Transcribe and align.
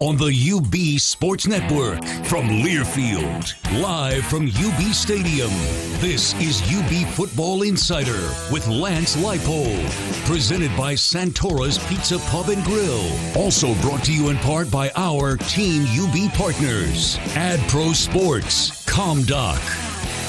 on 0.00 0.16
the 0.16 0.52
UB 0.52 0.98
Sports 1.00 1.46
Network 1.46 2.04
from 2.26 2.48
Learfield, 2.48 3.54
live 3.80 4.24
from 4.26 4.46
UB 4.46 4.92
Stadium. 4.92 5.50
This 6.00 6.34
is 6.34 6.60
UB 6.62 7.08
Football 7.14 7.62
Insider 7.62 8.30
with 8.52 8.66
Lance 8.66 9.16
Leipold, 9.16 9.88
presented 10.26 10.76
by 10.76 10.94
Santora's 10.94 11.78
Pizza 11.86 12.18
Pub 12.30 12.48
and 12.48 12.64
Grill. 12.64 13.08
Also 13.36 13.74
brought 13.82 14.04
to 14.04 14.12
you 14.12 14.30
in 14.30 14.36
part 14.38 14.70
by 14.70 14.90
our 14.96 15.36
Team 15.36 15.84
UB 15.98 16.32
partners, 16.34 17.18
Ad 17.36 17.60
Pro 17.68 17.92
Sports, 17.92 18.84
ComDoc, 18.86 19.60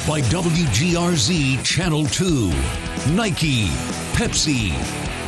by 0.07 0.21
WGRZ 0.21 1.63
Channel 1.63 2.05
2, 2.05 2.49
Nike, 3.13 3.67
Pepsi, 4.13 4.71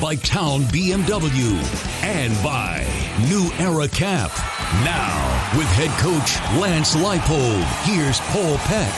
by 0.02 0.16
Town 0.16 0.62
BMW, 0.64 1.56
and 2.04 2.32
by 2.44 2.86
New 3.28 3.50
Era 3.58 3.88
Cap. 3.88 4.32
Now, 4.84 5.58
with 5.58 5.66
head 5.70 5.90
coach 6.00 6.40
Lance 6.62 6.96
Leipold, 6.96 7.64
here's 7.84 8.20
Paul 8.32 8.58
Peck. 8.60 8.94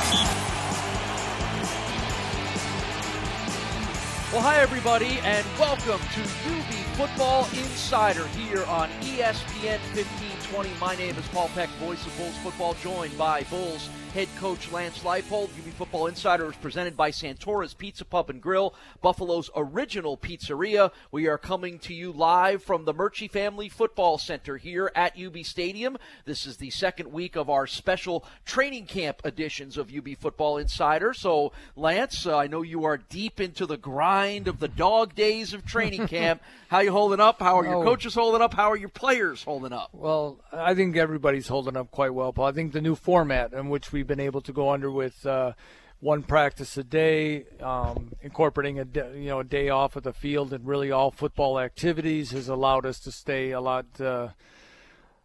Well, 4.33 4.41
hi, 4.41 4.59
everybody, 4.59 5.19
and 5.23 5.45
welcome 5.57 5.99
to 5.99 6.21
UB 6.21 6.73
Football 6.97 7.45
Insider 7.45 8.27
here 8.27 8.65
on 8.65 8.89
ESPN 9.01 9.79
1520. 9.95 10.69
My 10.81 10.95
name 10.97 11.15
is 11.15 11.27
Paul 11.29 11.49
Peck, 11.55 11.69
voice 11.81 12.05
of 12.05 12.17
Bulls 12.17 12.37
football, 12.39 12.73
joined 12.75 13.17
by 13.17 13.43
Bulls 13.43 13.89
head 14.13 14.27
coach 14.39 14.71
Lance 14.71 14.99
Leipold. 15.03 15.49
UB 15.49 15.71
Football 15.77 16.07
Insider 16.07 16.49
is 16.49 16.55
presented 16.57 16.97
by 16.97 17.11
Santora's 17.11 17.73
Pizza 17.75 18.03
Pub 18.03 18.29
and 18.29 18.41
Grill, 18.41 18.73
Buffalo's 19.01 19.49
original 19.55 20.17
pizzeria. 20.17 20.91
We 21.11 21.27
are 21.27 21.37
coming 21.37 21.77
to 21.79 21.93
you 21.93 22.11
live 22.11 22.63
from 22.63 22.85
the 22.85 22.93
Murchie 22.93 23.29
Family 23.29 23.69
Football 23.69 24.17
Center 24.17 24.57
here 24.57 24.91
at 24.95 25.13
UB 25.19 25.43
Stadium. 25.43 25.97
This 26.25 26.47
is 26.47 26.57
the 26.57 26.71
second 26.71 27.11
week 27.11 27.35
of 27.35 27.49
our 27.51 27.67
special 27.67 28.25
training 28.45 28.87
camp 28.87 29.21
editions 29.23 29.77
of 29.77 29.91
UB 29.95 30.17
Football 30.17 30.57
Insider. 30.57 31.13
So, 31.13 31.51
Lance, 31.75 32.25
uh, 32.25 32.35
I 32.35 32.47
know 32.47 32.63
you 32.63 32.85
are 32.85 32.97
deep 32.97 33.39
into 33.39 33.65
the 33.67 33.77
grind 33.77 34.47
of 34.47 34.59
the 34.59 34.67
dog 34.67 35.13
days 35.13 35.53
of 35.53 35.65
training 35.65 36.07
camp. 36.07 36.41
How 36.69 36.79
you 36.79 36.91
holding 36.91 37.19
up? 37.19 37.39
How 37.39 37.59
are 37.59 37.65
your 37.65 37.75
Oh. 37.75 37.83
coaches 37.83 38.15
holding 38.15 38.41
up? 38.41 38.53
How 38.55 38.71
are 38.71 38.77
your 38.77 38.89
players 38.89 39.43
holding 39.43 39.73
up? 39.73 39.89
Well, 39.93 40.39
I 40.51 40.73
think 40.73 40.97
everybody's 40.97 41.47
holding 41.47 41.77
up 41.77 41.91
quite 41.91 42.13
well, 42.13 42.33
Paul. 42.33 42.45
I 42.47 42.51
think 42.51 42.73
the 42.73 42.81
new 42.81 42.95
format 42.95 43.53
in 43.53 43.69
which 43.69 43.91
we've 43.99 44.07
been 44.07 44.21
able 44.21 44.39
to 44.39 44.53
go 44.53 44.69
under 44.69 44.89
with 44.89 45.25
uh, 45.25 45.51
one 45.99 46.23
practice 46.23 46.77
a 46.77 46.83
day, 46.85 47.43
um, 47.59 48.13
incorporating 48.21 48.79
a 48.79 48.85
day, 48.85 49.11
you 49.15 49.27
know 49.27 49.41
a 49.41 49.43
day 49.43 49.67
off 49.67 49.97
of 49.97 50.03
the 50.03 50.13
field 50.13 50.53
and 50.53 50.65
really 50.65 50.89
all 50.89 51.11
football 51.11 51.59
activities 51.59 52.31
has 52.31 52.47
allowed 52.47 52.85
us 52.85 52.97
to 53.01 53.11
stay 53.11 53.51
a 53.51 53.59
lot. 53.59 53.85
Uh, 53.99 54.29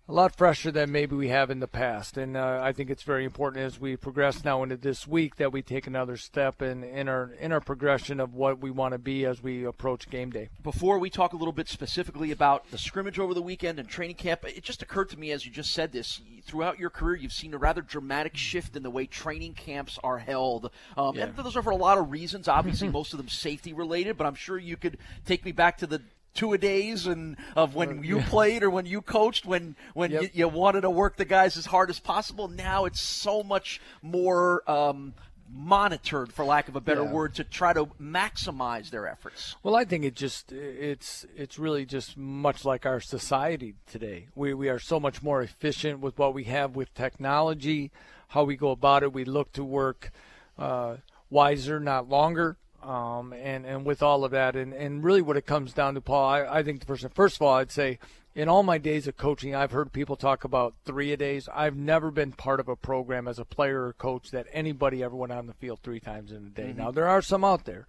a 0.06 0.12
lot 0.12 0.36
fresher 0.36 0.70
than 0.70 0.92
maybe 0.92 1.16
we 1.16 1.28
have 1.28 1.50
in 1.50 1.60
the 1.60 1.66
past, 1.66 2.18
and 2.18 2.36
uh, 2.36 2.60
I 2.62 2.72
think 2.72 2.90
it's 2.90 3.02
very 3.02 3.24
important 3.24 3.64
as 3.64 3.80
we 3.80 3.96
progress 3.96 4.44
now 4.44 4.62
into 4.62 4.76
this 4.76 5.06
week 5.06 5.36
that 5.36 5.50
we 5.50 5.62
take 5.62 5.86
another 5.86 6.18
step 6.18 6.60
in, 6.60 6.84
in 6.84 7.08
our 7.08 7.32
in 7.40 7.52
our 7.52 7.60
progression 7.60 8.20
of 8.20 8.34
what 8.34 8.60
we 8.60 8.70
want 8.70 8.92
to 8.92 8.98
be 8.98 9.24
as 9.24 9.42
we 9.42 9.64
approach 9.64 10.10
game 10.10 10.30
day. 10.30 10.50
before 10.62 10.98
we 10.98 11.08
talk 11.08 11.32
a 11.32 11.36
little 11.36 11.52
bit 11.52 11.68
specifically 11.68 12.30
about 12.30 12.70
the 12.70 12.76
scrimmage 12.76 13.18
over 13.18 13.32
the 13.32 13.40
weekend 13.40 13.78
and 13.78 13.88
training 13.88 14.16
camp, 14.16 14.44
it 14.44 14.62
just 14.62 14.82
occurred 14.82 15.08
to 15.08 15.18
me 15.18 15.30
as 15.30 15.46
you 15.46 15.50
just 15.52 15.72
said 15.72 15.92
this. 15.92 16.20
Throughout 16.44 16.78
your 16.78 16.90
career, 16.90 17.16
you've 17.16 17.32
seen 17.32 17.54
a 17.54 17.58
rather 17.58 17.80
dramatic 17.80 18.36
shift 18.36 18.76
in 18.76 18.82
the 18.82 18.90
way 18.90 19.06
training 19.06 19.54
camps 19.54 19.98
are 20.04 20.18
held. 20.18 20.70
Um, 20.98 21.16
And 21.16 21.34
those 21.34 21.56
are 21.56 21.62
for 21.62 21.70
a 21.70 21.76
lot 21.76 21.96
of 21.96 22.10
reasons. 22.10 22.48
Obviously, 22.48 22.88
most 22.88 23.14
of 23.14 23.16
them 23.16 23.30
safety 23.30 23.72
related, 23.72 24.18
but 24.18 24.26
I'm 24.26 24.34
sure 24.34 24.58
you 24.58 24.76
could 24.76 24.98
take 25.24 25.46
me 25.46 25.52
back 25.52 25.78
to 25.78 25.86
the 25.86 26.02
two 26.34 26.52
a 26.52 26.58
days 26.58 27.06
and 27.06 27.36
of 27.56 27.74
when 27.74 28.02
you 28.02 28.20
played 28.22 28.62
or 28.62 28.70
when 28.70 28.86
you 28.86 29.00
coached 29.00 29.46
when 29.46 29.76
when 29.94 30.10
Yep. 30.10 30.22
you, 30.22 30.28
you 30.34 30.48
wanted 30.48 30.82
to 30.82 30.90
work 30.90 31.16
the 31.16 31.24
guys 31.24 31.56
as 31.56 31.66
hard 31.66 31.90
as 31.90 32.00
possible 32.00 32.48
now 32.48 32.84
it's 32.84 33.00
so 33.00 33.42
much 33.42 33.80
more 34.02 34.68
um, 34.70 35.14
monitored 35.52 36.32
for 36.32 36.44
lack 36.44 36.68
of 36.68 36.74
a 36.74 36.80
better 36.80 37.04
Yeah. 37.04 37.12
word 37.12 37.34
to 37.36 37.44
try 37.44 37.72
to 37.72 37.86
maximize 38.00 38.90
their 38.90 39.06
efforts 39.06 39.54
Well, 39.62 39.76
I 39.76 39.84
think 39.84 40.04
it 40.04 40.16
just 40.16 40.50
it's 40.52 41.24
it's 41.36 41.58
really 41.58 41.86
just 41.86 42.16
much 42.16 42.64
like 42.64 42.84
our 42.84 43.00
society 43.00 43.74
today. 43.86 44.26
We 44.34 44.54
we 44.54 44.68
are 44.68 44.78
so 44.80 44.98
much 44.98 45.22
more 45.22 45.42
efficient 45.42 46.00
with 46.00 46.18
what 46.18 46.34
we 46.34 46.44
have 46.44 46.74
with 46.74 46.92
technology, 46.94 47.92
how 48.28 48.42
we 48.44 48.56
go 48.56 48.70
about 48.70 49.02
it. 49.04 49.12
We 49.12 49.24
look 49.24 49.52
to 49.52 49.62
work 49.64 50.10
uh, 50.58 50.96
wiser, 51.30 51.78
not 51.78 52.08
longer. 52.08 52.56
Um, 52.84 53.32
and, 53.32 53.64
and 53.64 53.86
with 53.86 54.02
all 54.02 54.24
of 54.24 54.32
that, 54.32 54.56
and, 54.56 54.74
and 54.74 55.02
really 55.02 55.22
what 55.22 55.38
it 55.38 55.46
comes 55.46 55.72
down 55.72 55.94
to, 55.94 56.02
Paul, 56.02 56.28
I, 56.28 56.58
I 56.58 56.62
think 56.62 56.80
the 56.80 56.86
first, 56.86 57.06
first 57.14 57.36
of 57.36 57.42
all, 57.42 57.54
I'd 57.54 57.72
say 57.72 57.98
in 58.34 58.48
all 58.48 58.62
my 58.62 58.78
days 58.78 59.06
of 59.06 59.16
coaching, 59.16 59.54
I've 59.54 59.70
heard 59.70 59.92
people 59.92 60.16
talk 60.16 60.44
about 60.44 60.74
three 60.84 61.12
a 61.12 61.16
days. 61.16 61.48
I've 61.54 61.76
never 61.76 62.10
been 62.10 62.32
part 62.32 62.60
of 62.60 62.68
a 62.68 62.76
program 62.76 63.28
as 63.28 63.38
a 63.38 63.44
player 63.44 63.86
or 63.86 63.92
coach 63.92 64.30
that 64.32 64.46
anybody 64.52 65.02
ever 65.02 65.14
went 65.14 65.32
on 65.32 65.46
the 65.46 65.54
field 65.54 65.80
three 65.82 66.00
times 66.00 66.32
in 66.32 66.38
a 66.38 66.50
day. 66.50 66.74
Now 66.76 66.90
there 66.90 67.08
are 67.08 67.22
some 67.22 67.44
out 67.44 67.64
there, 67.64 67.86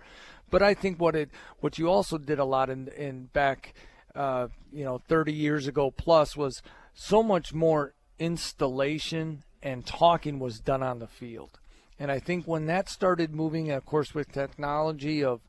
but 0.51 0.61
I 0.61 0.73
think 0.73 0.99
what 0.99 1.15
it 1.15 1.29
what 1.59 1.79
you 1.79 1.89
also 1.89 2.17
did 2.17 2.37
a 2.37 2.45
lot 2.45 2.69
in 2.69 2.89
in 2.89 3.25
back, 3.33 3.73
uh, 4.13 4.47
you 4.71 4.85
know, 4.85 5.01
30 5.07 5.33
years 5.33 5.67
ago 5.67 5.89
plus 5.89 6.37
was 6.37 6.61
so 6.93 7.23
much 7.23 7.53
more 7.53 7.93
installation 8.19 9.43
and 9.63 9.85
talking 9.85 10.39
was 10.39 10.59
done 10.59 10.83
on 10.83 10.99
the 10.99 11.07
field. 11.07 11.59
And 11.99 12.11
I 12.11 12.19
think 12.19 12.45
when 12.45 12.65
that 12.65 12.89
started 12.89 13.33
moving, 13.33 13.71
of 13.71 13.85
course, 13.85 14.13
with 14.13 14.31
technology 14.31 15.23
of 15.23 15.41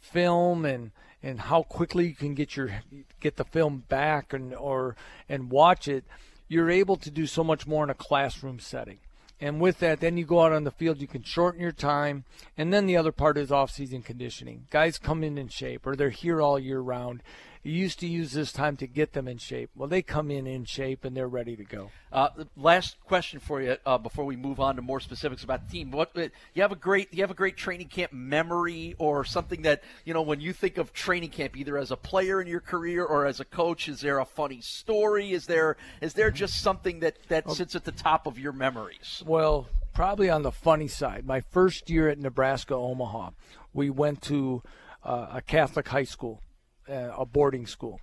film 0.00 0.64
and 0.64 0.92
and 1.22 1.40
how 1.40 1.62
quickly 1.62 2.06
you 2.08 2.14
can 2.14 2.34
get 2.34 2.56
your 2.56 2.82
get 3.20 3.36
the 3.36 3.44
film 3.44 3.84
back 3.88 4.32
and 4.32 4.54
or 4.54 4.94
and 5.28 5.50
watch 5.50 5.88
it, 5.88 6.04
you're 6.48 6.70
able 6.70 6.96
to 6.96 7.10
do 7.10 7.26
so 7.26 7.42
much 7.42 7.66
more 7.66 7.82
in 7.82 7.90
a 7.90 7.94
classroom 7.94 8.58
setting. 8.58 8.98
And 9.38 9.60
with 9.60 9.80
that, 9.80 10.00
then 10.00 10.16
you 10.16 10.24
go 10.24 10.42
out 10.42 10.52
on 10.52 10.64
the 10.64 10.70
field, 10.70 11.00
you 11.00 11.06
can 11.06 11.22
shorten 11.22 11.60
your 11.60 11.72
time. 11.72 12.24
And 12.56 12.72
then 12.72 12.86
the 12.86 12.96
other 12.96 13.12
part 13.12 13.36
is 13.36 13.52
off-season 13.52 14.00
conditioning. 14.00 14.66
Guys 14.70 14.96
come 14.96 15.22
in 15.22 15.36
in 15.36 15.48
shape, 15.48 15.86
or 15.86 15.94
they're 15.94 16.08
here 16.08 16.40
all 16.40 16.58
year 16.58 16.80
round. 16.80 17.22
You 17.66 17.72
used 17.72 17.98
to 17.98 18.06
use 18.06 18.30
this 18.30 18.52
time 18.52 18.76
to 18.76 18.86
get 18.86 19.12
them 19.12 19.26
in 19.26 19.38
shape. 19.38 19.70
Well, 19.74 19.88
they 19.88 20.00
come 20.00 20.30
in 20.30 20.46
in 20.46 20.66
shape 20.66 21.04
and 21.04 21.16
they're 21.16 21.26
ready 21.26 21.56
to 21.56 21.64
go. 21.64 21.90
Uh, 22.12 22.28
last 22.56 22.96
question 23.00 23.40
for 23.40 23.60
you 23.60 23.76
uh, 23.84 23.98
before 23.98 24.24
we 24.24 24.36
move 24.36 24.60
on 24.60 24.76
to 24.76 24.82
more 24.82 25.00
specifics 25.00 25.42
about 25.42 25.66
the 25.66 25.72
team. 25.72 25.90
What 25.90 26.16
uh, 26.16 26.28
you 26.54 26.62
have 26.62 26.70
a 26.70 26.76
great 26.76 27.12
you 27.12 27.24
have 27.24 27.32
a 27.32 27.34
great 27.34 27.56
training 27.56 27.88
camp 27.88 28.12
memory 28.12 28.94
or 28.98 29.24
something 29.24 29.62
that 29.62 29.82
you 30.04 30.14
know 30.14 30.22
when 30.22 30.40
you 30.40 30.52
think 30.52 30.78
of 30.78 30.92
training 30.92 31.30
camp, 31.30 31.56
either 31.56 31.76
as 31.76 31.90
a 31.90 31.96
player 31.96 32.40
in 32.40 32.46
your 32.46 32.60
career 32.60 33.04
or 33.04 33.26
as 33.26 33.40
a 33.40 33.44
coach. 33.44 33.88
Is 33.88 34.00
there 34.00 34.20
a 34.20 34.24
funny 34.24 34.60
story? 34.60 35.32
Is 35.32 35.46
there 35.46 35.76
is 36.00 36.14
there 36.14 36.30
just 36.30 36.62
something 36.62 37.00
that 37.00 37.16
that 37.30 37.50
sits 37.50 37.74
at 37.74 37.82
the 37.82 37.90
top 37.90 38.28
of 38.28 38.38
your 38.38 38.52
memories? 38.52 39.24
Well, 39.26 39.66
probably 39.92 40.30
on 40.30 40.42
the 40.42 40.52
funny 40.52 40.86
side. 40.86 41.26
My 41.26 41.40
first 41.40 41.90
year 41.90 42.08
at 42.10 42.20
Nebraska 42.20 42.74
Omaha, 42.76 43.30
we 43.74 43.90
went 43.90 44.22
to 44.22 44.62
uh, 45.02 45.30
a 45.34 45.42
Catholic 45.42 45.88
high 45.88 46.04
school, 46.04 46.42
uh, 46.88 47.12
a 47.16 47.26
boarding 47.26 47.66
school, 47.66 48.00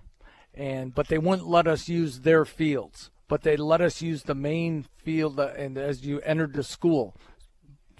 and 0.52 0.94
but 0.94 1.08
they 1.08 1.18
wouldn't 1.18 1.48
let 1.48 1.66
us 1.66 1.88
use 1.88 2.20
their 2.20 2.44
fields, 2.44 3.10
but 3.28 3.42
they 3.42 3.56
let 3.56 3.80
us 3.80 4.02
use 4.02 4.22
the 4.22 4.34
main 4.34 4.86
field, 4.96 5.38
uh, 5.40 5.50
and 5.56 5.76
as 5.78 6.04
you 6.04 6.20
entered 6.20 6.54
the 6.54 6.62
school. 6.62 7.14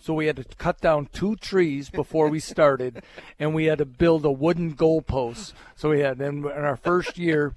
So 0.01 0.13
we 0.13 0.27
had 0.27 0.37
to 0.37 0.45
cut 0.45 0.83
down 0.83 1.09
two 1.15 1.35
trees 1.37 1.89
before 1.89 2.29
we 2.29 2.39
started, 2.39 3.03
and 3.39 3.55
we 3.55 3.65
had 3.65 3.79
to 3.79 3.87
build 3.87 4.27
a 4.27 4.31
wooden 4.31 4.75
goalpost. 4.75 5.55
So 5.77 5.91
we 5.91 6.01
had 6.01 6.21
in, 6.21 6.45
in 6.45 6.45
our 6.45 6.77
first 6.77 7.17
year, 7.17 7.55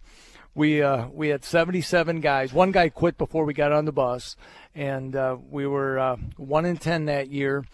we 0.56 0.82
uh, 0.82 1.08
we 1.10 1.28
had 1.28 1.44
77 1.44 2.22
guys. 2.22 2.54
One 2.54 2.72
guy 2.72 2.90
quit 2.90 3.18
before 3.18 3.44
we 3.44 3.54
got 3.54 3.74
on 3.74 3.86
the 3.86 3.92
bus, 3.92 4.38
and 4.74 5.16
uh, 5.16 5.38
we 5.50 5.68
were 5.68 6.00
uh, 6.00 6.16
one 6.38 6.66
in 6.66 6.78
ten 6.78 7.06
that 7.06 7.30
year. 7.30 7.66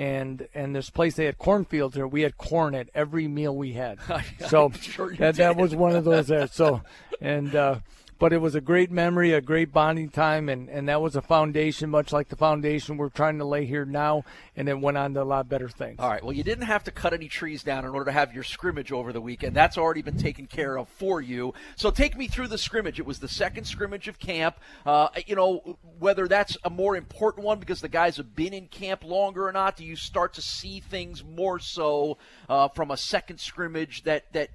And 0.00 0.48
and 0.54 0.74
this 0.74 0.88
place 0.88 1.16
they 1.16 1.26
had 1.26 1.36
cornfields 1.36 1.94
there. 1.94 2.08
We 2.08 2.22
had 2.22 2.38
corn 2.38 2.74
at 2.74 2.88
every 2.94 3.28
meal 3.28 3.54
we 3.54 3.74
had. 3.74 3.98
So 4.48 4.70
sure 4.80 5.14
that 5.16 5.36
that 5.36 5.56
was 5.56 5.74
one 5.74 5.94
of 5.94 6.04
those 6.04 6.28
there. 6.28 6.46
So 6.46 6.80
and 7.20 7.54
uh, 7.54 7.80
but 8.20 8.34
it 8.34 8.38
was 8.38 8.54
a 8.54 8.60
great 8.60 8.90
memory, 8.90 9.32
a 9.32 9.40
great 9.40 9.72
bonding 9.72 10.10
time, 10.10 10.50
and, 10.50 10.68
and 10.68 10.86
that 10.90 11.00
was 11.00 11.16
a 11.16 11.22
foundation, 11.22 11.88
much 11.88 12.12
like 12.12 12.28
the 12.28 12.36
foundation 12.36 12.98
we're 12.98 13.08
trying 13.08 13.38
to 13.38 13.46
lay 13.46 13.64
here 13.64 13.86
now, 13.86 14.22
and 14.54 14.68
it 14.68 14.78
went 14.78 14.98
on 14.98 15.14
to 15.14 15.22
a 15.22 15.24
lot 15.24 15.48
better 15.48 15.70
things. 15.70 15.96
All 15.98 16.10
right. 16.10 16.22
Well, 16.22 16.34
you 16.34 16.44
didn't 16.44 16.66
have 16.66 16.84
to 16.84 16.90
cut 16.90 17.14
any 17.14 17.28
trees 17.28 17.62
down 17.62 17.86
in 17.86 17.90
order 17.92 18.04
to 18.04 18.12
have 18.12 18.34
your 18.34 18.44
scrimmage 18.44 18.92
over 18.92 19.10
the 19.14 19.22
weekend. 19.22 19.56
That's 19.56 19.78
already 19.78 20.02
been 20.02 20.18
taken 20.18 20.46
care 20.46 20.78
of 20.78 20.86
for 20.90 21.22
you. 21.22 21.54
So 21.76 21.90
take 21.90 22.14
me 22.14 22.28
through 22.28 22.48
the 22.48 22.58
scrimmage. 22.58 22.98
It 23.00 23.06
was 23.06 23.20
the 23.20 23.28
second 23.28 23.64
scrimmage 23.64 24.06
of 24.06 24.18
camp. 24.18 24.58
Uh, 24.84 25.08
you 25.26 25.34
know, 25.34 25.78
whether 25.98 26.28
that's 26.28 26.58
a 26.62 26.68
more 26.68 26.96
important 26.96 27.46
one 27.46 27.58
because 27.58 27.80
the 27.80 27.88
guys 27.88 28.18
have 28.18 28.36
been 28.36 28.52
in 28.52 28.66
camp 28.66 29.02
longer 29.02 29.48
or 29.48 29.52
not, 29.52 29.78
do 29.78 29.84
you 29.84 29.96
start 29.96 30.34
to 30.34 30.42
see 30.42 30.80
things 30.80 31.24
more 31.24 31.58
so 31.58 32.18
uh, 32.50 32.68
from 32.68 32.90
a 32.90 32.98
second 32.98 33.40
scrimmage 33.40 34.02
that 34.02 34.30
that 34.34 34.50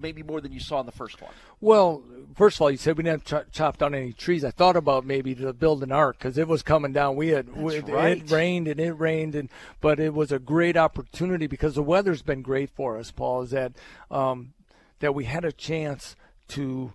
maybe 0.00 0.22
more 0.22 0.40
than 0.40 0.52
you 0.52 0.60
saw 0.60 0.80
in 0.80 0.86
the 0.86 0.92
first 0.92 1.20
one? 1.20 1.32
Well, 1.60 2.02
first 2.34 2.56
of 2.56 2.62
all, 2.62 2.70
you 2.70 2.76
said 2.76 2.96
we 2.96 3.04
didn't 3.04 3.24
ch- 3.24 3.52
chop 3.52 3.78
down 3.78 3.94
any 3.94 4.12
trees. 4.12 4.44
I 4.44 4.50
thought 4.50 4.76
about 4.76 5.04
maybe 5.04 5.34
to 5.36 5.52
build 5.52 5.82
an 5.82 5.92
ark 5.92 6.18
because 6.18 6.38
it 6.38 6.48
was 6.48 6.62
coming 6.62 6.92
down. 6.92 7.16
We 7.16 7.28
had 7.28 7.54
we, 7.56 7.80
right. 7.80 8.18
it 8.18 8.30
rained 8.30 8.68
and 8.68 8.80
it 8.80 8.92
rained, 8.92 9.34
and 9.34 9.48
but 9.80 10.00
it 10.00 10.14
was 10.14 10.32
a 10.32 10.38
great 10.38 10.76
opportunity 10.76 11.46
because 11.46 11.74
the 11.74 11.82
weather's 11.82 12.22
been 12.22 12.42
great 12.42 12.70
for 12.70 12.98
us. 12.98 13.10
Paul 13.10 13.42
is 13.42 13.50
that 13.50 13.72
um, 14.10 14.54
that 15.00 15.14
we 15.14 15.24
had 15.24 15.44
a 15.44 15.52
chance 15.52 16.16
to 16.48 16.92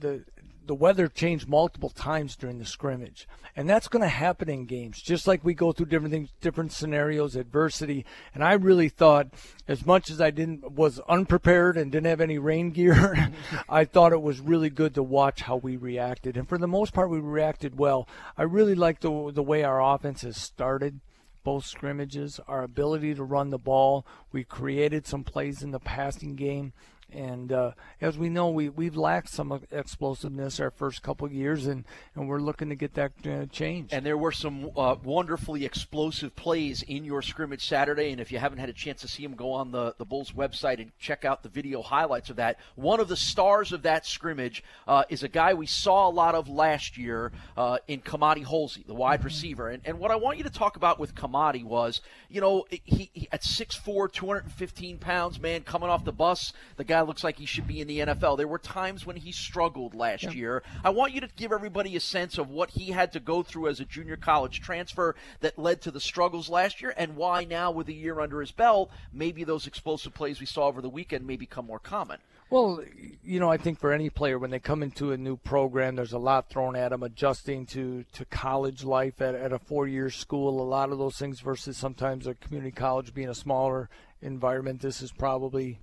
the 0.00 0.24
the 0.68 0.74
weather 0.74 1.08
changed 1.08 1.48
multiple 1.48 1.90
times 1.90 2.36
during 2.36 2.58
the 2.58 2.64
scrimmage, 2.64 3.26
and 3.56 3.68
that's 3.68 3.88
going 3.88 4.02
to 4.02 4.08
happen 4.08 4.48
in 4.48 4.66
games, 4.66 5.02
just 5.02 5.26
like 5.26 5.44
we 5.44 5.54
go 5.54 5.72
through 5.72 5.86
different 5.86 6.12
things, 6.12 6.30
different 6.40 6.72
scenarios, 6.72 7.34
adversity. 7.34 8.04
And 8.34 8.44
I 8.44 8.52
really 8.52 8.88
thought, 8.88 9.28
as 9.66 9.84
much 9.84 10.10
as 10.10 10.20
I 10.20 10.30
didn't 10.30 10.72
was 10.72 11.00
unprepared 11.08 11.76
and 11.76 11.90
didn't 11.90 12.06
have 12.06 12.20
any 12.20 12.38
rain 12.38 12.70
gear, 12.70 13.32
I 13.68 13.84
thought 13.84 14.12
it 14.12 14.22
was 14.22 14.40
really 14.40 14.70
good 14.70 14.94
to 14.94 15.02
watch 15.02 15.42
how 15.42 15.56
we 15.56 15.76
reacted. 15.76 16.36
And 16.36 16.48
for 16.48 16.58
the 16.58 16.68
most 16.68 16.92
part, 16.92 17.10
we 17.10 17.18
reacted 17.18 17.78
well. 17.78 18.06
I 18.36 18.42
really 18.44 18.76
like 18.76 19.00
the 19.00 19.32
the 19.34 19.42
way 19.42 19.64
our 19.64 19.82
offense 19.82 20.22
has 20.22 20.36
started 20.36 21.00
both 21.44 21.64
scrimmages, 21.64 22.38
our 22.46 22.62
ability 22.62 23.14
to 23.14 23.24
run 23.24 23.48
the 23.48 23.58
ball. 23.58 24.04
We 24.32 24.44
created 24.44 25.06
some 25.06 25.24
plays 25.24 25.62
in 25.62 25.70
the 25.70 25.80
passing 25.80 26.36
game. 26.36 26.74
And 27.12 27.52
uh, 27.52 27.72
as 28.00 28.18
we 28.18 28.28
know, 28.28 28.50
we 28.50 28.68
we've 28.68 28.96
lacked 28.96 29.30
some 29.30 29.60
explosiveness 29.70 30.60
our 30.60 30.70
first 30.70 31.02
couple 31.02 31.26
of 31.26 31.32
years, 31.32 31.66
and, 31.66 31.84
and 32.14 32.28
we're 32.28 32.38
looking 32.38 32.68
to 32.68 32.74
get 32.74 32.94
that 32.94 33.12
uh, 33.26 33.46
changed. 33.46 33.94
And 33.94 34.04
there 34.04 34.18
were 34.18 34.32
some 34.32 34.70
uh, 34.76 34.96
wonderfully 35.02 35.64
explosive 35.64 36.36
plays 36.36 36.82
in 36.82 37.04
your 37.04 37.22
scrimmage 37.22 37.66
Saturday. 37.66 38.10
And 38.10 38.20
if 38.20 38.30
you 38.30 38.38
haven't 38.38 38.58
had 38.58 38.68
a 38.68 38.74
chance 38.74 39.00
to 39.00 39.08
see 39.08 39.22
them, 39.22 39.34
go 39.34 39.52
on 39.52 39.72
the 39.72 39.94
the 39.96 40.04
Bulls 40.04 40.32
website 40.32 40.80
and 40.80 40.90
check 40.98 41.24
out 41.24 41.42
the 41.42 41.48
video 41.48 41.80
highlights 41.80 42.28
of 42.28 42.36
that. 42.36 42.58
One 42.74 43.00
of 43.00 43.08
the 43.08 43.16
stars 43.16 43.72
of 43.72 43.82
that 43.82 44.04
scrimmage 44.04 44.62
uh, 44.86 45.04
is 45.08 45.22
a 45.22 45.28
guy 45.28 45.54
we 45.54 45.66
saw 45.66 46.08
a 46.08 46.12
lot 46.12 46.34
of 46.34 46.48
last 46.48 46.98
year 46.98 47.32
uh, 47.56 47.78
in 47.88 48.02
Kamathi 48.02 48.44
Holsey, 48.44 48.86
the 48.86 48.94
wide 48.94 49.20
mm-hmm. 49.20 49.26
receiver. 49.26 49.68
And 49.70 49.82
and 49.86 49.98
what 49.98 50.10
I 50.10 50.16
want 50.16 50.36
you 50.36 50.44
to 50.44 50.50
talk 50.50 50.76
about 50.76 50.98
with 50.98 51.14
Kamathi 51.14 51.64
was, 51.64 52.02
you 52.28 52.42
know, 52.42 52.66
he, 52.70 53.10
he 53.14 53.28
at 53.32 53.42
6'4", 53.42 54.12
215 54.12 54.98
pounds, 54.98 55.40
man, 55.40 55.62
coming 55.62 55.88
off 55.88 56.04
the 56.04 56.12
bus, 56.12 56.52
the 56.76 56.84
guy 56.84 56.97
guy 56.98 57.02
looks 57.02 57.22
like 57.22 57.38
he 57.38 57.46
should 57.46 57.66
be 57.66 57.80
in 57.80 57.86
the 57.86 58.00
NFL. 58.00 58.36
There 58.36 58.48
were 58.48 58.58
times 58.58 59.06
when 59.06 59.16
he 59.16 59.30
struggled 59.30 59.94
last 59.94 60.24
yeah. 60.24 60.30
year. 60.32 60.62
I 60.84 60.90
want 60.90 61.12
you 61.12 61.20
to 61.20 61.28
give 61.36 61.52
everybody 61.52 61.94
a 61.94 62.00
sense 62.00 62.38
of 62.38 62.50
what 62.50 62.70
he 62.70 62.90
had 62.90 63.12
to 63.12 63.20
go 63.20 63.42
through 63.42 63.68
as 63.68 63.78
a 63.78 63.84
junior 63.84 64.16
college 64.16 64.60
transfer 64.60 65.14
that 65.40 65.58
led 65.58 65.80
to 65.82 65.92
the 65.92 66.00
struggles 66.00 66.48
last 66.48 66.82
year 66.82 66.92
and 66.96 67.14
why 67.14 67.44
now 67.44 67.70
with 67.70 67.88
a 67.88 67.92
year 67.92 68.18
under 68.20 68.40
his 68.40 68.50
belt, 68.50 68.90
maybe 69.12 69.44
those 69.44 69.66
explosive 69.66 70.12
plays 70.12 70.40
we 70.40 70.46
saw 70.46 70.66
over 70.66 70.82
the 70.82 70.88
weekend 70.88 71.24
may 71.24 71.36
become 71.36 71.66
more 71.66 71.78
common. 71.78 72.18
Well, 72.50 72.82
you 73.22 73.38
know, 73.38 73.50
I 73.50 73.58
think 73.58 73.78
for 73.78 73.92
any 73.92 74.10
player 74.10 74.38
when 74.38 74.50
they 74.50 74.58
come 74.58 74.82
into 74.82 75.12
a 75.12 75.18
new 75.18 75.36
program, 75.36 75.96
there's 75.96 76.14
a 76.14 76.18
lot 76.18 76.48
thrown 76.48 76.74
at 76.74 76.90
them, 76.90 77.02
adjusting 77.02 77.66
to, 77.66 78.04
to 78.12 78.24
college 78.24 78.82
life 78.82 79.20
at, 79.20 79.34
at 79.34 79.52
a 79.52 79.58
four-year 79.58 80.10
school. 80.10 80.60
A 80.60 80.64
lot 80.64 80.90
of 80.90 80.98
those 80.98 81.16
things 81.16 81.40
versus 81.40 81.76
sometimes 81.76 82.26
a 82.26 82.34
community 82.34 82.72
college 82.72 83.12
being 83.12 83.28
a 83.28 83.34
smaller 83.34 83.90
environment. 84.22 84.80
This 84.80 85.02
is 85.02 85.12
probably 85.12 85.78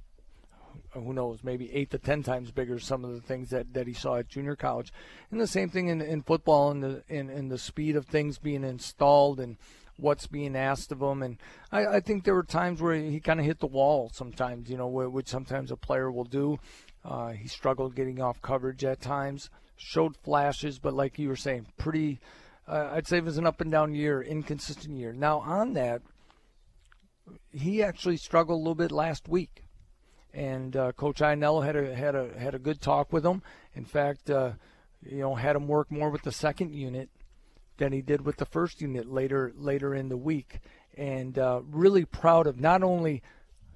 who 0.94 1.14
knows, 1.14 1.44
maybe 1.44 1.74
eight 1.74 1.92
to 1.92 1.98
ten 1.98 2.24
times 2.24 2.52
bigger. 2.52 2.80
Some 2.80 3.04
of 3.04 3.14
the 3.14 3.22
things 3.22 3.50
that, 3.50 3.74
that 3.74 3.88
he 3.88 3.94
saw 3.94 4.18
at 4.18 4.30
junior 4.30 4.56
college, 4.56 4.92
and 5.32 5.40
the 5.40 5.48
same 5.48 5.70
thing 5.70 5.88
in, 5.88 6.02
in 6.02 6.22
football 6.22 6.72
and 6.72 6.84
the 6.84 7.04
in, 7.08 7.30
in 7.30 7.50
the 7.50 7.58
speed 7.58 7.96
of 7.96 8.06
things 8.06 8.38
being 8.38 8.64
installed 8.64 9.40
and 9.40 9.58
what's 9.98 10.28
being 10.28 10.56
asked 10.56 10.92
of 10.92 11.02
him. 11.02 11.24
And 11.24 11.38
I, 11.72 11.86
I 11.86 12.00
think 12.00 12.24
there 12.24 12.36
were 12.36 12.44
times 12.44 12.82
where 12.82 12.96
he 12.96 13.20
kind 13.20 13.40
of 13.40 13.46
hit 13.46 13.60
the 13.60 13.68
wall. 13.68 14.10
Sometimes, 14.14 14.70
you 14.70 14.78
know, 14.78 14.88
which 14.88 15.28
sometimes 15.28 15.72
a 15.72 15.78
player 15.78 16.12
will 16.12 16.26
do. 16.26 16.60
Uh, 17.04 17.30
he 17.30 17.48
struggled 17.48 17.96
getting 17.96 18.22
off 18.22 18.42
coverage 18.42 18.84
at 18.84 19.02
times. 19.02 19.50
Showed 19.78 20.16
flashes, 20.18 20.80
but 20.80 20.94
like 20.94 21.20
you 21.20 21.28
were 21.28 21.36
saying, 21.36 21.68
pretty. 21.78 22.20
Uh, 22.68 22.90
I'd 22.94 23.08
say 23.08 23.18
it 23.18 23.24
was 23.24 23.38
an 23.38 23.46
up 23.46 23.62
and 23.62 23.70
down 23.70 23.94
year, 23.94 24.22
inconsistent 24.22 24.98
year. 24.98 25.14
Now 25.14 25.40
on 25.40 25.74
that, 25.74 26.02
he 27.52 27.84
actually 27.84 28.18
struggled 28.18 28.58
a 28.58 28.62
little 28.62 28.76
bit 28.76 28.92
last 28.92 29.28
week 29.28 29.65
and 30.36 30.76
uh, 30.76 30.92
Coach 30.92 31.20
Ianello 31.20 31.66
had 31.66 31.76
a 31.76 31.96
had 31.96 32.16
a 32.16 32.38
had 32.38 32.54
a 32.54 32.60
good 32.60 32.82
talk 32.82 33.14
with 33.14 33.26
him. 33.26 33.42
In 33.74 33.86
fact, 33.86 34.30
uh, 34.30 34.52
you 35.02 35.20
know, 35.20 35.36
had 35.36 35.56
him 35.56 35.68
work 35.68 35.90
more 35.90 36.10
with 36.10 36.24
the 36.24 36.32
second 36.32 36.76
unit 36.76 37.10
than 37.78 37.94
he 37.94 38.02
did 38.02 38.26
with 38.26 38.38
the 38.38 38.46
first 38.46 38.82
unit 38.82 39.12
later 39.12 39.54
later 39.56 39.96
in 39.96 40.10
the 40.10 40.18
week, 40.18 40.60
and 40.98 41.40
uh, 41.40 41.62
really 41.70 42.06
proud 42.06 42.48
of 42.48 42.60
not 42.60 42.84
only 42.84 43.24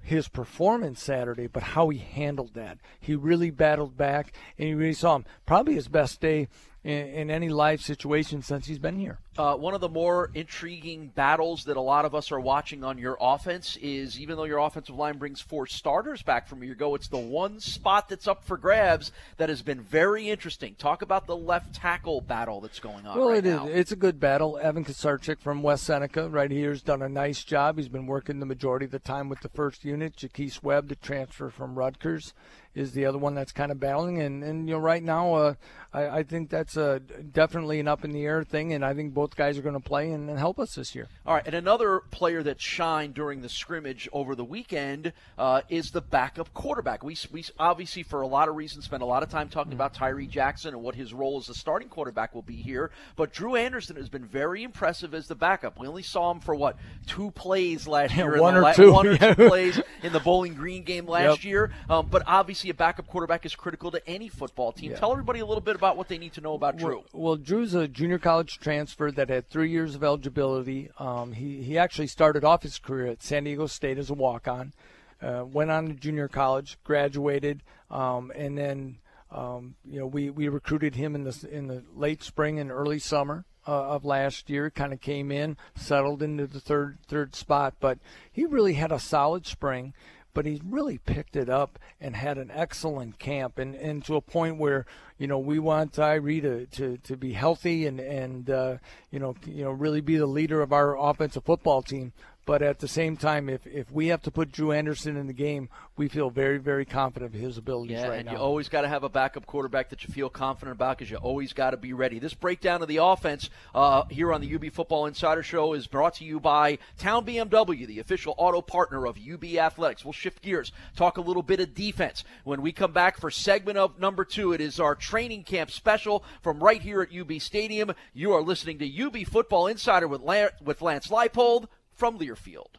his 0.02 0.28
performance 0.28 1.02
Saturday, 1.02 1.46
but 1.46 1.62
how 1.62 1.88
he 1.88 1.98
handled 1.98 2.54
that. 2.54 2.78
He 2.98 3.14
really 3.14 3.50
battled 3.50 3.96
back, 3.96 4.32
and 4.58 4.68
you 4.68 4.76
really 4.76 4.92
saw 4.92 5.16
him 5.16 5.24
probably 5.46 5.74
his 5.74 5.88
best 5.88 6.20
day 6.20 6.48
in, 6.82 7.06
in 7.08 7.30
any 7.30 7.48
live 7.48 7.80
situation 7.80 8.42
since 8.42 8.66
he's 8.66 8.78
been 8.78 8.98
here. 8.98 9.18
Uh, 9.36 9.54
one 9.54 9.74
of 9.74 9.80
the 9.80 9.88
more 9.88 10.30
intriguing 10.34 11.08
battles 11.08 11.64
that 11.64 11.76
a 11.76 11.80
lot 11.80 12.04
of 12.04 12.14
us 12.14 12.32
are 12.32 12.40
watching 12.40 12.84
on 12.84 12.98
your 12.98 13.16
offense 13.20 13.78
is 13.80 14.18
even 14.18 14.36
though 14.36 14.44
your 14.44 14.58
offensive 14.58 14.94
line 14.94 15.18
brings 15.18 15.40
four 15.40 15.66
starters 15.66 16.22
back 16.22 16.48
from 16.48 16.62
a 16.62 16.64
year 16.64 16.74
ago, 16.74 16.94
it's 16.94 17.08
the 17.08 17.18
one 17.18 17.60
spot 17.60 18.08
that's 18.08 18.26
up 18.26 18.44
for 18.44 18.56
grabs 18.56 19.12
that 19.36 19.48
has 19.48 19.62
been 19.62 19.80
very 19.80 20.28
interesting. 20.28 20.74
Talk 20.74 21.02
about 21.02 21.26
the 21.26 21.36
left 21.36 21.74
tackle 21.74 22.20
battle 22.20 22.60
that's 22.60 22.80
going 22.80 23.06
on. 23.06 23.18
Well, 23.18 23.30
right 23.30 23.38
it 23.38 23.46
is. 23.46 23.60
It's 23.66 23.92
a 23.92 23.96
good 23.96 24.18
battle. 24.18 24.58
Evin 24.62 24.84
Ksiezarczyk 24.84 25.40
from 25.40 25.62
West 25.62 25.84
Seneca 25.84 26.28
right 26.28 26.50
here 26.50 26.70
has 26.70 26.82
done 26.82 27.02
a 27.02 27.08
nice 27.08 27.44
job. 27.44 27.76
He's 27.76 27.88
been 27.88 28.06
working 28.06 28.40
the 28.40 28.46
majority 28.46 28.84
of 28.86 28.90
the 28.90 28.98
time 28.98 29.28
with 29.28 29.40
the 29.40 29.48
first 29.48 29.84
unit. 29.84 30.16
Jaquise 30.16 30.62
Webb, 30.62 30.88
the 30.88 30.96
transfer 30.96 31.50
from 31.50 31.78
Rutgers, 31.78 32.34
is 32.74 32.92
the 32.92 33.04
other 33.06 33.18
one 33.18 33.34
that's 33.34 33.52
kind 33.52 33.72
of 33.72 33.80
battling. 33.80 34.20
And, 34.22 34.44
and 34.44 34.68
you 34.68 34.74
know, 34.74 34.80
right 34.80 35.02
now, 35.02 35.34
uh, 35.34 35.54
I, 35.92 36.08
I, 36.18 36.22
think 36.22 36.50
that's 36.50 36.76
a, 36.76 37.00
definitely 37.00 37.80
an 37.80 37.88
up 37.88 38.04
in 38.04 38.12
the 38.12 38.24
air 38.24 38.44
thing. 38.44 38.72
And 38.72 38.84
I 38.84 38.94
think 38.94 39.12
both 39.12 39.34
guys 39.34 39.58
are 39.58 39.62
going 39.62 39.74
to 39.74 39.80
play 39.80 40.12
and, 40.12 40.30
and, 40.30 40.38
help 40.38 40.60
us 40.60 40.76
this 40.76 40.94
year. 40.94 41.08
All 41.26 41.34
right. 41.34 41.42
And 41.44 41.54
another 41.54 42.00
player 42.10 42.42
that 42.44 42.60
shined 42.60 43.14
during 43.14 43.42
the 43.42 43.48
scrimmage 43.48 44.08
over 44.12 44.34
the 44.34 44.44
weekend 44.44 45.12
uh, 45.36 45.62
is 45.68 45.90
the 45.90 46.00
backup 46.00 46.54
quarterback. 46.54 47.02
We, 47.02 47.16
we 47.32 47.44
obviously, 47.58 48.04
for 48.04 48.20
a 48.20 48.26
lot 48.26 48.48
of 48.48 48.54
reasons, 48.54 48.84
spent 48.84 49.02
a 49.02 49.06
lot 49.06 49.22
of 49.24 49.30
time 49.30 49.48
talking 49.48 49.72
mm-hmm. 49.72 49.80
about 49.80 49.94
Tyree 49.94 50.28
Jackson 50.28 50.74
and 50.74 50.82
what 50.82 50.94
his 50.94 51.12
role 51.12 51.38
as 51.38 51.48
a 51.48 51.54
starting 51.54 51.88
quarterback 51.88 52.34
will 52.34 52.42
be 52.42 52.56
here. 52.56 52.92
But 53.16 53.32
Drew 53.32 53.56
Anderson 53.56 53.96
has 53.96 54.08
been 54.08 54.24
very 54.24 54.62
impressive 54.62 55.12
as 55.12 55.26
the 55.26 55.34
backup. 55.34 55.78
We 55.78 55.88
only 55.88 56.04
saw 56.04 56.30
him 56.30 56.38
for 56.38 56.54
what 56.54 56.76
two 57.08 57.32
plays 57.32 57.88
last 57.88 58.14
year, 58.16 58.40
one 58.40 58.54
or 58.54 58.62
la- 58.62 58.72
two, 58.72 58.92
one 58.92 59.08
or 59.08 59.18
two 59.18 59.34
plays 59.34 59.80
in 60.04 60.12
the 60.12 60.20
Bowling 60.20 60.54
Green 60.54 60.84
game 60.84 61.06
last 61.06 61.38
yep. 61.38 61.44
year. 61.44 61.72
Um, 61.88 62.06
but 62.08 62.22
obviously, 62.26 62.59
a 62.68 62.74
backup 62.74 63.06
quarterback 63.06 63.46
is 63.46 63.54
critical 63.54 63.90
to 63.92 64.06
any 64.06 64.28
football 64.28 64.72
team. 64.72 64.90
Yeah. 64.90 64.98
Tell 64.98 65.12
everybody 65.12 65.40
a 65.40 65.46
little 65.46 65.62
bit 65.62 65.76
about 65.76 65.96
what 65.96 66.08
they 66.08 66.18
need 66.18 66.34
to 66.34 66.42
know 66.42 66.52
about 66.52 66.76
Drew. 66.76 66.96
Well, 66.96 67.04
well, 67.12 67.36
Drew's 67.36 67.72
a 67.72 67.88
junior 67.88 68.18
college 68.18 68.58
transfer 68.58 69.10
that 69.12 69.30
had 69.30 69.48
three 69.48 69.70
years 69.70 69.94
of 69.94 70.04
eligibility. 70.04 70.90
Um, 70.98 71.32
he 71.32 71.62
he 71.62 71.78
actually 71.78 72.08
started 72.08 72.44
off 72.44 72.62
his 72.62 72.78
career 72.78 73.06
at 73.06 73.22
San 73.22 73.44
Diego 73.44 73.66
State 73.66 73.96
as 73.96 74.10
a 74.10 74.14
walk-on. 74.14 74.74
Uh, 75.22 75.44
went 75.44 75.70
on 75.70 75.88
to 75.88 75.94
junior 75.94 76.28
college, 76.28 76.78
graduated, 76.82 77.62
um, 77.90 78.32
and 78.34 78.56
then 78.56 78.98
um, 79.30 79.74
you 79.84 79.98
know 79.98 80.06
we, 80.06 80.30
we 80.30 80.48
recruited 80.48 80.94
him 80.94 81.14
in 81.14 81.24
the 81.24 81.48
in 81.50 81.68
the 81.68 81.82
late 81.94 82.22
spring 82.22 82.58
and 82.58 82.70
early 82.70 82.98
summer 82.98 83.44
uh, 83.66 83.90
of 83.90 84.04
last 84.04 84.48
year. 84.48 84.70
Kind 84.70 84.92
of 84.92 85.00
came 85.00 85.30
in, 85.30 85.56
settled 85.76 86.22
into 86.22 86.46
the 86.46 86.60
third 86.60 86.98
third 87.06 87.34
spot, 87.34 87.74
but 87.80 87.98
he 88.32 88.44
really 88.44 88.74
had 88.74 88.92
a 88.92 88.98
solid 88.98 89.46
spring 89.46 89.92
but 90.34 90.46
he's 90.46 90.62
really 90.64 90.98
picked 90.98 91.36
it 91.36 91.48
up 91.48 91.78
and 92.00 92.16
had 92.16 92.38
an 92.38 92.50
excellent 92.54 93.18
camp 93.18 93.58
and, 93.58 93.74
and 93.74 94.04
to 94.04 94.16
a 94.16 94.20
point 94.20 94.56
where 94.56 94.86
you 95.18 95.26
know 95.26 95.38
we 95.38 95.58
want 95.58 95.92
Tyree 95.92 96.40
to, 96.40 96.66
to, 96.66 96.96
to 96.98 97.16
be 97.16 97.32
healthy 97.32 97.86
and 97.86 98.00
and 98.00 98.50
uh, 98.50 98.76
you 99.10 99.18
know 99.18 99.34
you 99.46 99.64
know 99.64 99.70
really 99.70 100.00
be 100.00 100.16
the 100.16 100.26
leader 100.26 100.60
of 100.62 100.72
our 100.72 100.96
offensive 100.98 101.44
football 101.44 101.82
team 101.82 102.12
but 102.50 102.62
at 102.62 102.80
the 102.80 102.88
same 102.88 103.16
time, 103.16 103.48
if, 103.48 103.64
if 103.64 103.92
we 103.92 104.08
have 104.08 104.22
to 104.22 104.30
put 104.32 104.50
Drew 104.50 104.72
Anderson 104.72 105.16
in 105.16 105.28
the 105.28 105.32
game, 105.32 105.68
we 105.96 106.08
feel 106.08 106.30
very, 106.30 106.58
very 106.58 106.84
confident 106.84 107.32
of 107.32 107.40
his 107.40 107.56
abilities 107.56 107.98
yeah, 107.98 108.08
right 108.08 108.16
and 108.16 108.26
now. 108.26 108.32
you 108.32 108.38
always 108.38 108.68
got 108.68 108.80
to 108.80 108.88
have 108.88 109.04
a 109.04 109.08
backup 109.08 109.46
quarterback 109.46 109.90
that 109.90 110.02
you 110.02 110.12
feel 110.12 110.28
confident 110.28 110.74
about 110.74 110.98
because 110.98 111.12
you 111.12 111.16
always 111.18 111.52
got 111.52 111.70
to 111.70 111.76
be 111.76 111.92
ready. 111.92 112.18
This 112.18 112.34
breakdown 112.34 112.82
of 112.82 112.88
the 112.88 112.96
offense 112.96 113.50
uh, 113.72 114.02
here 114.10 114.32
on 114.32 114.40
the 114.40 114.52
UB 114.52 114.72
Football 114.72 115.06
Insider 115.06 115.44
Show 115.44 115.74
is 115.74 115.86
brought 115.86 116.14
to 116.14 116.24
you 116.24 116.40
by 116.40 116.78
Town 116.98 117.24
BMW, 117.24 117.86
the 117.86 118.00
official 118.00 118.34
auto 118.36 118.60
partner 118.62 119.06
of 119.06 119.16
UB 119.16 119.44
Athletics. 119.44 120.04
We'll 120.04 120.12
shift 120.12 120.42
gears, 120.42 120.72
talk 120.96 121.18
a 121.18 121.22
little 121.22 121.44
bit 121.44 121.60
of 121.60 121.72
defense. 121.72 122.24
When 122.42 122.62
we 122.62 122.72
come 122.72 122.90
back 122.90 123.20
for 123.20 123.30
segment 123.30 123.78
of 123.78 124.00
number 124.00 124.24
two, 124.24 124.52
it 124.54 124.60
is 124.60 124.80
our 124.80 124.96
training 124.96 125.44
camp 125.44 125.70
special 125.70 126.24
from 126.42 126.58
right 126.58 126.82
here 126.82 127.00
at 127.00 127.16
UB 127.16 127.40
Stadium. 127.40 127.92
You 128.12 128.32
are 128.32 128.42
listening 128.42 128.80
to 128.80 129.04
UB 129.04 129.24
Football 129.28 129.68
Insider 129.68 130.08
with, 130.08 130.22
with 130.64 130.82
Lance 130.82 131.06
Leipold 131.06 131.66
from 132.00 132.18
Learfield. 132.18 132.76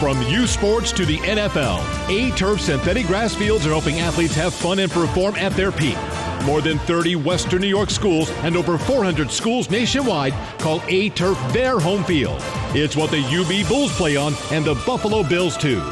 From 0.00 0.22
U 0.22 0.46
Sports 0.46 0.90
to 0.92 1.04
the 1.04 1.18
NFL, 1.18 1.84
A 2.08 2.34
Turf 2.34 2.62
synthetic 2.62 3.06
grass 3.06 3.34
fields 3.34 3.66
are 3.66 3.68
helping 3.68 4.00
athletes 4.00 4.34
have 4.36 4.54
fun 4.54 4.78
and 4.78 4.90
perform 4.90 5.36
at 5.36 5.52
their 5.52 5.70
peak. 5.70 5.98
More 6.46 6.62
than 6.62 6.78
30 6.78 7.16
Western 7.16 7.60
New 7.60 7.68
York 7.68 7.90
schools 7.90 8.30
and 8.42 8.56
over 8.56 8.78
400 8.78 9.30
schools 9.30 9.68
nationwide 9.68 10.32
call 10.58 10.82
A 10.88 11.10
Turf 11.10 11.38
their 11.52 11.78
home 11.78 12.02
field. 12.04 12.38
It's 12.74 12.96
what 12.96 13.10
the 13.10 13.20
UB 13.20 13.68
Bulls 13.68 13.94
play 13.94 14.16
on 14.16 14.32
and 14.50 14.64
the 14.64 14.76
Buffalo 14.86 15.22
Bills 15.22 15.58
too. 15.58 15.82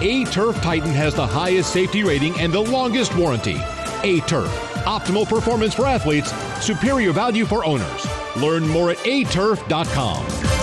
A 0.00 0.24
Turf 0.26 0.54
Titan 0.62 0.90
has 0.90 1.16
the 1.16 1.26
highest 1.26 1.72
safety 1.72 2.04
rating 2.04 2.38
and 2.38 2.52
the 2.52 2.60
longest 2.62 3.16
warranty. 3.16 3.56
A 4.04 4.20
Turf, 4.28 4.52
optimal 4.84 5.26
performance 5.26 5.74
for 5.74 5.86
athletes, 5.86 6.30
superior 6.64 7.10
value 7.10 7.44
for 7.44 7.64
owners. 7.64 8.06
Learn 8.36 8.68
more 8.68 8.90
at 8.90 8.98
aturf.com. 8.98 10.55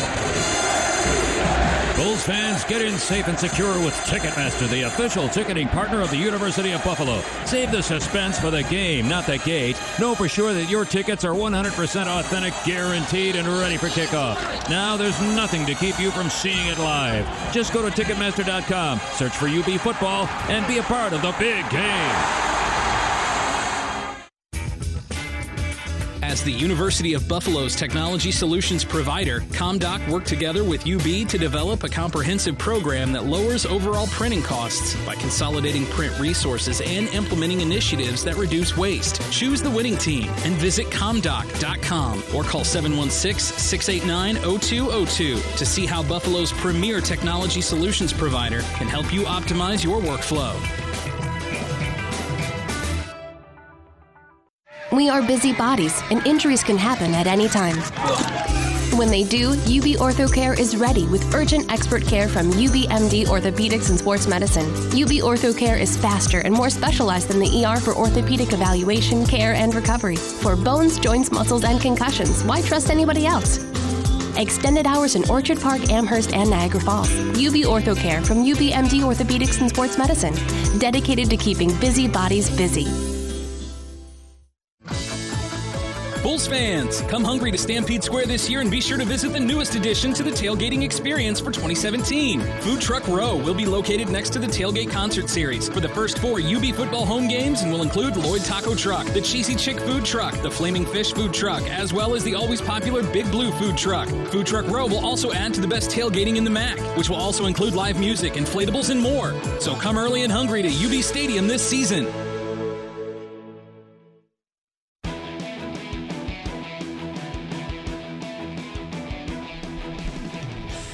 Bulls 1.96 2.22
fans, 2.22 2.62
get 2.64 2.80
in 2.80 2.96
safe 2.96 3.26
and 3.26 3.36
secure 3.36 3.82
with 3.84 3.94
Ticketmaster, 4.06 4.68
the 4.68 4.82
official 4.82 5.28
ticketing 5.28 5.66
partner 5.68 6.00
of 6.00 6.10
the 6.10 6.16
University 6.16 6.70
of 6.70 6.84
Buffalo. 6.84 7.20
Save 7.44 7.72
the 7.72 7.82
suspense 7.82 8.38
for 8.38 8.50
the 8.50 8.62
game, 8.64 9.08
not 9.08 9.26
the 9.26 9.38
gate. 9.38 9.80
Know 9.98 10.14
for 10.14 10.28
sure 10.28 10.52
that 10.52 10.70
your 10.70 10.84
tickets 10.84 11.24
are 11.24 11.32
100% 11.32 12.06
authentic, 12.06 12.54
guaranteed, 12.64 13.34
and 13.34 13.48
ready 13.48 13.76
for 13.78 13.88
kickoff. 13.88 14.36
Now 14.70 14.96
there's 14.96 15.20
nothing 15.20 15.66
to 15.66 15.74
keep 15.74 15.98
you 15.98 16.12
from 16.12 16.30
seeing 16.30 16.68
it 16.68 16.78
live. 16.78 17.26
Just 17.52 17.72
go 17.72 17.82
to 17.82 17.90
Ticketmaster.com, 17.90 19.00
search 19.14 19.36
for 19.36 19.48
UB 19.48 19.80
football, 19.80 20.28
and 20.48 20.64
be 20.68 20.78
a 20.78 20.84
part 20.84 21.12
of 21.12 21.22
the 21.22 21.34
big 21.40 21.68
game. 21.70 22.57
As 26.38 26.44
the 26.44 26.52
University 26.52 27.14
of 27.14 27.26
Buffalo's 27.26 27.74
technology 27.74 28.30
solutions 28.30 28.84
provider, 28.84 29.40
ComDoc 29.50 30.08
worked 30.08 30.28
together 30.28 30.62
with 30.62 30.86
UB 30.86 31.28
to 31.28 31.36
develop 31.36 31.82
a 31.82 31.88
comprehensive 31.88 32.56
program 32.56 33.10
that 33.10 33.24
lowers 33.24 33.66
overall 33.66 34.06
printing 34.06 34.40
costs 34.40 34.94
by 35.04 35.16
consolidating 35.16 35.84
print 35.86 36.16
resources 36.20 36.80
and 36.80 37.08
implementing 37.08 37.60
initiatives 37.60 38.22
that 38.22 38.36
reduce 38.36 38.76
waste. 38.76 39.20
Choose 39.32 39.60
the 39.62 39.70
winning 39.70 39.96
team 39.96 40.30
and 40.44 40.54
visit 40.54 40.86
comdoc.com 40.90 42.22
or 42.32 42.44
call 42.44 42.62
716 42.62 43.58
689 43.58 44.60
0202 44.60 45.40
to 45.56 45.66
see 45.66 45.86
how 45.86 46.04
Buffalo's 46.04 46.52
premier 46.52 47.00
technology 47.00 47.60
solutions 47.60 48.12
provider 48.12 48.60
can 48.76 48.86
help 48.86 49.12
you 49.12 49.22
optimize 49.22 49.82
your 49.82 50.00
workflow. 50.00 50.54
We 54.90 55.10
are 55.10 55.20
busy 55.20 55.52
bodies, 55.52 56.02
and 56.10 56.26
injuries 56.26 56.64
can 56.64 56.78
happen 56.78 57.12
at 57.14 57.26
any 57.26 57.46
time. 57.46 57.76
When 58.96 59.10
they 59.10 59.22
do, 59.22 59.50
UB 59.50 60.00
OrthoCare 60.00 60.58
is 60.58 60.76
ready 60.76 61.06
with 61.08 61.34
urgent 61.34 61.70
expert 61.70 62.06
care 62.06 62.26
from 62.26 62.50
UBMD 62.52 63.26
Orthopedics 63.26 63.90
and 63.90 63.98
Sports 63.98 64.26
Medicine. 64.26 64.64
UB 64.98 65.20
OrthoCare 65.20 65.78
is 65.78 65.98
faster 65.98 66.38
and 66.40 66.54
more 66.54 66.70
specialized 66.70 67.28
than 67.28 67.38
the 67.38 67.66
ER 67.66 67.78
for 67.80 67.94
orthopedic 67.94 68.54
evaluation, 68.54 69.26
care, 69.26 69.52
and 69.52 69.74
recovery. 69.74 70.16
For 70.16 70.56
bones, 70.56 70.98
joints, 70.98 71.30
muscles, 71.30 71.64
and 71.64 71.78
concussions, 71.78 72.42
why 72.44 72.62
trust 72.62 72.88
anybody 72.88 73.26
else? 73.26 73.58
Extended 74.38 74.86
hours 74.86 75.16
in 75.16 75.28
Orchard 75.28 75.60
Park, 75.60 75.90
Amherst, 75.90 76.32
and 76.32 76.48
Niagara 76.48 76.80
Falls. 76.80 77.10
UB 77.10 77.60
OrthoCare 77.68 78.26
from 78.26 78.38
UBMD 78.42 79.02
Orthopedics 79.02 79.60
and 79.60 79.68
Sports 79.68 79.98
Medicine, 79.98 80.34
dedicated 80.78 81.28
to 81.28 81.36
keeping 81.36 81.78
busy 81.78 82.08
bodies 82.08 82.48
busy. 82.48 83.07
Bulls 86.38 86.46
fans, 86.46 87.00
come 87.02 87.24
hungry 87.24 87.50
to 87.50 87.58
Stampede 87.58 88.04
Square 88.04 88.26
this 88.26 88.48
year 88.48 88.60
and 88.60 88.70
be 88.70 88.80
sure 88.80 88.96
to 88.96 89.04
visit 89.04 89.32
the 89.32 89.40
newest 89.40 89.74
addition 89.74 90.12
to 90.12 90.22
the 90.22 90.30
tailgating 90.30 90.84
experience 90.84 91.40
for 91.40 91.46
2017. 91.46 92.40
Food 92.60 92.80
Truck 92.80 93.08
Row 93.08 93.34
will 93.34 93.54
be 93.54 93.66
located 93.66 94.08
next 94.08 94.30
to 94.34 94.38
the 94.38 94.46
Tailgate 94.46 94.88
Concert 94.88 95.28
Series 95.28 95.68
for 95.68 95.80
the 95.80 95.88
first 95.88 96.20
four 96.20 96.40
UB 96.40 96.66
football 96.76 97.04
home 97.04 97.26
games 97.26 97.62
and 97.62 97.72
will 97.72 97.82
include 97.82 98.16
Lloyd 98.16 98.44
Taco 98.44 98.76
Truck, 98.76 99.04
the 99.14 99.20
Cheesy 99.20 99.56
Chick 99.56 99.80
Food 99.80 100.04
Truck, 100.04 100.32
the 100.42 100.50
Flaming 100.50 100.86
Fish 100.86 101.12
Food 101.12 101.34
Truck, 101.34 101.62
as 101.70 101.92
well 101.92 102.14
as 102.14 102.22
the 102.22 102.36
always 102.36 102.60
popular 102.60 103.02
Big 103.12 103.28
Blue 103.32 103.50
Food 103.52 103.76
Truck. 103.76 104.08
Food 104.28 104.46
Truck 104.46 104.68
Row 104.68 104.86
will 104.86 105.04
also 105.04 105.32
add 105.32 105.52
to 105.54 105.60
the 105.60 105.66
best 105.66 105.90
tailgating 105.90 106.36
in 106.36 106.44
the 106.44 106.50
MAC, 106.50 106.78
which 106.96 107.08
will 107.08 107.16
also 107.16 107.46
include 107.46 107.74
live 107.74 107.98
music, 107.98 108.34
inflatables, 108.34 108.90
and 108.90 109.00
more. 109.00 109.34
So 109.58 109.74
come 109.74 109.98
early 109.98 110.22
and 110.22 110.30
hungry 110.30 110.62
to 110.62 110.68
UB 110.68 111.02
Stadium 111.02 111.48
this 111.48 111.68
season. 111.68 112.06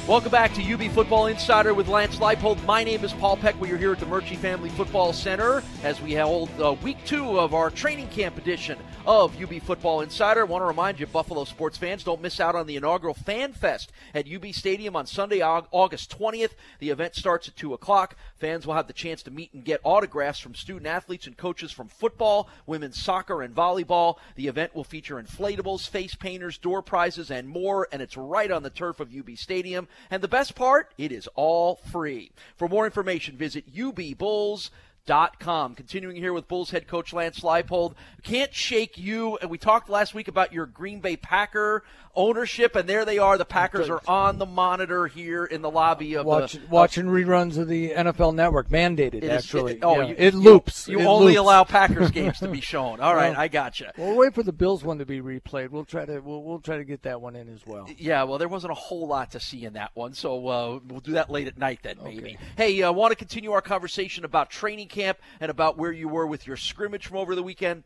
Welcome 0.06 0.32
back 0.32 0.52
to 0.52 0.62
UB 0.62 0.92
Football 0.92 1.28
Insider 1.28 1.72
with 1.72 1.88
Lance 1.88 2.16
Leipold. 2.16 2.62
My 2.66 2.84
name 2.84 3.02
is 3.04 3.14
Paul 3.14 3.38
Peck. 3.38 3.58
We 3.58 3.72
are 3.72 3.78
here 3.78 3.92
at 3.92 4.00
the 4.00 4.04
Murchie 4.04 4.36
Family 4.36 4.68
Football 4.68 5.14
Center 5.14 5.62
as 5.82 5.98
we 6.02 6.12
hold 6.12 6.50
uh, 6.60 6.74
week 6.82 6.98
two 7.06 7.40
of 7.40 7.54
our 7.54 7.70
training 7.70 8.08
camp 8.08 8.36
edition 8.36 8.78
of 9.06 9.34
UB 9.42 9.62
Football 9.62 10.02
Insider. 10.02 10.42
I 10.42 10.44
want 10.44 10.60
to 10.60 10.66
remind 10.66 11.00
you, 11.00 11.06
Buffalo 11.06 11.44
sports 11.44 11.78
fans, 11.78 12.04
don't 12.04 12.20
miss 12.20 12.38
out 12.38 12.54
on 12.54 12.66
the 12.66 12.76
inaugural 12.76 13.14
Fan 13.14 13.54
Fest 13.54 13.92
at 14.12 14.30
UB 14.30 14.52
Stadium 14.52 14.94
on 14.94 15.06
Sunday, 15.06 15.40
August 15.40 16.18
20th. 16.18 16.52
The 16.80 16.90
event 16.90 17.14
starts 17.14 17.48
at 17.48 17.56
2 17.56 17.72
o'clock. 17.72 18.14
Fans 18.36 18.66
will 18.66 18.74
have 18.74 18.88
the 18.88 18.92
chance 18.92 19.22
to 19.22 19.30
meet 19.30 19.54
and 19.54 19.64
get 19.64 19.80
autographs 19.84 20.38
from 20.38 20.54
student 20.54 20.86
athletes 20.86 21.26
and 21.26 21.36
coaches 21.38 21.72
from 21.72 21.88
football, 21.88 22.50
women's 22.66 23.00
soccer, 23.00 23.40
and 23.40 23.54
volleyball. 23.54 24.16
The 24.36 24.48
event 24.48 24.74
will 24.74 24.84
feature 24.84 25.16
inflatables, 25.22 25.88
face 25.88 26.14
painters, 26.14 26.58
door 26.58 26.82
prizes, 26.82 27.30
and 27.30 27.48
more, 27.48 27.88
and 27.90 28.02
it's 28.02 28.18
right 28.18 28.50
on 28.50 28.62
the 28.62 28.68
turf 28.68 29.00
of 29.00 29.08
UB 29.16 29.36
Stadium. 29.36 29.88
And 30.10 30.22
the 30.22 30.28
best 30.28 30.54
part, 30.54 30.92
it 30.98 31.12
is 31.12 31.28
all 31.34 31.76
free. 31.76 32.32
For 32.56 32.68
more 32.68 32.84
information, 32.84 33.36
visit 33.36 33.74
UBBulls.com 33.74 34.70
com. 35.06 35.74
Continuing 35.74 36.16
here 36.16 36.32
with 36.32 36.48
Bulls 36.48 36.70
head 36.70 36.86
coach 36.88 37.12
Lance 37.12 37.40
Leipold. 37.40 37.94
Can't 38.22 38.54
shake 38.54 38.96
you. 38.96 39.36
And 39.38 39.50
we 39.50 39.58
talked 39.58 39.88
last 39.90 40.14
week 40.14 40.28
about 40.28 40.52
your 40.52 40.66
Green 40.66 41.00
Bay 41.00 41.16
Packer 41.16 41.84
ownership, 42.16 42.76
and 42.76 42.88
there 42.88 43.04
they 43.04 43.18
are. 43.18 43.36
The 43.36 43.44
Packers 43.44 43.90
are 43.90 44.00
on 44.06 44.38
the 44.38 44.46
monitor 44.46 45.08
here 45.08 45.44
in 45.44 45.62
the 45.62 45.70
lobby 45.70 46.14
of 46.14 46.24
Watch, 46.24 46.52
the, 46.52 46.60
watching 46.70 47.06
reruns 47.06 47.58
of 47.58 47.66
the 47.66 47.90
NFL 47.90 48.34
Network, 48.36 48.68
mandated 48.68 49.24
is- 49.24 49.30
actually. 49.30 49.72
it- 49.74 49.78
oh, 49.82 50.00
Yeah. 50.00 50.06
you- 50.08 50.14
it 50.16 50.32
loops. 50.34 50.86
You 50.88 51.00
It 51.00 51.06
only 51.06 51.32
loops. 51.32 51.38
allow 51.40 51.64
Packers 51.64 52.10
games 52.12 52.38
to 52.38 52.46
be 52.48 52.60
shown. 52.60 53.00
All 53.00 53.16
right, 53.16 53.32
Well, 53.32 53.40
I 53.40 53.48
gotcha. 53.48 53.92
We'll 53.98 54.16
wait 54.16 54.32
for 54.32 54.44
the 54.44 54.52
Bills 54.52 54.84
one 54.84 54.98
to 54.98 55.04
be 55.04 55.20
replayed. 55.20 55.70
We'll 55.70 55.84
try 55.84 56.04
to 56.04 56.20
we'll, 56.20 56.42
we'll 56.44 56.60
try 56.60 56.76
to 56.76 56.84
get 56.84 57.02
that 57.02 57.20
one 57.20 57.34
in 57.34 57.52
as 57.52 57.66
well. 57.66 57.88
Yeah, 57.98 58.22
well, 58.22 58.38
there 58.38 58.48
wasn't 58.48 58.70
a 58.70 58.76
whole 58.76 59.08
lot 59.08 59.32
to 59.32 59.40
see 59.40 59.64
in 59.64 59.72
that 59.72 59.90
one, 59.94 60.14
so 60.14 60.36
uh, 60.46 60.78
we'll 60.86 61.00
do 61.00 61.12
that 61.14 61.30
late 61.30 61.48
at 61.48 61.58
night 61.58 61.80
then, 61.82 61.96
maybe. 62.04 62.38
Hey, 62.56 62.80
I 62.82 62.88
uh, 62.88 62.92
want 62.92 63.10
to 63.10 63.16
continue 63.16 63.50
our 63.50 63.60
conversation 63.60 64.24
about 64.24 64.50
training 64.50 64.86
camp 64.94 65.18
and 65.40 65.50
about 65.50 65.76
where 65.76 65.92
you 65.92 66.08
were 66.08 66.26
with 66.26 66.46
your 66.46 66.56
scrimmage 66.56 67.06
from 67.06 67.18
over 67.18 67.34
the 67.34 67.42
weekend. 67.42 67.84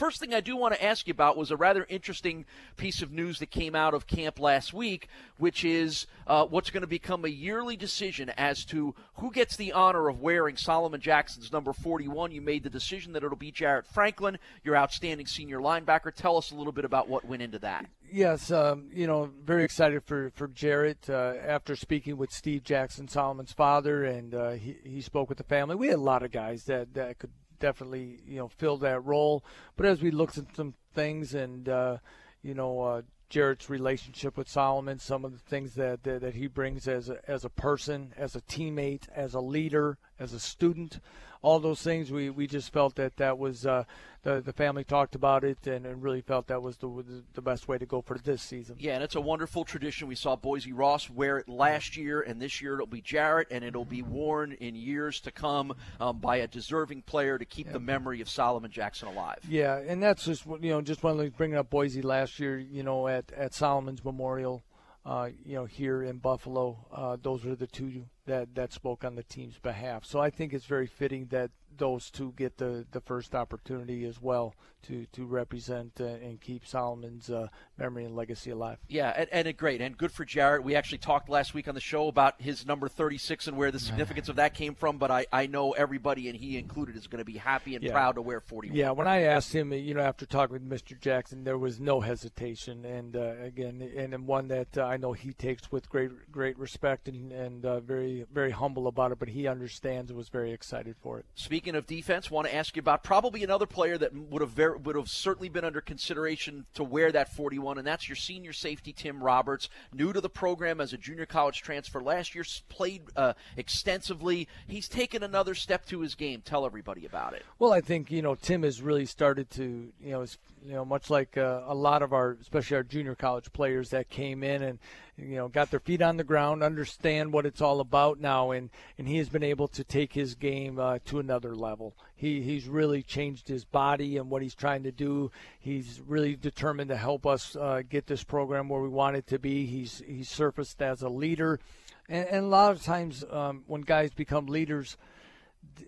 First 0.00 0.18
thing 0.18 0.32
I 0.32 0.40
do 0.40 0.56
want 0.56 0.72
to 0.72 0.82
ask 0.82 1.06
you 1.06 1.10
about 1.10 1.36
was 1.36 1.50
a 1.50 1.58
rather 1.58 1.84
interesting 1.86 2.46
piece 2.78 3.02
of 3.02 3.12
news 3.12 3.38
that 3.40 3.50
came 3.50 3.74
out 3.74 3.92
of 3.92 4.06
camp 4.06 4.40
last 4.40 4.72
week, 4.72 5.08
which 5.36 5.62
is 5.62 6.06
uh, 6.26 6.46
what's 6.46 6.70
going 6.70 6.80
to 6.80 6.86
become 6.86 7.26
a 7.26 7.28
yearly 7.28 7.76
decision 7.76 8.30
as 8.30 8.64
to 8.64 8.94
who 9.16 9.30
gets 9.30 9.56
the 9.56 9.72
honor 9.72 10.08
of 10.08 10.22
wearing 10.22 10.56
Solomon 10.56 11.02
Jackson's 11.02 11.52
number 11.52 11.74
41. 11.74 12.32
You 12.32 12.40
made 12.40 12.62
the 12.62 12.70
decision 12.70 13.12
that 13.12 13.22
it'll 13.22 13.36
be 13.36 13.52
Jarrett 13.52 13.86
Franklin, 13.88 14.38
your 14.64 14.74
outstanding 14.74 15.26
senior 15.26 15.58
linebacker. 15.58 16.14
Tell 16.14 16.38
us 16.38 16.50
a 16.50 16.54
little 16.54 16.72
bit 16.72 16.86
about 16.86 17.10
what 17.10 17.26
went 17.26 17.42
into 17.42 17.58
that. 17.58 17.84
Yes, 18.10 18.50
um, 18.50 18.88
you 18.94 19.06
know, 19.06 19.28
very 19.44 19.64
excited 19.64 20.02
for 20.02 20.32
for 20.34 20.48
Jarrett. 20.48 21.10
Uh, 21.10 21.34
after 21.46 21.76
speaking 21.76 22.16
with 22.16 22.32
Steve 22.32 22.64
Jackson, 22.64 23.06
Solomon's 23.06 23.52
father, 23.52 24.02
and 24.04 24.34
uh, 24.34 24.50
he 24.52 24.78
he 24.82 25.02
spoke 25.02 25.28
with 25.28 25.36
the 25.36 25.44
family. 25.44 25.76
We 25.76 25.88
had 25.88 25.96
a 25.96 26.02
lot 26.02 26.22
of 26.22 26.32
guys 26.32 26.64
that 26.64 26.94
that 26.94 27.18
could 27.18 27.30
definitely 27.60 28.18
you 28.26 28.38
know 28.38 28.48
fill 28.48 28.76
that 28.78 29.04
role. 29.04 29.44
But 29.76 29.86
as 29.86 30.02
we 30.02 30.10
looked 30.10 30.38
at 30.38 30.56
some 30.56 30.74
things, 30.94 31.34
and 31.34 31.68
uh, 31.68 31.98
you 32.42 32.54
know. 32.54 32.80
Uh, 32.80 33.02
Jarrett's 33.30 33.70
relationship 33.70 34.36
with 34.36 34.48
Solomon, 34.48 34.98
some 34.98 35.24
of 35.24 35.30
the 35.30 35.38
things 35.38 35.74
that, 35.76 36.02
that, 36.02 36.20
that 36.20 36.34
he 36.34 36.48
brings 36.48 36.88
as 36.88 37.08
a, 37.08 37.20
as 37.30 37.44
a 37.44 37.48
person, 37.48 38.12
as 38.16 38.34
a 38.34 38.40
teammate, 38.40 39.08
as 39.14 39.34
a 39.34 39.40
leader, 39.40 39.98
as 40.18 40.32
a 40.32 40.40
student, 40.40 40.98
all 41.42 41.58
those 41.58 41.82
things. 41.82 42.10
We, 42.10 42.30
we 42.30 42.46
just 42.46 42.72
felt 42.72 42.96
that 42.96 43.16
that 43.16 43.38
was 43.38 43.64
uh, 43.66 43.84
the 44.22 44.40
the 44.40 44.52
family 44.52 44.84
talked 44.84 45.14
about 45.14 45.44
it 45.44 45.66
and, 45.66 45.86
and 45.86 46.02
really 46.02 46.20
felt 46.20 46.48
that 46.48 46.62
was 46.62 46.76
the 46.76 47.22
the 47.34 47.42
best 47.42 47.68
way 47.68 47.78
to 47.78 47.86
go 47.86 48.02
for 48.02 48.18
this 48.18 48.42
season. 48.42 48.76
Yeah, 48.78 48.94
and 48.94 49.02
it's 49.02 49.14
a 49.14 49.20
wonderful 49.20 49.64
tradition. 49.64 50.08
We 50.08 50.14
saw 50.14 50.36
Boise 50.36 50.72
Ross 50.72 51.08
wear 51.08 51.38
it 51.38 51.48
last 51.48 51.96
year, 51.96 52.20
and 52.20 52.40
this 52.40 52.60
year 52.60 52.74
it'll 52.74 52.86
be 52.86 53.00
Jarrett, 53.00 53.48
and 53.50 53.64
it'll 53.64 53.84
be 53.84 54.02
worn 54.02 54.52
in 54.52 54.74
years 54.74 55.20
to 55.20 55.30
come 55.30 55.74
um, 56.00 56.18
by 56.18 56.36
a 56.36 56.46
deserving 56.46 57.02
player 57.02 57.38
to 57.38 57.44
keep 57.44 57.72
the 57.72 57.80
memory 57.80 58.20
of 58.20 58.28
Solomon 58.28 58.70
Jackson 58.70 59.08
alive. 59.08 59.38
Yeah, 59.48 59.76
and 59.76 60.02
that's 60.02 60.24
just 60.24 60.44
you 60.46 60.70
know 60.70 60.82
just 60.82 61.02
one 61.02 61.12
of 61.12 61.18
those 61.18 61.30
bringing 61.30 61.56
up 61.56 61.70
Boise 61.70 62.02
last 62.02 62.38
year. 62.38 62.58
You 62.58 62.82
know 62.82 63.08
at 63.08 63.32
at 63.32 63.54
Solomon's 63.54 64.04
Memorial, 64.04 64.62
uh, 65.10 65.28
you 65.44 65.56
know 65.56 65.64
here 65.64 66.04
in 66.04 66.18
Buffalo, 66.18 66.86
uh, 66.92 67.16
those 67.20 67.44
were 67.44 67.56
the 67.56 67.66
two 67.66 68.04
that 68.26 68.54
that 68.54 68.72
spoke 68.72 69.04
on 69.04 69.16
the 69.16 69.24
team's 69.24 69.58
behalf. 69.58 70.04
So 70.04 70.20
I 70.20 70.30
think 70.30 70.52
it's 70.52 70.66
very 70.66 70.86
fitting 70.86 71.26
that 71.30 71.50
those 71.76 72.10
two 72.10 72.32
get 72.36 72.58
the, 72.58 72.86
the 72.90 73.00
first 73.00 73.34
opportunity 73.34 74.04
as 74.04 74.20
well 74.20 74.54
to 74.82 75.06
to 75.12 75.26
represent 75.26 76.00
uh, 76.00 76.04
and 76.04 76.40
keep 76.40 76.66
Solomon's 76.66 77.30
uh, 77.30 77.48
memory 77.78 78.04
and 78.04 78.16
legacy 78.16 78.50
alive. 78.50 78.78
Yeah, 78.88 79.12
and, 79.14 79.46
and 79.46 79.56
great 79.56 79.80
and 79.80 79.96
good 79.96 80.12
for 80.12 80.24
Jarrett. 80.24 80.64
We 80.64 80.74
actually 80.74 80.98
talked 80.98 81.28
last 81.28 81.54
week 81.54 81.68
on 81.68 81.74
the 81.74 81.80
show 81.80 82.08
about 82.08 82.40
his 82.40 82.66
number 82.66 82.88
36 82.88 83.46
and 83.46 83.56
where 83.56 83.70
the 83.70 83.78
significance 83.78 84.28
of 84.28 84.36
that 84.36 84.54
came 84.54 84.74
from. 84.74 84.98
But 84.98 85.10
I, 85.10 85.26
I 85.32 85.46
know 85.46 85.72
everybody, 85.72 86.28
and 86.28 86.36
he 86.38 86.56
included, 86.58 86.96
is 86.96 87.06
going 87.06 87.18
to 87.18 87.24
be 87.24 87.38
happy 87.38 87.74
and 87.74 87.84
Yeah. 87.84 87.92
proud 87.92 88.12
to 88.14 88.22
wear 88.22 88.40
41. 88.40 88.76
Yeah, 88.76 88.90
when 88.92 89.06
I 89.06 89.22
asked 89.22 89.52
him, 89.52 89.72
you 89.72 89.94
know, 89.94 90.00
after 90.00 90.24
talking 90.26 90.54
with 90.54 90.68
Mr. 90.68 90.98
Jackson, 90.98 91.44
there 91.44 91.58
was 91.58 91.78
no 91.80 92.00
hesitation, 92.00 92.84
and 92.84 93.16
uh, 93.16 93.34
again, 93.42 93.82
and, 93.96 94.14
and 94.14 94.26
one 94.26 94.48
that 94.48 94.78
uh, 94.78 94.84
I 94.84 94.96
know 94.96 95.12
he 95.12 95.32
takes 95.32 95.70
with 95.70 95.88
great 95.88 96.10
great 96.32 96.58
respect 96.58 97.08
and 97.08 97.32
and 97.32 97.64
uh, 97.66 97.80
very 97.80 98.24
very 98.32 98.50
humble 98.50 98.86
about 98.86 99.12
it. 99.12 99.18
But 99.18 99.28
he 99.28 99.46
understands 99.46 100.10
and 100.10 100.16
was 100.16 100.28
very 100.28 100.52
excited 100.52 100.96
for 101.00 101.18
it. 101.18 101.26
Speaking 101.34 101.59
of 101.68 101.86
defense, 101.86 102.30
want 102.30 102.46
to 102.48 102.54
ask 102.54 102.76
you 102.76 102.80
about 102.80 103.02
probably 103.02 103.42
another 103.44 103.66
player 103.66 103.96
that 103.98 104.14
would 104.14 104.42
have 104.42 104.50
very, 104.50 104.76
would 104.78 104.96
have 104.96 105.08
certainly 105.08 105.48
been 105.48 105.64
under 105.64 105.80
consideration 105.80 106.66
to 106.74 106.84
wear 106.84 107.12
that 107.12 107.32
41, 107.34 107.78
and 107.78 107.86
that's 107.86 108.08
your 108.08 108.16
senior 108.16 108.52
safety 108.52 108.92
Tim 108.92 109.22
Roberts, 109.22 109.68
new 109.92 110.12
to 110.12 110.20
the 110.20 110.30
program 110.30 110.80
as 110.80 110.92
a 110.92 110.96
junior 110.96 111.26
college 111.26 111.62
transfer. 111.62 112.00
Last 112.00 112.34
year 112.34 112.44
played 112.68 113.02
uh, 113.16 113.34
extensively. 113.56 114.48
He's 114.66 114.88
taken 114.88 115.22
another 115.22 115.54
step 115.54 115.86
to 115.86 116.00
his 116.00 116.14
game. 116.14 116.42
Tell 116.44 116.64
everybody 116.64 117.06
about 117.06 117.34
it. 117.34 117.44
Well, 117.58 117.72
I 117.72 117.80
think 117.80 118.10
you 118.10 118.22
know 118.22 118.34
Tim 118.34 118.62
has 118.62 118.82
really 118.82 119.06
started 119.06 119.50
to 119.50 119.92
you 120.02 120.10
know 120.10 120.24
you 120.64 120.72
know 120.74 120.84
much 120.84 121.10
like 121.10 121.36
uh, 121.36 121.62
a 121.66 121.74
lot 121.74 122.02
of 122.02 122.12
our 122.12 122.36
especially 122.40 122.76
our 122.76 122.82
junior 122.82 123.14
college 123.14 123.52
players 123.52 123.90
that 123.90 124.08
came 124.08 124.42
in 124.42 124.62
and 124.62 124.78
you 125.16 125.36
know 125.36 125.48
got 125.48 125.70
their 125.70 125.80
feet 125.80 126.02
on 126.02 126.16
the 126.16 126.24
ground, 126.24 126.62
understand 126.62 127.32
what 127.32 127.46
it's 127.46 127.60
all 127.60 127.80
about 127.80 128.20
now, 128.20 128.50
and 128.50 128.70
and 128.98 129.08
he 129.08 129.18
has 129.18 129.28
been 129.28 129.42
able 129.42 129.68
to 129.68 129.84
take 129.84 130.12
his 130.12 130.34
game 130.34 130.78
uh, 130.78 130.98
to 131.06 131.18
another 131.18 131.54
level. 131.54 131.94
He 132.14 132.42
he's 132.42 132.68
really 132.68 133.02
changed 133.02 133.48
his 133.48 133.64
body 133.64 134.16
and 134.16 134.30
what 134.30 134.42
he's 134.42 134.54
trying 134.54 134.82
to 134.84 134.92
do. 134.92 135.30
He's 135.58 136.00
really 136.06 136.36
determined 136.36 136.90
to 136.90 136.96
help 136.96 137.26
us 137.26 137.56
uh, 137.56 137.82
get 137.88 138.06
this 138.06 138.24
program 138.24 138.68
where 138.68 138.80
we 138.80 138.88
want 138.88 139.16
it 139.16 139.26
to 139.28 139.38
be. 139.38 139.66
He's 139.66 140.02
he's 140.06 140.28
surfaced 140.28 140.82
as 140.82 141.02
a 141.02 141.08
leader. 141.08 141.60
And, 142.08 142.26
and 142.28 142.44
a 142.44 142.48
lot 142.48 142.72
of 142.72 142.82
times, 142.82 143.24
um, 143.30 143.62
when 143.68 143.82
guys 143.82 144.10
become 144.12 144.46
leaders, 144.46 144.96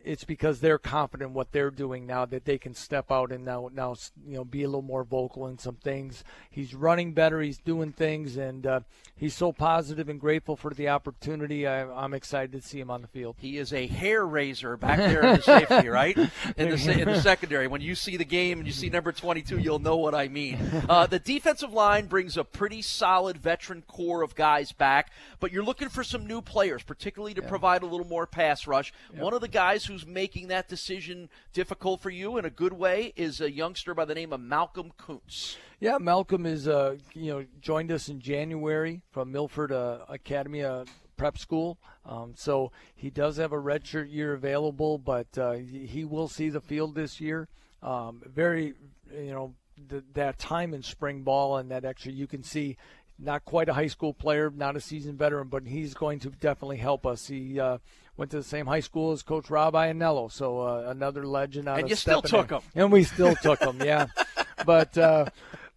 it's 0.05 0.25
because 0.25 0.61
they're 0.61 0.79
confident 0.79 1.31
in 1.31 1.35
what 1.35 1.53
they're 1.53 1.71
doing 1.71 2.07
now 2.07 2.25
that 2.25 2.45
they 2.45 2.59
can 2.59 2.75
step 2.75 3.11
out 3.11 3.31
and 3.31 3.45
now 3.45 3.71
now 3.73 3.95
you 4.27 4.37
know 4.37 4.45
be 4.45 4.63
a 4.63 4.67
little 4.67 4.83
more 4.83 5.05
vocal 5.05 5.47
in 5.47 5.59
some 5.59 5.77
things. 5.77 6.25
He's 6.51 6.75
running 6.75 7.13
better. 7.13 7.41
He's 7.41 7.59
doing 7.59 7.93
things, 7.93 8.37
and 8.37 8.67
uh, 8.67 8.81
he's 9.15 9.35
so 9.35 9.53
positive 9.53 10.09
and 10.09 10.21
grateful 10.21 10.57
for 10.57 10.73
the 10.75 10.89
opportunity. 10.89 11.67
I, 11.67 11.89
I'm 11.91 12.15
excited 12.15 12.53
to 12.53 12.67
see 12.67 12.81
him 12.81 12.91
on 12.91 13.03
the 13.03 13.09
field. 13.09 13.37
He 13.39 13.59
is 13.59 13.73
a 13.73 13.87
hair 13.87 14.27
raiser 14.27 14.77
back 14.77 14.99
there 14.99 15.23
in 15.23 15.37
the 15.37 15.43
safety, 15.43 15.89
right? 15.89 16.17
In 16.57 16.71
the, 16.71 17.01
in 17.01 17.09
the 17.09 17.21
secondary. 17.23 17.67
When 17.67 17.81
you 17.81 17.95
see 17.95 18.17
the 18.17 18.25
game 18.25 18.59
and 18.59 18.67
you 18.67 18.73
see 18.73 18.91
number 18.91 19.13
22, 19.13 19.59
you'll 19.59 19.79
know 19.79 19.97
what 19.97 20.15
I 20.15 20.29
mean. 20.29 20.59
Uh, 20.89 21.07
the 21.07 21.19
defensive 21.19 21.73
line 21.73 22.07
brings 22.07 22.37
a 22.37 22.45
pretty 22.45 22.83
solid 22.83 23.39
veteran 23.39 23.83
core 23.83 24.23
of 24.23 24.35
guys 24.35 24.73
back, 24.73 25.11
but 25.41 25.53
you're 25.53 25.65
looking 25.65 25.89
for 25.89 26.05
some 26.05 26.27
new 26.27 26.43
players, 26.43 26.83
particularly 26.83 27.35
to 27.35 27.43
provide 27.43 27.83
a 27.83 27.87
little 27.87 28.07
more 28.07 28.27
pass 28.27 28.67
rush. 28.67 28.93
One 29.15 29.35
of 29.35 29.41
the 29.41 29.49
guys 29.49 29.62
who's 29.87 30.07
making 30.07 30.49
that 30.49 30.69
decision 30.69 31.29
difficult 31.53 32.01
for 32.01 32.11
you 32.11 32.37
in 32.37 32.45
a 32.45 32.51
good 32.51 32.73
way 32.73 33.13
is 33.17 33.41
a 33.41 33.51
youngster 33.51 33.95
by 33.95 34.05
the 34.05 34.15
name 34.15 34.33
of 34.33 34.41
Malcolm 34.41 34.93
Koonce. 34.99 35.57
Yeah, 35.79 35.99
Malcolm 35.99 36.47
is 36.47 36.67
uh, 36.67 36.97
you 37.15 37.33
know 37.33 37.47
joined 37.61 37.93
us 37.93 38.09
in 38.09 38.21
January 38.21 39.03
from 39.11 39.31
Milford 39.31 39.73
uh, 39.73 39.99
Academy 40.09 40.65
uh, 40.65 40.85
Prep 41.17 41.39
School. 41.39 41.79
Um, 42.05 42.33
so 42.37 42.73
he 42.97 43.11
does 43.11 43.37
have 43.37 43.53
a 43.53 43.57
redshirt 43.57 44.13
year 44.13 44.33
available, 44.33 44.99
but 44.99 45.39
uh, 45.39 45.53
he 45.53 46.05
will 46.05 46.29
see 46.29 46.49
the 46.49 46.61
field 46.61 46.95
this 46.97 47.21
year. 47.21 47.49
Um, 47.83 48.23
very, 48.27 48.75
you 49.13 49.31
know, 49.31 49.55
th- 49.89 50.03
that 50.15 50.39
time 50.39 50.75
in 50.75 50.83
spring 50.83 51.23
ball 51.23 51.57
and 51.59 51.71
that 51.71 51.85
actually 51.85 52.15
you 52.15 52.27
can 52.27 52.43
see. 52.43 52.77
Not 53.19 53.45
quite 53.45 53.69
a 53.69 53.75
high 53.75 53.87
school 53.87 54.15
player, 54.15 54.51
not 54.51 54.75
a 54.75 54.81
seasoned 54.81 55.17
veteran, 55.17 55.47
but 55.47 55.65
he's 55.65 55.95
going 55.95 56.19
to 56.21 56.31
definitely 56.31 56.79
help 56.79 57.07
us. 57.07 57.29
He 57.29 57.61
uh, 57.61 57.79
went 58.17 58.31
to 58.33 58.37
the 58.39 58.43
same 58.43 58.67
high 58.67 58.81
school 58.81 59.13
as 59.13 59.23
Coach 59.23 59.51
Rob 59.51 59.75
Ianello, 59.75 60.31
so 60.31 60.61
uh, 60.61 60.85
another 60.89 61.27
legend. 61.27 61.69
Out 61.69 61.77
And 61.79 61.85
of 61.85 61.91
you 61.91 61.97
still 61.97 62.23
took 62.23 62.51
him. 62.51 62.61
and 62.75 62.93
we 62.93 63.05
still 63.05 63.35
took 63.37 63.61
him. 63.61 63.81
Yeah, 63.83 64.07
but 64.67 64.97
uh, 64.99 65.27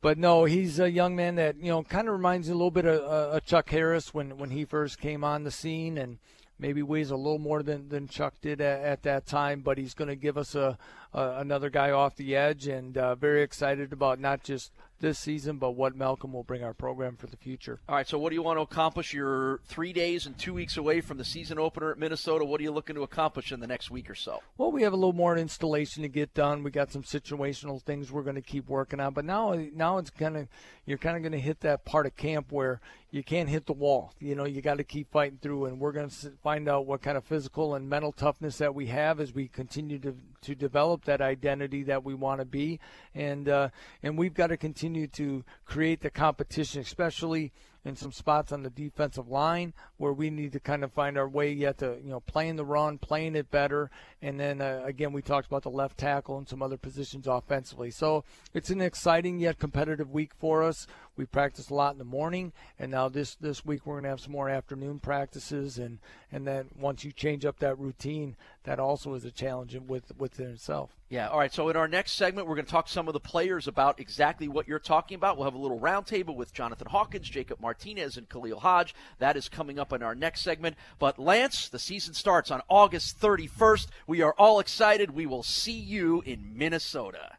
but 0.01 0.17
no, 0.17 0.45
he's 0.45 0.79
a 0.79 0.89
young 0.91 1.15
man 1.15 1.35
that 1.35 1.57
you 1.57 1.69
know 1.69 1.83
kind 1.83 2.07
of 2.07 2.13
reminds 2.13 2.47
you 2.47 2.53
a 2.53 2.57
little 2.57 2.71
bit 2.71 2.85
of 2.85 3.01
uh, 3.01 3.37
of 3.37 3.45
Chuck 3.45 3.69
Harris 3.69 4.13
when 4.13 4.37
when 4.37 4.51
he 4.51 4.65
first 4.65 4.99
came 4.99 5.23
on 5.23 5.43
the 5.43 5.51
scene, 5.51 5.97
and 5.97 6.17
maybe 6.59 6.81
weighs 6.81 7.11
a 7.11 7.15
little 7.17 7.39
more 7.39 7.61
than, 7.63 7.89
than 7.89 8.07
Chuck 8.07 8.33
did 8.41 8.61
at, 8.61 8.81
at 8.81 9.03
that 9.03 9.25
time. 9.25 9.61
But 9.61 9.77
he's 9.77 9.93
going 9.93 10.07
to 10.07 10.15
give 10.15 10.37
us 10.37 10.55
a, 10.55 10.77
a 11.13 11.37
another 11.39 11.69
guy 11.69 11.91
off 11.91 12.15
the 12.15 12.35
edge, 12.35 12.67
and 12.67 12.97
uh, 12.97 13.15
very 13.15 13.41
excited 13.43 13.91
about 13.93 14.19
not 14.19 14.43
just 14.43 14.71
this 15.05 15.19
season, 15.19 15.57
but 15.57 15.71
what 15.71 15.95
Malcolm 15.95 16.33
will 16.33 16.43
bring 16.43 16.63
our 16.63 16.73
program 16.73 17.15
for 17.15 17.27
the 17.27 17.37
future. 17.37 17.79
All 17.87 17.95
right, 17.95 18.07
so 18.07 18.17
what 18.17 18.29
do 18.29 18.35
you 18.35 18.41
want 18.41 18.57
to 18.57 18.63
accomplish? 18.63 19.13
You're 19.13 19.59
three 19.67 19.93
days 19.93 20.25
and 20.25 20.35
two 20.35 20.51
weeks 20.51 20.77
away 20.77 20.99
from 20.99 21.19
the 21.19 21.23
season 21.23 21.59
opener 21.59 21.91
at 21.91 21.99
Minnesota. 21.99 22.43
What 22.43 22.59
are 22.59 22.63
you 22.63 22.71
looking 22.71 22.95
to 22.95 23.03
accomplish 23.03 23.51
in 23.51 23.59
the 23.59 23.67
next 23.67 23.91
week 23.91 24.09
or 24.09 24.15
so? 24.15 24.41
Well, 24.57 24.71
we 24.71 24.81
have 24.81 24.93
a 24.93 24.95
little 24.95 25.13
more 25.13 25.37
installation 25.37 26.01
to 26.01 26.09
get 26.09 26.33
done. 26.33 26.63
We 26.63 26.71
got 26.71 26.91
some 26.91 27.03
situational 27.03 27.79
things 27.83 28.11
we're 28.11 28.23
going 28.23 28.35
to 28.35 28.41
keep 28.41 28.67
working 28.67 28.99
on, 28.99 29.13
but 29.13 29.25
now 29.25 29.53
now 29.75 29.99
it's 29.99 30.09
kind 30.09 30.37
of 30.37 30.47
you're 30.87 30.97
kind 30.97 31.15
of 31.15 31.21
going 31.21 31.33
to 31.33 31.39
hit 31.39 31.59
that 31.59 31.85
part 31.85 32.07
of 32.07 32.15
camp 32.15 32.51
where 32.51 32.81
you 33.15 33.23
can't 33.23 33.47
hit 33.47 33.65
the 33.65 33.71
wall. 33.71 34.11
You 34.19 34.35
know, 34.35 34.43
you 34.43 34.61
got 34.61 34.77
to 34.77 34.83
keep 34.83 35.09
fighting 35.09 35.39
through, 35.41 35.67
and 35.67 35.79
we're 35.79 35.93
going 35.93 36.09
to 36.09 36.31
find 36.43 36.67
out 36.67 36.85
what 36.85 37.01
kind 37.01 37.15
of 37.15 37.23
physical 37.23 37.73
and 37.73 37.89
mental 37.89 38.11
toughness 38.11 38.57
that 38.57 38.75
we 38.75 38.87
have 38.87 39.21
as 39.21 39.33
we 39.33 39.47
continue 39.47 39.99
to 39.99 40.17
to 40.41 40.53
develop 40.53 41.05
that 41.05 41.21
identity 41.21 41.81
that 41.83 42.03
we 42.03 42.13
want 42.13 42.41
to 42.41 42.45
be, 42.45 42.77
and 43.15 43.47
uh, 43.47 43.69
and 44.03 44.17
we've 44.17 44.33
got 44.33 44.47
to 44.47 44.57
continue 44.57 45.07
to 45.07 45.45
create 45.63 46.01
the 46.01 46.09
competition, 46.09 46.81
especially 46.81 47.53
in 47.85 47.95
some 47.95 48.11
spots 48.11 48.51
on 48.51 48.63
the 48.63 48.69
defensive 48.69 49.29
line 49.29 49.71
where 49.97 50.11
we 50.11 50.29
need 50.31 50.51
to 50.51 50.59
kind 50.59 50.83
of 50.83 50.91
find 50.91 51.17
our 51.17 51.29
way 51.29 51.51
yet 51.51 51.77
to 51.77 51.97
you 52.03 52.09
know 52.09 52.19
playing 52.19 52.55
the 52.55 52.65
run, 52.65 52.97
playing 52.97 53.35
it 53.35 53.49
better, 53.49 53.89
and 54.21 54.39
then 54.39 54.59
uh, 54.59 54.81
again 54.83 55.13
we 55.13 55.21
talked 55.21 55.47
about 55.47 55.63
the 55.63 55.69
left 55.69 55.97
tackle 55.97 56.37
and 56.37 56.49
some 56.49 56.61
other 56.61 56.77
positions 56.77 57.27
offensively. 57.27 57.91
So 57.91 58.25
it's 58.53 58.71
an 58.71 58.81
exciting 58.81 59.39
yet 59.39 59.59
competitive 59.59 60.11
week 60.11 60.33
for 60.37 60.63
us. 60.63 60.87
We 61.17 61.25
practice 61.25 61.69
a 61.69 61.73
lot 61.73 61.93
in 61.93 61.97
the 61.97 62.03
morning, 62.03 62.51
and 62.77 62.91
now 62.91 63.09
this 63.09 63.35
this 63.35 63.65
week 63.65 63.85
we're 63.85 63.95
going 63.95 64.03
to 64.03 64.09
have 64.09 64.19
some 64.19 64.33
more 64.33 64.49
afternoon 64.49 64.99
practices, 64.99 65.77
and 65.77 65.99
and 66.31 66.45
then 66.45 66.69
once 66.77 67.03
you 67.03 67.11
change 67.11 67.45
up 67.45 67.59
that 67.59 67.79
routine, 67.79 68.35
that 68.63 68.79
also 68.79 69.13
is 69.13 69.23
a 69.23 69.31
challenge 69.31 69.77
with 69.87 70.11
within 70.17 70.51
itself. 70.51 70.95
Yeah, 71.07 71.29
all 71.29 71.37
right. 71.37 71.53
So 71.53 71.69
in 71.69 71.75
our 71.75 71.87
next 71.87 72.13
segment, 72.13 72.47
we're 72.47 72.55
going 72.55 72.65
to 72.65 72.71
talk 72.71 72.87
to 72.87 72.91
some 72.91 73.07
of 73.07 73.13
the 73.13 73.19
players 73.19 73.67
about 73.67 73.99
exactly 73.99 74.47
what 74.47 74.67
you're 74.67 74.79
talking 74.79 75.15
about. 75.15 75.37
We'll 75.37 75.45
have 75.45 75.53
a 75.53 75.59
little 75.59 75.79
roundtable 75.79 76.35
with 76.35 76.53
Jonathan 76.53 76.87
Hawkins, 76.87 77.29
Jacob 77.29 77.61
Martinez, 77.61 78.17
and 78.17 78.27
Khalil 78.27 78.59
Hodge. 78.59 78.95
That 79.19 79.37
is 79.37 79.47
coming 79.47 79.79
up 79.79 79.93
in 79.93 80.01
our 80.01 80.15
next 80.15 80.41
segment. 80.41 80.75
But 80.99 81.19
Lance, 81.19 81.69
the 81.69 81.79
season 81.79 82.13
starts 82.15 82.49
on 82.49 82.61
August 82.69 83.21
31st. 83.21 83.87
We 84.07 84.21
are 84.21 84.33
all 84.37 84.59
excited. 84.59 85.11
We 85.11 85.27
will 85.27 85.43
see 85.43 85.79
you 85.79 86.21
in 86.25 86.57
Minnesota. 86.57 87.37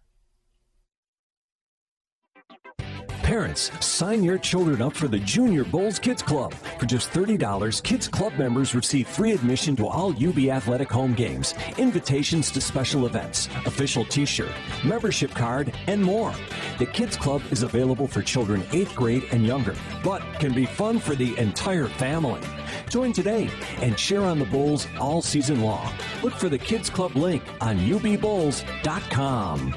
Parents, 3.26 3.72
sign 3.84 4.22
your 4.22 4.38
children 4.38 4.80
up 4.80 4.94
for 4.94 5.08
the 5.08 5.18
Junior 5.18 5.64
Bulls 5.64 5.98
Kids 5.98 6.22
Club. 6.22 6.54
For 6.78 6.86
just 6.86 7.10
$30, 7.10 7.82
Kids 7.82 8.06
Club 8.06 8.32
members 8.34 8.72
receive 8.72 9.08
free 9.08 9.32
admission 9.32 9.74
to 9.76 9.88
all 9.88 10.10
UB 10.12 10.38
Athletic 10.38 10.88
home 10.88 11.12
games, 11.12 11.52
invitations 11.76 12.52
to 12.52 12.60
special 12.60 13.04
events, 13.04 13.48
official 13.66 14.04
t 14.04 14.26
shirt, 14.26 14.52
membership 14.84 15.32
card, 15.32 15.74
and 15.88 16.00
more. 16.00 16.32
The 16.78 16.86
Kids 16.86 17.16
Club 17.16 17.42
is 17.50 17.64
available 17.64 18.06
for 18.06 18.22
children 18.22 18.62
8th 18.70 18.94
grade 18.94 19.24
and 19.32 19.44
younger, 19.44 19.74
but 20.04 20.22
can 20.38 20.54
be 20.54 20.64
fun 20.64 21.00
for 21.00 21.16
the 21.16 21.36
entire 21.36 21.88
family. 21.88 22.42
Join 22.88 23.12
today 23.12 23.50
and 23.82 23.98
share 23.98 24.22
on 24.22 24.38
the 24.38 24.44
Bulls 24.44 24.86
all 25.00 25.20
season 25.20 25.62
long. 25.62 25.92
Look 26.22 26.34
for 26.34 26.48
the 26.48 26.58
Kids 26.58 26.88
Club 26.88 27.16
link 27.16 27.42
on 27.60 27.76
ubbulls.com. 27.78 29.74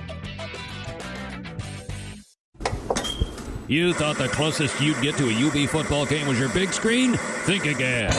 You 3.69 3.93
thought 3.93 4.17
the 4.17 4.27
closest 4.29 4.81
you'd 4.81 4.99
get 4.99 5.15
to 5.17 5.29
a 5.29 5.47
UB 5.47 5.69
football 5.69 6.03
game 6.03 6.25
was 6.25 6.39
your 6.39 6.49
big 6.49 6.73
screen? 6.73 7.15
Think 7.45 7.65
again. 7.67 8.09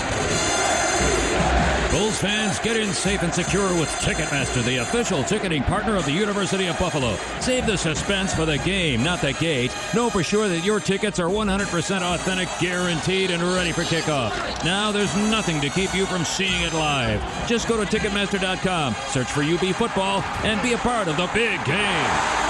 Bulls 1.91 2.21
fans, 2.21 2.61
get 2.61 2.77
in 2.77 2.93
safe 2.93 3.25
and 3.25 3.35
secure 3.35 3.69
with 3.75 3.89
Ticketmaster, 3.97 4.63
the 4.63 4.77
official 4.77 5.25
ticketing 5.25 5.65
partner 5.65 5.97
of 5.97 6.05
the 6.05 6.13
University 6.13 6.69
of 6.69 6.79
Buffalo. 6.79 7.17
Save 7.41 7.67
the 7.67 7.77
suspense 7.77 8.33
for 8.33 8.47
the 8.47 8.59
game, 8.59 9.03
not 9.03 9.21
the 9.21 9.33
gate. 9.33 9.75
Know 9.93 10.09
for 10.09 10.23
sure 10.23 10.47
that 10.49 10.65
your 10.65 10.79
tickets 10.79 11.19
are 11.19 11.29
100% 11.29 12.15
authentic, 12.15 12.49
guaranteed, 12.61 13.33
and 13.33 13.43
ready 13.43 13.73
for 13.73 13.83
kickoff. 13.83 14.31
Now 14.65 14.93
there's 14.93 15.17
nothing 15.17 15.61
to 15.63 15.69
keep 15.69 15.93
you 15.97 16.07
from 16.07 16.25
seeing 16.25 16.63
it 16.63 16.75
live. 16.75 17.21
Just 17.49 17.67
go 17.67 17.77
to 17.77 17.85
Ticketmaster.com, 17.85 18.95
search 19.09 19.33
for 19.33 19.43
UB 19.43 19.75
football, 19.75 20.23
and 20.45 20.63
be 20.63 20.75
a 20.75 20.79
part 20.79 21.09
of 21.09 21.17
the 21.17 21.29
big 21.35 21.65
game. 21.65 22.50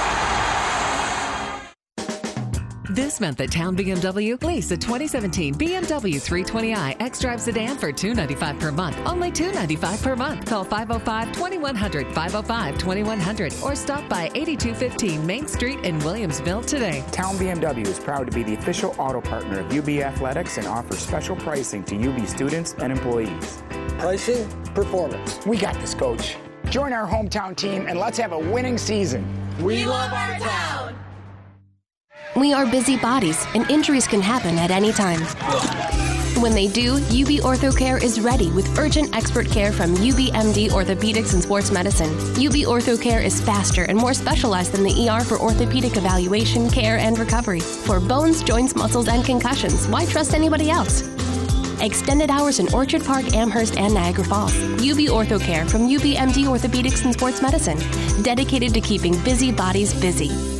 This 3.01 3.19
month 3.19 3.41
at 3.41 3.51
Town 3.51 3.75
BMW, 3.75 4.45
lease 4.45 4.71
a 4.73 4.77
2017 4.77 5.55
BMW 5.55 6.17
320i 6.17 7.01
X-Drive 7.01 7.41
sedan 7.41 7.79
for 7.79 7.91
295 7.91 8.61
per 8.61 8.71
month. 8.71 8.99
Only 9.07 9.31
295 9.31 10.03
per 10.03 10.15
month. 10.15 10.45
Call 10.45 10.67
505-2100, 10.67 12.13
505-2100, 12.13 13.63
or 13.63 13.75
stop 13.75 14.07
by 14.11 14.31
8215 14.35 15.27
Main 15.27 15.49
Street 15.49 15.79
in 15.79 15.99
Williamsville 16.01 16.67
today. 16.67 17.03
Town 17.11 17.37
BMW 17.37 17.87
is 17.87 17.99
proud 17.99 18.31
to 18.31 18.37
be 18.37 18.43
the 18.43 18.53
official 18.53 18.95
auto 18.99 19.23
partner 19.23 19.61
of 19.61 19.73
UB 19.75 19.89
Athletics 20.01 20.59
and 20.59 20.67
offers 20.67 20.99
special 20.99 21.37
pricing 21.37 21.83
to 21.85 21.97
UB 21.97 22.29
students 22.29 22.75
and 22.75 22.93
employees. 22.93 23.63
Pricing, 23.97 24.47
performance. 24.75 25.41
We 25.47 25.57
got 25.57 25.75
this, 25.77 25.95
coach. 25.95 26.37
Join 26.69 26.93
our 26.93 27.09
hometown 27.09 27.57
team 27.57 27.87
and 27.89 27.99
let's 27.99 28.19
have 28.19 28.33
a 28.33 28.39
winning 28.39 28.77
season. 28.77 29.25
We 29.63 29.87
love 29.87 30.13
our 30.13 30.39
town. 30.39 31.00
We 32.37 32.53
are 32.53 32.65
busy 32.65 32.97
bodies, 32.97 33.45
and 33.57 33.69
injuries 33.69 34.07
can 34.07 34.21
happen 34.21 34.57
at 34.57 34.71
any 34.71 34.93
time. 34.93 35.19
When 36.41 36.53
they 36.53 36.69
do, 36.69 36.95
UB 36.95 37.43
OrthoCare 37.43 38.01
is 38.01 38.21
ready 38.21 38.53
with 38.53 38.79
urgent 38.79 39.15
expert 39.17 39.51
care 39.51 39.73
from 39.73 39.97
UBMD 39.97 40.71
Orthopedics 40.71 41.35
and 41.35 41.43
Sports 41.43 41.73
Medicine. 41.73 42.11
UB 42.37 42.55
OrthoCare 42.71 43.23
is 43.25 43.41
faster 43.41 43.83
and 43.83 43.99
more 43.99 44.15
specialized 44.15 44.71
than 44.71 44.85
the 44.85 45.09
ER 45.09 45.25
for 45.25 45.41
orthopedic 45.41 45.97
evaluation, 45.97 46.71
care, 46.71 46.99
and 46.99 47.19
recovery. 47.19 47.61
For 47.61 47.99
bones, 47.99 48.45
joints, 48.45 48.77
muscles, 48.77 49.09
and 49.09 49.25
concussions, 49.25 49.89
why 49.89 50.07
trust 50.07 50.33
anybody 50.33 50.71
else? 50.71 51.03
Extended 51.81 52.31
hours 52.31 52.61
in 52.61 52.73
Orchard 52.73 53.05
Park, 53.05 53.35
Amherst, 53.35 53.77
and 53.77 53.93
Niagara 53.93 54.25
Falls. 54.25 54.55
UB 54.75 55.11
OrthoCare 55.11 55.69
from 55.69 55.89
UBMD 55.89 56.45
Orthopedics 56.45 57.05
and 57.05 57.13
Sports 57.13 57.43
Medicine, 57.43 57.79
dedicated 58.23 58.73
to 58.75 58.81
keeping 58.81 59.19
busy 59.25 59.51
bodies 59.51 59.93
busy. 60.01 60.60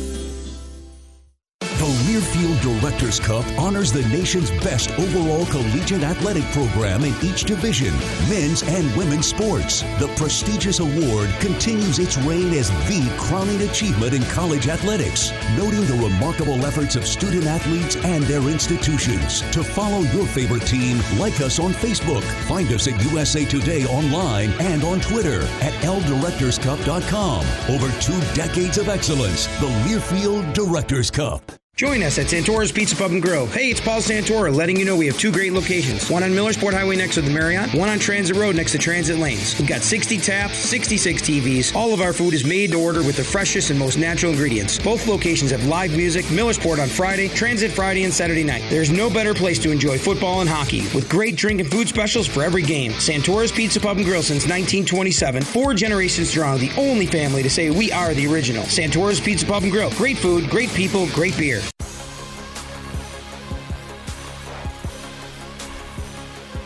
Learfield 2.41 2.81
Directors 2.81 3.19
Cup 3.19 3.45
honors 3.57 3.91
the 3.91 4.01
nation's 4.09 4.49
best 4.63 4.89
overall 4.91 5.45
collegiate 5.47 6.03
athletic 6.03 6.43
program 6.45 7.03
in 7.03 7.13
each 7.23 7.43
division, 7.43 7.93
men's 8.29 8.63
and 8.63 8.95
women's 8.95 9.27
sports. 9.27 9.81
The 9.99 10.11
prestigious 10.15 10.79
award 10.79 11.29
continues 11.39 11.99
its 11.99 12.17
reign 12.17 12.53
as 12.53 12.69
the 12.87 13.13
crowning 13.19 13.61
achievement 13.61 14.13
in 14.13 14.23
college 14.23 14.67
athletics, 14.67 15.31
noting 15.55 15.85
the 15.85 16.01
remarkable 16.03 16.65
efforts 16.65 16.95
of 16.95 17.05
student 17.05 17.45
athletes 17.45 17.95
and 17.97 18.23
their 18.23 18.41
institutions. 18.49 19.41
To 19.51 19.63
follow 19.63 19.99
your 19.99 20.25
favorite 20.25 20.65
team, 20.65 20.99
like 21.19 21.39
us 21.41 21.59
on 21.59 21.73
Facebook, 21.73 22.23
find 22.47 22.71
us 22.71 22.87
at 22.87 23.03
USA 23.11 23.45
Today 23.45 23.85
online 23.85 24.51
and 24.59 24.83
on 24.83 24.99
Twitter 25.01 25.41
at 25.61 25.73
ldirectorscup.com. 25.83 27.45
Over 27.69 28.01
two 28.01 28.19
decades 28.33 28.77
of 28.77 28.89
excellence, 28.89 29.47
the 29.59 29.67
Learfield 29.85 30.53
Directors 30.53 31.11
Cup. 31.11 31.60
Join 31.81 32.03
us 32.03 32.19
at 32.19 32.27
Santora's 32.27 32.71
Pizza 32.71 32.95
Pub 32.95 33.09
and 33.09 33.23
Grill. 33.23 33.47
Hey, 33.47 33.71
it's 33.71 33.81
Paul 33.81 34.01
Santora 34.01 34.53
letting 34.53 34.77
you 34.77 34.85
know 34.85 34.95
we 34.95 35.07
have 35.07 35.17
two 35.17 35.31
great 35.31 35.51
locations. 35.51 36.11
One 36.11 36.21
on 36.21 36.29
Millersport 36.29 36.73
Highway 36.73 36.95
next 36.95 37.15
to 37.15 37.23
the 37.23 37.31
Marriott, 37.31 37.73
one 37.73 37.89
on 37.89 37.97
Transit 37.97 38.37
Road 38.37 38.55
next 38.55 38.73
to 38.73 38.77
Transit 38.77 39.17
Lanes. 39.17 39.57
We've 39.57 39.67
got 39.67 39.81
60 39.81 40.19
taps, 40.19 40.59
66 40.59 41.23
TVs. 41.23 41.75
All 41.75 41.91
of 41.91 41.99
our 41.99 42.13
food 42.13 42.35
is 42.35 42.45
made 42.45 42.73
to 42.73 42.79
order 42.79 42.99
with 43.01 43.17
the 43.17 43.23
freshest 43.23 43.71
and 43.71 43.79
most 43.79 43.97
natural 43.97 44.31
ingredients. 44.31 44.77
Both 44.77 45.07
locations 45.07 45.49
have 45.49 45.65
live 45.65 45.97
music, 45.97 46.25
Millersport 46.25 46.77
on 46.77 46.87
Friday, 46.87 47.29
Transit 47.29 47.71
Friday 47.71 48.03
and 48.03 48.13
Saturday 48.13 48.43
night. 48.43 48.63
There's 48.69 48.91
no 48.91 49.09
better 49.09 49.33
place 49.33 49.57
to 49.57 49.71
enjoy 49.71 49.97
football 49.97 50.41
and 50.41 50.49
hockey 50.51 50.81
with 50.93 51.09
great 51.09 51.35
drink 51.35 51.61
and 51.61 51.71
food 51.71 51.87
specials 51.87 52.27
for 52.27 52.43
every 52.43 52.61
game. 52.61 52.91
Santora's 52.91 53.51
Pizza 53.51 53.79
Pub 53.79 53.97
and 53.97 54.05
Grill 54.05 54.21
since 54.21 54.43
1927. 54.43 55.41
Four 55.41 55.73
generations 55.73 56.29
strong, 56.29 56.59
the 56.59 56.71
only 56.77 57.07
family 57.07 57.41
to 57.41 57.49
say 57.49 57.71
we 57.71 57.91
are 57.91 58.13
the 58.13 58.31
original. 58.31 58.65
Santora's 58.65 59.19
Pizza 59.19 59.47
Pub 59.47 59.63
and 59.63 59.71
Grill. 59.71 59.89
Great 59.93 60.19
food, 60.19 60.47
great 60.47 60.69
people, 60.75 61.07
great 61.07 61.35
beer. 61.39 61.63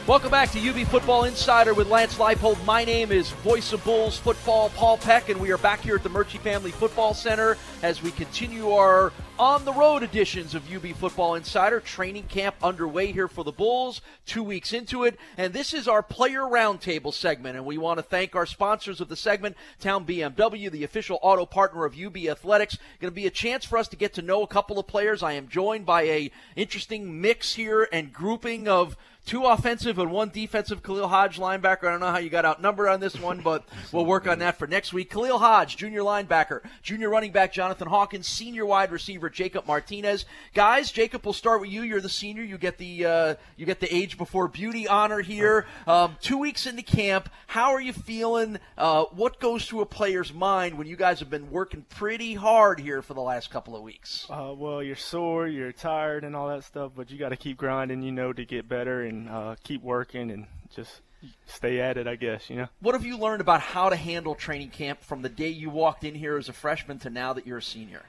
Welcome 0.07 0.29
back 0.29 0.51
to 0.51 0.59
UB 0.59 0.85
Football 0.85 1.23
Insider 1.23 1.73
with 1.73 1.89
Lance 1.89 2.19
Leipold. 2.19 2.63
My 2.63 2.85
name 2.85 3.11
is 3.11 3.31
Voice 3.31 3.73
of 3.73 3.83
Bulls 3.83 4.19
Football 4.19 4.69
Paul 4.69 4.99
Peck, 4.99 5.29
and 5.29 5.41
we 5.41 5.49
are 5.49 5.57
back 5.57 5.81
here 5.81 5.95
at 5.95 6.03
the 6.03 6.09
Murchie 6.09 6.37
Family 6.37 6.69
Football 6.69 7.15
Center 7.15 7.57
as 7.81 8.03
we 8.03 8.11
continue 8.11 8.69
our 8.69 9.11
on 9.39 9.65
the 9.65 9.73
road 9.73 10.03
editions 10.03 10.53
of 10.53 10.71
UB 10.71 10.95
Football 10.95 11.33
Insider. 11.33 11.79
Training 11.79 12.25
camp 12.25 12.55
underway 12.61 13.11
here 13.11 13.27
for 13.27 13.43
the 13.43 13.51
Bulls, 13.51 14.01
two 14.27 14.43
weeks 14.43 14.73
into 14.73 15.05
it, 15.05 15.17
and 15.37 15.53
this 15.53 15.73
is 15.73 15.87
our 15.87 16.03
player 16.03 16.41
roundtable 16.41 17.11
segment. 17.11 17.57
And 17.57 17.65
we 17.65 17.79
want 17.79 17.97
to 17.97 18.03
thank 18.03 18.35
our 18.35 18.45
sponsors 18.45 19.01
of 19.01 19.09
the 19.09 19.15
segment, 19.15 19.57
Town 19.79 20.05
BMW, 20.05 20.69
the 20.69 20.83
official 20.83 21.17
auto 21.23 21.47
partner 21.47 21.83
of 21.83 21.99
UB 21.99 22.15
Athletics. 22.17 22.77
Going 23.01 23.11
to 23.11 23.15
be 23.15 23.25
a 23.25 23.31
chance 23.31 23.65
for 23.65 23.79
us 23.79 23.87
to 23.87 23.95
get 23.95 24.13
to 24.13 24.21
know 24.21 24.43
a 24.43 24.47
couple 24.47 24.77
of 24.77 24.85
players. 24.85 25.23
I 25.23 25.33
am 25.33 25.47
joined 25.47 25.87
by 25.87 26.03
a 26.03 26.31
interesting 26.55 27.21
mix 27.21 27.55
here 27.55 27.89
and 27.91 28.13
grouping 28.13 28.67
of 28.67 28.95
two 29.25 29.45
offensive 29.45 29.97
and 29.99 30.11
one 30.11 30.29
defensive 30.29 30.83
Khalil 30.83 31.07
Hodge 31.07 31.37
linebacker. 31.37 31.87
I 31.87 31.91
don't 31.91 31.99
know 31.99 32.11
how 32.11 32.19
you 32.19 32.29
got 32.29 32.45
outnumbered 32.45 32.87
on 32.87 32.99
this 32.99 33.19
one, 33.19 33.41
but 33.41 33.63
we'll 33.91 34.05
work 34.05 34.27
on 34.27 34.39
that 34.39 34.57
for 34.57 34.67
next 34.67 34.93
week. 34.93 35.09
Khalil 35.09 35.39
Hodge, 35.39 35.77
junior 35.77 36.01
linebacker, 36.01 36.61
junior 36.81 37.09
running 37.09 37.31
back 37.31 37.51
Jonathan 37.51 37.87
Hawkins, 37.87 38.27
senior 38.27 38.65
wide 38.65 38.91
receiver 38.91 39.29
Jacob 39.29 39.65
Martinez. 39.67 40.25
Guys, 40.53 40.91
Jacob, 40.91 41.25
we'll 41.25 41.33
start 41.33 41.61
with 41.61 41.69
you. 41.69 41.81
You're 41.81 42.01
the 42.01 42.09
senior. 42.09 42.43
You 42.43 42.57
get 42.57 42.77
the 42.77 43.05
uh, 43.05 43.35
you 43.57 43.65
get 43.65 43.79
the 43.79 43.93
age 43.93 44.17
before 44.17 44.47
beauty 44.47 44.87
honor 44.87 45.21
here. 45.21 45.65
Um, 45.87 46.17
two 46.21 46.37
weeks 46.37 46.65
into 46.67 46.83
camp, 46.83 47.29
how 47.47 47.71
are 47.71 47.81
you 47.81 47.93
feeling? 47.93 48.59
Uh, 48.77 49.05
what 49.05 49.39
goes 49.39 49.65
through 49.65 49.81
a 49.81 49.85
player's 49.85 50.33
mind 50.33 50.77
when 50.77 50.87
you 50.87 50.95
guys 50.95 51.19
have 51.19 51.29
been 51.29 51.49
working 51.49 51.85
pretty 51.89 52.35
hard 52.35 52.79
here 52.79 53.01
for 53.01 53.13
the 53.13 53.21
last 53.21 53.49
couple 53.49 53.75
of 53.75 53.81
weeks? 53.81 54.27
Uh, 54.29 54.53
well, 54.55 54.83
you're 54.83 54.95
sore, 54.95 55.47
you're 55.47 55.71
tired, 55.71 56.23
and 56.23 56.35
all 56.35 56.47
that 56.49 56.63
stuff, 56.63 56.91
but 56.95 57.09
you 57.09 57.17
got 57.17 57.29
to 57.29 57.37
keep 57.37 57.57
grinding, 57.57 58.01
you 58.01 58.11
know, 58.11 58.31
to 58.31 58.45
get 58.45 58.67
better 58.67 59.03
and 59.03 59.14
and 59.15 59.29
uh, 59.29 59.55
keep 59.63 59.81
working 59.81 60.29
and 60.31 60.45
just 60.75 61.01
stay 61.47 61.79
at 61.79 61.97
it, 61.97 62.07
I 62.07 62.15
guess, 62.15 62.49
you 62.49 62.57
know. 62.57 62.67
What 62.81 62.93
have 62.93 63.05
you 63.05 63.17
learned 63.17 63.41
about 63.41 63.61
how 63.61 63.89
to 63.89 63.95
handle 63.95 64.35
training 64.35 64.69
camp 64.69 65.01
from 65.03 65.21
the 65.21 65.29
day 65.29 65.49
you 65.49 65.69
walked 65.69 66.03
in 66.03 66.13
here 66.13 66.37
as 66.37 66.49
a 66.49 66.53
freshman 66.53 66.99
to 66.99 67.09
now 67.09 67.33
that 67.33 67.47
you're 67.47 67.57
a 67.57 67.63
senior? 67.63 68.03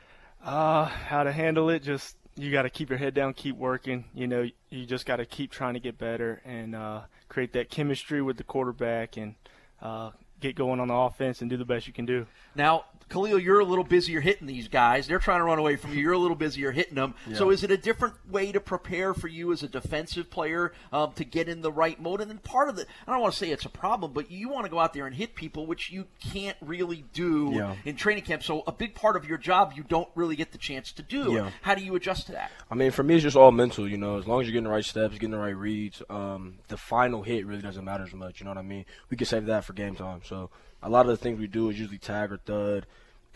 Uh, 0.45 0.85
how 0.85 1.23
to 1.23 1.33
handle 1.33 1.71
it, 1.71 1.83
just 1.83 2.17
you 2.37 2.53
got 2.53 2.63
to 2.63 2.71
keep 2.71 2.91
your 2.91 2.99
head 2.99 3.15
down, 3.15 3.33
keep 3.33 3.57
working. 3.57 4.05
You 4.15 4.27
know, 4.27 4.47
you 4.69 4.87
just 4.87 5.07
got 5.07 5.17
to 5.17 5.27
keep 5.27 5.51
trying 5.51 5.75
to 5.75 5.81
get 5.81 5.99
better 5.99 6.43
and 6.45 6.75
uh, 6.75 7.03
create 7.29 7.53
that 7.55 7.71
chemistry 7.71 8.21
with 8.21 8.37
the 8.37 8.45
quarterback 8.45 9.17
and 9.17 9.35
uh, 9.81 10.11
get 10.41 10.55
going 10.55 10.81
on 10.81 10.89
the 10.89 10.95
offense 10.95 11.41
and 11.41 11.49
do 11.49 11.57
the 11.57 11.65
best 11.65 11.87
you 11.87 11.93
can 11.93 12.07
do. 12.07 12.27
Now, 12.57 12.87
Khalil, 13.09 13.39
you're 13.39 13.61
a 13.61 13.65
little 13.65 13.85
busier 13.85 14.21
hitting 14.21 14.49
these 14.49 14.67
guys. 14.67 15.07
They're 15.07 15.21
trying 15.21 15.39
to 15.39 15.45
run 15.45 15.61
away 15.61 15.77
from 15.77 15.93
you. 15.93 16.01
You're 16.01 16.15
a 16.15 16.19
little 16.19 16.37
busier 16.37 16.73
hitting 16.73 16.97
them. 16.97 17.15
Yeah. 17.29 17.37
So, 17.37 17.51
is 17.51 17.63
it 17.63 17.71
a 17.71 17.77
different 17.77 18.15
way 18.29 18.51
to 18.51 18.59
prepare 18.59 19.15
for 19.15 19.29
you 19.29 19.53
as 19.53 19.63
a 19.63 19.69
defensive 19.69 20.29
player 20.29 20.73
um, 20.93 21.13
to 21.13 21.25
get 21.25 21.49
in 21.49 21.63
the 21.63 21.71
right 21.71 22.01
mode? 22.01 22.21
And 22.21 22.29
then 22.29 22.39
part 22.39 22.69
of 22.69 22.75
the, 22.75 22.85
I 23.07 23.13
don't 23.13 23.21
want 23.21 23.33
to 23.33 23.39
say 23.39 23.51
it's 23.51 23.65
a 23.65 23.71
problem, 23.71 24.13
but 24.13 24.31
you 24.31 24.49
want 24.49 24.67
to 24.67 24.71
go 24.71 24.81
out 24.81 24.93
there 24.93 25.07
and 25.07 25.15
hit 25.15 25.37
people, 25.37 25.67
which 25.67 25.91
you 25.91 26.07
can't 26.21 26.57
really 26.61 27.05
do 27.13 27.53
yeah. 27.55 27.77
in 27.85 27.95
training 27.95 28.25
camp. 28.25 28.43
So, 28.43 28.65
a 28.67 28.73
big 28.73 28.97
part 28.97 29.15
of 29.15 29.25
your 29.25 29.39
job 29.39 29.75
you 29.77 29.85
don't 29.85 30.09
really 30.17 30.35
get 30.35 30.51
the 30.51 30.59
chance 30.59 30.91
to 30.93 31.03
do. 31.03 31.33
Yeah. 31.33 31.51
How 31.63 31.77
do 31.77 31.85
you 31.85 31.95
adjust 31.95 32.27
to 32.27 32.33
that? 32.33 32.51
I 32.73 32.75
mean, 32.75 32.91
for 32.91 33.05
me, 33.05 33.15
it's 33.15 33.23
just 33.23 33.37
all 33.37 33.53
mental. 33.53 33.89
You 33.89 33.99
know, 33.99 34.19
as 34.19 34.27
long 34.27 34.41
as 34.41 34.49
you're 34.49 34.53
getting 34.53 34.65
the 34.65 34.71
right 34.71 34.85
steps, 34.85 35.15
getting 35.15 35.31
the 35.31 35.39
right 35.39 35.57
reads, 35.57 36.03
um, 36.11 36.59
the 36.67 36.77
final 36.77 37.23
hit 37.23 37.47
really 37.47 37.63
doesn't 37.63 37.85
matter 37.85 38.03
as 38.03 38.15
much. 38.15 38.41
You 38.41 38.45
know 38.45 38.51
what 38.51 38.59
I 38.59 38.63
mean? 38.63 38.85
We 39.11 39.17
can 39.17 39.29
save 39.29 39.47
that 39.47 39.65
for 39.65 39.75
game 39.75 39.95
time. 39.95 40.23
So, 40.25 40.51
a 40.83 40.91
lot 40.91 41.07
of 41.07 41.09
the 41.09 41.17
things 41.17 41.39
we 41.39 41.47
do 41.47 41.71
is 41.71 41.79
usually 41.79 41.99
tag 41.99 42.33
or 42.33 42.39
thud 42.39 42.87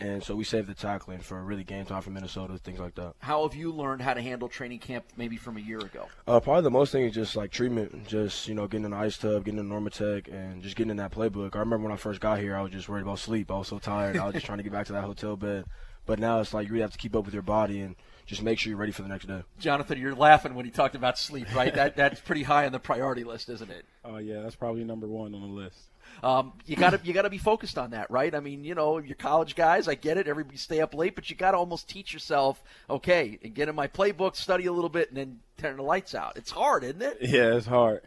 and 0.01 0.23
so 0.23 0.35
we 0.35 0.43
save 0.43 0.65
the 0.65 0.73
tackling 0.73 1.19
for 1.19 1.41
really 1.43 1.63
game 1.63 1.85
time 1.85 2.01
for 2.01 2.09
Minnesota, 2.09 2.57
things 2.57 2.79
like 2.79 2.95
that. 2.95 3.13
How 3.19 3.47
have 3.47 3.55
you 3.55 3.71
learned 3.71 4.01
how 4.01 4.15
to 4.15 4.21
handle 4.21 4.49
training 4.49 4.79
camp 4.79 5.05
maybe 5.15 5.37
from 5.37 5.57
a 5.57 5.59
year 5.59 5.77
ago? 5.77 6.07
Uh, 6.27 6.39
probably 6.39 6.63
the 6.63 6.71
most 6.71 6.91
thing 6.91 7.05
is 7.05 7.13
just 7.13 7.35
like 7.35 7.51
treatment, 7.51 8.07
just 8.07 8.47
you 8.47 8.55
know 8.55 8.67
getting 8.67 8.85
in 8.85 8.91
the 8.91 8.97
ice 8.97 9.19
tub, 9.19 9.45
getting 9.45 9.59
in 9.59 9.69
Normatec, 9.69 10.27
and 10.27 10.63
just 10.63 10.75
getting 10.75 10.89
in 10.89 10.97
that 10.97 11.11
playbook. 11.11 11.55
I 11.55 11.59
remember 11.59 11.83
when 11.83 11.91
I 11.91 11.97
first 11.97 12.19
got 12.19 12.39
here, 12.39 12.55
I 12.55 12.63
was 12.63 12.71
just 12.71 12.89
worried 12.89 13.03
about 13.03 13.19
sleep. 13.19 13.51
I 13.51 13.59
was 13.59 13.67
so 13.67 13.77
tired. 13.77 14.17
I 14.17 14.25
was 14.25 14.33
just 14.33 14.45
trying 14.47 14.57
to 14.57 14.63
get 14.63 14.73
back 14.73 14.87
to 14.87 14.93
that 14.93 15.03
hotel 15.03 15.37
bed. 15.37 15.65
But 16.05 16.19
now 16.19 16.39
it's 16.39 16.53
like 16.53 16.67
you 16.67 16.73
really 16.73 16.81
have 16.81 16.91
to 16.91 16.97
keep 16.97 17.15
up 17.15 17.25
with 17.25 17.33
your 17.33 17.43
body 17.43 17.79
and 17.79 17.95
just 18.25 18.41
make 18.41 18.59
sure 18.59 18.69
you're 18.69 18.79
ready 18.79 18.91
for 18.91 19.01
the 19.01 19.07
next 19.07 19.27
day. 19.27 19.43
Jonathan, 19.59 19.99
you're 19.99 20.15
laughing 20.15 20.55
when 20.55 20.65
he 20.65 20.71
talked 20.71 20.95
about 20.95 21.17
sleep, 21.17 21.53
right? 21.55 21.73
that 21.73 21.95
that's 21.95 22.19
pretty 22.19 22.43
high 22.43 22.65
on 22.65 22.71
the 22.71 22.79
priority 22.79 23.23
list, 23.23 23.49
isn't 23.49 23.69
it? 23.69 23.85
Oh 24.03 24.15
uh, 24.15 24.17
yeah, 24.19 24.41
that's 24.41 24.55
probably 24.55 24.83
number 24.83 25.07
one 25.07 25.35
on 25.35 25.41
the 25.41 25.47
list. 25.47 25.77
Um, 26.23 26.53
you 26.65 26.75
got 26.75 26.91
to 26.91 26.99
you 27.03 27.13
got 27.13 27.23
to 27.23 27.29
be 27.29 27.37
focused 27.37 27.77
on 27.77 27.91
that, 27.91 28.11
right? 28.11 28.33
I 28.33 28.39
mean, 28.39 28.63
you 28.63 28.75
know, 28.75 28.97
you're 28.97 29.15
college 29.15 29.55
guys. 29.55 29.87
I 29.87 29.95
get 29.95 30.17
it. 30.17 30.27
Everybody 30.27 30.57
stay 30.57 30.81
up 30.81 30.93
late, 30.93 31.15
but 31.15 31.29
you 31.29 31.35
got 31.35 31.51
to 31.51 31.57
almost 31.57 31.89
teach 31.89 32.13
yourself, 32.13 32.61
okay, 32.89 33.39
and 33.43 33.53
get 33.53 33.69
in 33.69 33.75
my 33.75 33.87
playbook, 33.87 34.35
study 34.35 34.65
a 34.65 34.71
little 34.73 34.89
bit, 34.89 35.09
and 35.09 35.17
then 35.17 35.39
turn 35.57 35.77
the 35.77 35.83
lights 35.83 36.15
out. 36.15 36.37
It's 36.37 36.51
hard, 36.51 36.83
isn't 36.83 37.01
it? 37.01 37.17
Yeah, 37.21 37.55
it's 37.55 37.67
hard. 37.67 38.01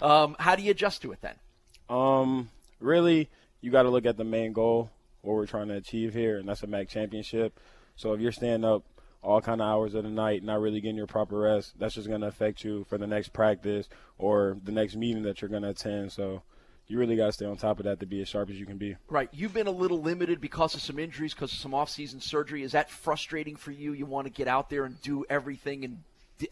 Um, 0.00 0.36
how 0.38 0.56
do 0.56 0.62
you 0.62 0.70
adjust 0.70 1.02
to 1.02 1.12
it 1.12 1.20
then? 1.20 1.34
Um, 1.88 2.50
really, 2.80 3.28
you 3.60 3.70
got 3.70 3.82
to 3.82 3.90
look 3.90 4.06
at 4.06 4.16
the 4.16 4.24
main 4.24 4.52
goal, 4.52 4.90
what 5.26 5.34
we're 5.34 5.46
trying 5.46 5.68
to 5.68 5.74
achieve 5.74 6.14
here, 6.14 6.38
and 6.38 6.48
that's 6.48 6.62
a 6.62 6.66
MAC 6.66 6.88
championship. 6.88 7.58
So 7.96 8.12
if 8.12 8.20
you're 8.20 8.32
staying 8.32 8.64
up 8.64 8.84
all 9.22 9.40
kind 9.40 9.60
of 9.60 9.66
hours 9.66 9.94
of 9.94 10.04
the 10.04 10.10
night, 10.10 10.44
not 10.44 10.60
really 10.60 10.80
getting 10.80 10.96
your 10.96 11.06
proper 11.06 11.38
rest, 11.38 11.74
that's 11.78 11.94
just 11.94 12.08
going 12.08 12.20
to 12.20 12.28
affect 12.28 12.62
you 12.62 12.84
for 12.88 12.96
the 12.96 13.06
next 13.06 13.32
practice 13.32 13.88
or 14.18 14.56
the 14.62 14.72
next 14.72 14.94
meeting 14.94 15.24
that 15.24 15.42
you're 15.42 15.48
going 15.48 15.62
to 15.62 15.70
attend. 15.70 16.12
So 16.12 16.42
you 16.86 16.98
really 16.98 17.16
got 17.16 17.26
to 17.26 17.32
stay 17.32 17.46
on 17.46 17.56
top 17.56 17.80
of 17.80 17.86
that 17.86 17.98
to 18.00 18.06
be 18.06 18.22
as 18.22 18.28
sharp 18.28 18.50
as 18.50 18.60
you 18.60 18.66
can 18.66 18.76
be. 18.76 18.94
Right. 19.08 19.28
You've 19.32 19.52
been 19.52 19.66
a 19.66 19.72
little 19.72 20.00
limited 20.00 20.40
because 20.40 20.74
of 20.74 20.80
some 20.80 20.98
injuries, 20.98 21.34
because 21.34 21.52
of 21.52 21.58
some 21.58 21.74
off-season 21.74 22.20
surgery. 22.20 22.62
Is 22.62 22.72
that 22.72 22.88
frustrating 22.88 23.56
for 23.56 23.72
you? 23.72 23.92
You 23.92 24.06
want 24.06 24.26
to 24.26 24.32
get 24.32 24.46
out 24.46 24.70
there 24.70 24.84
and 24.84 25.00
do 25.02 25.24
everything 25.28 25.84
and 25.84 26.02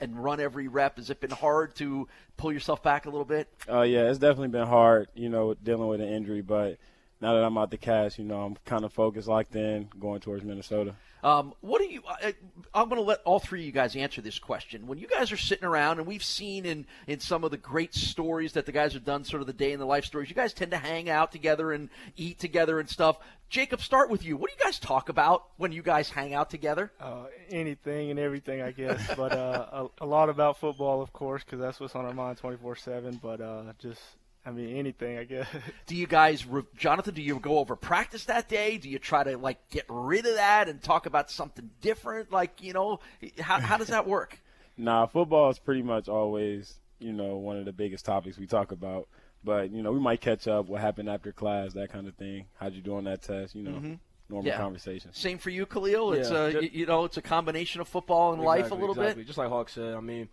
and 0.00 0.24
run 0.24 0.40
every 0.40 0.66
rep. 0.66 0.96
Has 0.96 1.10
it 1.10 1.20
been 1.20 1.30
hard 1.30 1.74
to 1.76 2.08
pull 2.38 2.50
yourself 2.50 2.82
back 2.82 3.04
a 3.04 3.10
little 3.10 3.26
bit? 3.26 3.48
Uh, 3.70 3.82
yeah, 3.82 4.08
it's 4.08 4.18
definitely 4.18 4.48
been 4.48 4.66
hard, 4.66 5.08
you 5.14 5.28
know, 5.28 5.52
dealing 5.62 5.88
with 5.88 6.00
an 6.00 6.08
injury. 6.08 6.40
But 6.40 6.78
now 7.24 7.32
that 7.32 7.42
I'm 7.42 7.56
out 7.56 7.70
the 7.70 7.78
cast, 7.78 8.18
you 8.18 8.24
know, 8.24 8.42
I'm 8.42 8.56
kind 8.66 8.84
of 8.84 8.92
focused, 8.92 9.28
locked 9.28 9.56
in, 9.56 9.88
going 9.98 10.20
towards 10.20 10.44
Minnesota. 10.44 10.94
Um, 11.22 11.54
what 11.62 11.80
do 11.80 11.86
you? 11.86 12.02
I, 12.06 12.34
I'm 12.74 12.90
going 12.90 13.00
to 13.00 13.06
let 13.06 13.20
all 13.24 13.38
three 13.38 13.60
of 13.60 13.66
you 13.66 13.72
guys 13.72 13.96
answer 13.96 14.20
this 14.20 14.38
question. 14.38 14.86
When 14.86 14.98
you 14.98 15.06
guys 15.06 15.32
are 15.32 15.38
sitting 15.38 15.64
around, 15.64 15.98
and 15.98 16.06
we've 16.06 16.22
seen 16.22 16.66
in 16.66 16.84
in 17.06 17.20
some 17.20 17.42
of 17.42 17.50
the 17.50 17.56
great 17.56 17.94
stories 17.94 18.52
that 18.52 18.66
the 18.66 18.72
guys 18.72 18.92
have 18.92 19.06
done, 19.06 19.24
sort 19.24 19.40
of 19.40 19.46
the 19.46 19.54
day 19.54 19.72
in 19.72 19.80
the 19.80 19.86
life 19.86 20.04
stories, 20.04 20.28
you 20.28 20.34
guys 20.34 20.52
tend 20.52 20.72
to 20.72 20.76
hang 20.76 21.08
out 21.08 21.32
together 21.32 21.72
and 21.72 21.88
eat 22.18 22.38
together 22.38 22.78
and 22.78 22.90
stuff. 22.90 23.16
Jacob, 23.48 23.80
start 23.80 24.10
with 24.10 24.22
you. 24.22 24.36
What 24.36 24.50
do 24.50 24.56
you 24.58 24.62
guys 24.62 24.78
talk 24.78 25.08
about 25.08 25.46
when 25.56 25.72
you 25.72 25.80
guys 25.80 26.10
hang 26.10 26.34
out 26.34 26.50
together? 26.50 26.92
Uh, 27.00 27.24
anything 27.48 28.10
and 28.10 28.20
everything, 28.20 28.60
I 28.60 28.72
guess, 28.72 29.00
but 29.16 29.32
uh, 29.32 29.88
a, 30.00 30.04
a, 30.04 30.06
lot 30.06 30.28
about 30.28 30.58
football, 30.58 31.00
of 31.00 31.14
course, 31.14 31.42
because 31.42 31.58
that's 31.58 31.80
what's 31.80 31.94
on 31.94 32.04
our 32.04 32.12
mind 32.12 32.38
24/7. 32.38 33.18
But 33.22 33.40
uh, 33.40 33.72
just 33.78 34.02
I 34.46 34.50
mean, 34.50 34.76
anything, 34.76 35.18
I 35.18 35.24
guess. 35.24 35.46
Do 35.86 35.96
you 35.96 36.06
guys, 36.06 36.44
Jonathan? 36.76 37.14
Do 37.14 37.22
you 37.22 37.38
go 37.38 37.58
over 37.58 37.76
practice 37.76 38.24
that 38.26 38.48
day? 38.48 38.76
Do 38.76 38.88
you 38.90 38.98
try 38.98 39.24
to 39.24 39.38
like 39.38 39.70
get 39.70 39.86
rid 39.88 40.26
of 40.26 40.34
that 40.34 40.68
and 40.68 40.82
talk 40.82 41.06
about 41.06 41.30
something 41.30 41.70
different? 41.80 42.30
Like, 42.30 42.62
you 42.62 42.72
know, 42.72 43.00
how 43.40 43.60
how 43.60 43.78
does 43.78 43.88
that 43.88 44.06
work? 44.06 44.38
nah, 44.76 45.06
football 45.06 45.50
is 45.50 45.58
pretty 45.58 45.82
much 45.82 46.08
always, 46.08 46.78
you 46.98 47.12
know, 47.12 47.36
one 47.36 47.56
of 47.56 47.64
the 47.64 47.72
biggest 47.72 48.04
topics 48.04 48.38
we 48.38 48.46
talk 48.46 48.70
about. 48.70 49.08
But 49.42 49.70
you 49.70 49.82
know, 49.82 49.92
we 49.92 50.00
might 50.00 50.20
catch 50.20 50.46
up. 50.46 50.66
What 50.66 50.80
happened 50.80 51.08
after 51.08 51.32
class? 51.32 51.72
That 51.72 51.90
kind 51.90 52.06
of 52.06 52.14
thing. 52.14 52.46
How'd 52.58 52.74
you 52.74 52.82
do 52.82 52.96
on 52.96 53.04
that 53.04 53.22
test? 53.22 53.54
You 53.54 53.62
know. 53.62 53.70
Mm-hmm 53.72 53.94
normal 54.30 54.50
yeah. 54.50 54.56
conversation. 54.56 55.12
Same 55.12 55.36
for 55.36 55.50
you, 55.50 55.66
Khalil. 55.66 56.14
It's 56.14 56.30
yeah. 56.30 56.46
a 56.46 56.62
you 56.62 56.86
know 56.86 57.04
it's 57.04 57.18
a 57.18 57.22
combination 57.22 57.82
of 57.82 57.88
football 57.88 58.32
and 58.32 58.42
exactly, 58.42 58.62
life 58.62 58.70
a 58.70 58.74
little 58.74 58.94
exactly. 58.94 59.22
bit. 59.22 59.26
Just 59.26 59.38
like 59.38 59.48
Hawk 59.48 59.68
said, 59.68 59.94
I 59.94 60.00
mean, 60.00 60.28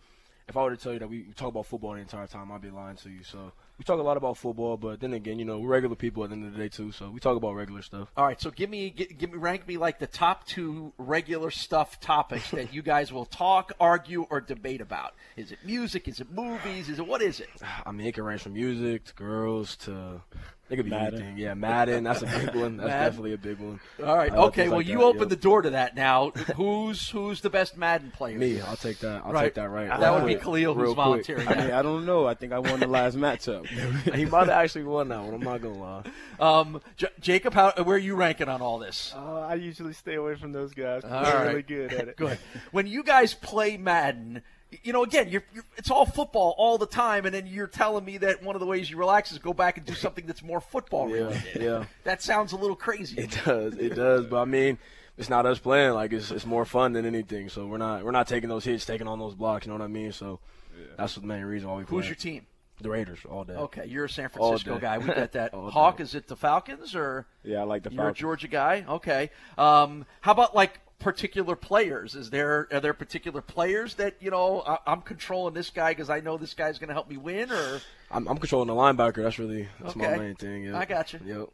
if 0.52 0.56
I 0.58 0.64
were 0.64 0.76
to 0.76 0.76
tell 0.76 0.92
you 0.92 0.98
that 0.98 1.08
we 1.08 1.22
talk 1.34 1.48
about 1.48 1.64
football 1.64 1.94
the 1.94 2.00
entire 2.00 2.26
time, 2.26 2.52
I'd 2.52 2.60
be 2.60 2.68
lying 2.68 2.96
to 2.96 3.08
you. 3.08 3.22
So 3.22 3.52
we 3.78 3.84
talk 3.84 3.98
a 3.98 4.02
lot 4.02 4.18
about 4.18 4.36
football, 4.36 4.76
but 4.76 5.00
then 5.00 5.14
again, 5.14 5.38
you 5.38 5.46
know, 5.46 5.58
we're 5.58 5.70
regular 5.70 5.96
people 5.96 6.24
at 6.24 6.28
the 6.28 6.36
end 6.36 6.44
of 6.44 6.52
the 6.52 6.58
day 6.58 6.68
too. 6.68 6.92
So 6.92 7.08
we 7.08 7.20
talk 7.20 7.38
about 7.38 7.54
regular 7.54 7.80
stuff. 7.80 8.12
All 8.18 8.26
right, 8.26 8.38
so 8.38 8.50
give 8.50 8.68
me 8.68 8.90
give, 8.90 9.16
give 9.16 9.32
me 9.32 9.38
rank 9.38 9.66
me 9.66 9.78
like 9.78 9.98
the 9.98 10.06
top 10.06 10.46
two 10.46 10.92
regular 10.98 11.50
stuff 11.50 12.00
topics 12.00 12.50
that 12.50 12.74
you 12.74 12.82
guys 12.82 13.10
will 13.10 13.24
talk, 13.24 13.72
argue, 13.80 14.26
or 14.28 14.42
debate 14.42 14.82
about. 14.82 15.14
Is 15.38 15.52
it 15.52 15.58
music? 15.64 16.06
Is 16.06 16.20
it 16.20 16.30
movies? 16.30 16.90
Is 16.90 16.98
it 16.98 17.06
what 17.06 17.22
is 17.22 17.40
it? 17.40 17.48
I 17.86 17.90
mean, 17.90 18.06
it 18.06 18.12
can 18.12 18.24
range 18.24 18.42
from 18.42 18.52
music 18.52 19.06
to 19.06 19.14
girls 19.14 19.74
to 19.76 20.20
it 20.70 20.76
could 20.76 20.86
be 20.86 20.90
Madden. 20.90 21.20
anything. 21.20 21.38
Yeah, 21.38 21.54
Madden. 21.54 22.04
That's 22.04 22.22
a 22.22 22.26
big 22.26 22.54
one. 22.54 22.76
That's 22.78 22.88
Madden. 22.88 23.04
definitely 23.04 23.32
a 23.34 23.38
big 23.38 23.58
one. 23.58 23.80
All 24.02 24.16
right. 24.16 24.32
Uh, 24.32 24.46
okay. 24.46 24.68
Well, 24.68 24.78
like 24.78 24.86
you 24.86 24.98
that, 24.98 25.04
open 25.04 25.20
yep. 25.20 25.28
the 25.28 25.36
door 25.36 25.62
to 25.62 25.70
that 25.70 25.94
now. 25.94 26.30
who's 26.56 27.10
who's 27.10 27.40
the 27.42 27.50
best 27.50 27.76
Madden 27.76 28.10
player? 28.10 28.38
Me. 28.38 28.60
I'll 28.60 28.76
take 28.76 28.98
that. 29.00 29.22
I'll 29.24 29.32
right. 29.32 29.44
take 29.44 29.54
that 29.54 29.68
right. 29.68 29.88
That 29.88 30.00
right. 30.00 30.22
would 30.22 30.26
be 30.26 30.36
Khalil 30.36 30.74
who's 30.74 30.94
volunteering. 30.94 31.46
I, 31.46 31.54
mean, 31.56 31.70
I 31.72 31.82
don't 31.82 32.06
know. 32.06 32.26
I 32.26 32.34
think 32.34 32.52
I 32.52 32.58
won 32.58 32.80
the 32.80 32.86
last 32.86 33.16
matchup. 33.16 33.66
he 34.14 34.24
might 34.24 34.40
have 34.40 34.48
actually 34.48 34.84
won 34.84 35.08
that 35.08 35.22
one. 35.22 35.34
I'm 35.34 35.40
not 35.40 35.60
gonna 35.60 35.78
lie. 35.78 36.02
Um, 36.40 36.80
J- 36.96 37.08
Jacob, 37.20 37.54
how, 37.54 37.72
where 37.82 37.96
are 37.96 37.98
you 37.98 38.14
ranking 38.14 38.48
on 38.48 38.62
all 38.62 38.78
this? 38.78 39.12
Uh, 39.14 39.40
I 39.40 39.54
usually 39.54 39.92
stay 39.92 40.14
away 40.14 40.36
from 40.36 40.52
those 40.52 40.72
guys. 40.72 41.04
All 41.04 41.22
they're 41.22 41.46
really 41.48 41.62
good 41.62 41.92
at 41.92 42.08
it. 42.08 42.16
good. 42.22 42.38
When 42.70 42.86
you 42.86 43.02
guys 43.02 43.34
play 43.34 43.76
Madden 43.76 44.42
you 44.82 44.92
know, 44.92 45.04
again, 45.04 45.28
you're, 45.28 45.44
you're, 45.54 45.64
it's 45.76 45.90
all 45.90 46.06
football 46.06 46.54
all 46.58 46.78
the 46.78 46.86
time, 46.86 47.26
and 47.26 47.34
then 47.34 47.46
you're 47.46 47.66
telling 47.66 48.04
me 48.04 48.18
that 48.18 48.42
one 48.42 48.56
of 48.56 48.60
the 48.60 48.66
ways 48.66 48.90
you 48.90 48.96
relax 48.96 49.32
is 49.32 49.38
go 49.38 49.52
back 49.52 49.76
and 49.76 49.86
do 49.86 49.94
something 49.94 50.26
that's 50.26 50.42
more 50.42 50.60
football 50.60 51.08
related. 51.08 51.42
Yeah, 51.56 51.62
yeah. 51.62 51.84
That 52.04 52.22
sounds 52.22 52.52
a 52.52 52.56
little 52.56 52.76
crazy. 52.76 53.18
It 53.18 53.38
does, 53.44 53.74
it 53.76 53.94
does. 53.94 54.26
But 54.26 54.42
I 54.42 54.44
mean, 54.44 54.78
it's 55.18 55.30
not 55.30 55.46
us 55.46 55.58
playing. 55.58 55.94
Like 55.94 56.12
it's 56.12 56.30
it's 56.30 56.46
more 56.46 56.64
fun 56.64 56.92
than 56.92 57.06
anything. 57.06 57.48
So 57.48 57.66
we're 57.66 57.78
not 57.78 58.04
we're 58.04 58.10
not 58.10 58.26
taking 58.26 58.48
those 58.48 58.64
hits, 58.64 58.84
taking 58.84 59.08
on 59.08 59.18
those 59.18 59.34
blocks. 59.34 59.66
You 59.66 59.72
know 59.72 59.78
what 59.78 59.84
I 59.84 59.88
mean? 59.88 60.12
So 60.12 60.40
yeah. 60.76 60.86
that's 60.98 61.14
the 61.14 61.22
main 61.22 61.44
reason 61.44 61.68
why 61.68 61.76
we. 61.78 61.84
Who's 61.84 62.06
your 62.06 62.16
team? 62.16 62.46
The 62.80 62.90
Raiders 62.90 63.20
all 63.30 63.44
day. 63.44 63.54
Okay, 63.54 63.86
you're 63.86 64.06
a 64.06 64.08
San 64.08 64.28
Francisco 64.28 64.78
guy. 64.78 64.98
We 64.98 65.06
got 65.06 65.32
that. 65.32 65.54
Hawk, 65.54 66.00
is 66.00 66.16
it 66.16 66.26
the 66.26 66.34
Falcons 66.34 66.96
or? 66.96 67.26
Yeah, 67.44 67.60
I 67.60 67.62
like 67.62 67.84
the 67.84 67.90
Falcons. 67.90 68.20
You're 68.20 68.30
a 68.32 68.36
Georgia 68.36 68.48
guy. 68.48 68.84
Okay. 68.88 69.30
Um, 69.56 70.04
how 70.20 70.32
about 70.32 70.56
like 70.56 70.80
particular 71.02 71.56
players? 71.56 72.14
Is 72.14 72.30
there 72.30 72.68
are 72.72 72.80
there 72.80 72.94
particular 72.94 73.40
players 73.40 73.94
that 73.94 74.16
you 74.20 74.30
know 74.30 74.62
I, 74.62 74.92
am 74.92 75.02
controlling 75.02 75.54
this 75.54 75.70
guy 75.70 75.90
because 75.90 76.10
I 76.10 76.20
know 76.20 76.36
this 76.36 76.54
guy's 76.54 76.78
going 76.78 76.88
to 76.88 76.94
help 76.94 77.08
me 77.08 77.16
win, 77.16 77.50
or 77.50 77.80
I'm, 78.10 78.26
I'm, 78.28 78.38
controlling 78.38 78.68
the 78.68 78.74
linebacker. 78.74 79.22
That's 79.22 79.38
really 79.38 79.68
that's 79.80 79.96
okay. 79.96 80.12
my 80.12 80.18
main 80.18 80.34
thing. 80.34 80.64
Yep. 80.64 80.74
I 80.74 80.84
got 80.84 81.12
you. 81.12 81.20
Yep. 81.24 81.48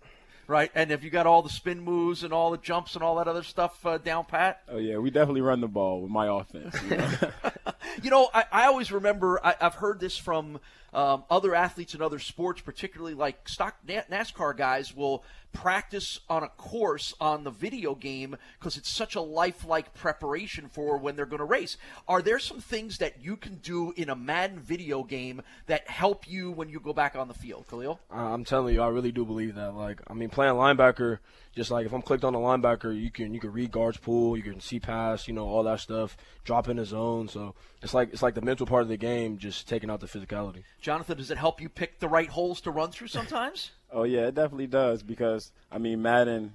Right, 0.46 0.70
and 0.74 0.90
if 0.90 1.04
you 1.04 1.10
got 1.10 1.26
all 1.26 1.42
the 1.42 1.50
spin 1.50 1.78
moves 1.78 2.24
and 2.24 2.32
all 2.32 2.50
the 2.50 2.56
jumps 2.56 2.94
and 2.94 3.04
all 3.04 3.16
that 3.16 3.28
other 3.28 3.42
stuff 3.42 3.84
uh, 3.84 3.98
down 3.98 4.24
pat? 4.24 4.62
Oh 4.70 4.78
yeah, 4.78 4.96
we 4.96 5.10
definitely 5.10 5.42
run 5.42 5.60
the 5.60 5.68
ball 5.68 6.00
with 6.00 6.10
my 6.10 6.26
offense. 6.26 6.74
You 6.88 6.96
know, 6.96 7.10
you 8.02 8.10
know 8.10 8.30
I, 8.32 8.44
I, 8.50 8.66
always 8.66 8.90
remember 8.90 9.44
I, 9.44 9.56
have 9.60 9.74
heard 9.74 10.00
this 10.00 10.16
from 10.16 10.58
um, 10.92 11.24
other 11.30 11.54
athletes 11.54 11.94
in 11.94 12.02
other 12.02 12.18
sports, 12.18 12.60
particularly 12.60 13.14
like 13.14 13.48
stock 13.48 13.76
NASCAR 13.86 14.56
guys 14.56 14.94
will 14.94 15.24
practice 15.52 16.20
on 16.28 16.42
a 16.42 16.48
course 16.48 17.14
on 17.20 17.42
the 17.44 17.50
video 17.50 17.94
game 17.94 18.36
because 18.58 18.76
it's 18.76 18.88
such 18.88 19.14
a 19.14 19.20
lifelike 19.20 19.94
preparation 19.94 20.68
for 20.68 20.98
when 20.98 21.16
they're 21.16 21.26
going 21.26 21.38
to 21.38 21.44
race. 21.44 21.76
Are 22.06 22.22
there 22.22 22.38
some 22.38 22.60
things 22.60 22.98
that 22.98 23.22
you 23.22 23.36
can 23.36 23.56
do 23.56 23.92
in 23.96 24.08
a 24.08 24.16
Madden 24.16 24.60
video 24.60 25.02
game 25.02 25.42
that 25.66 25.88
help 25.88 26.28
you 26.28 26.50
when 26.50 26.68
you 26.68 26.80
go 26.80 26.92
back 26.92 27.16
on 27.16 27.28
the 27.28 27.34
field, 27.34 27.66
Khalil? 27.68 27.98
Uh, 28.10 28.16
I'm 28.16 28.44
telling 28.44 28.74
you, 28.74 28.82
I 28.82 28.88
really 28.88 29.12
do 29.12 29.24
believe 29.24 29.54
that. 29.54 29.74
Like, 29.74 30.00
I 30.06 30.14
mean, 30.14 30.28
playing 30.28 30.54
linebacker, 30.54 31.18
just 31.58 31.72
like 31.72 31.86
if 31.86 31.92
I'm 31.92 32.02
clicked 32.02 32.22
on 32.22 32.34
the 32.34 32.38
linebacker, 32.38 32.96
you 32.96 33.10
can 33.10 33.34
you 33.34 33.40
can 33.40 33.52
read 33.52 33.72
guards 33.72 33.96
pool, 33.96 34.36
you 34.36 34.44
can 34.44 34.60
see 34.60 34.78
pass, 34.78 35.26
you 35.26 35.34
know, 35.34 35.48
all 35.48 35.64
that 35.64 35.80
stuff, 35.80 36.16
drop 36.44 36.68
in 36.68 36.76
the 36.76 36.84
zone. 36.84 37.26
So 37.26 37.56
it's 37.82 37.92
like 37.92 38.12
it's 38.12 38.22
like 38.22 38.34
the 38.34 38.42
mental 38.42 38.64
part 38.64 38.82
of 38.82 38.88
the 38.88 38.96
game, 38.96 39.38
just 39.38 39.68
taking 39.68 39.90
out 39.90 39.98
the 39.98 40.06
physicality. 40.06 40.62
Jonathan, 40.80 41.18
does 41.18 41.32
it 41.32 41.36
help 41.36 41.60
you 41.60 41.68
pick 41.68 41.98
the 41.98 42.06
right 42.06 42.28
holes 42.28 42.60
to 42.60 42.70
run 42.70 42.92
through 42.92 43.08
sometimes? 43.08 43.72
Oh 43.90 44.02
yeah, 44.02 44.26
it 44.26 44.34
definitely 44.34 44.66
does 44.66 45.02
because 45.02 45.50
I 45.72 45.78
mean 45.78 46.02
Madden, 46.02 46.52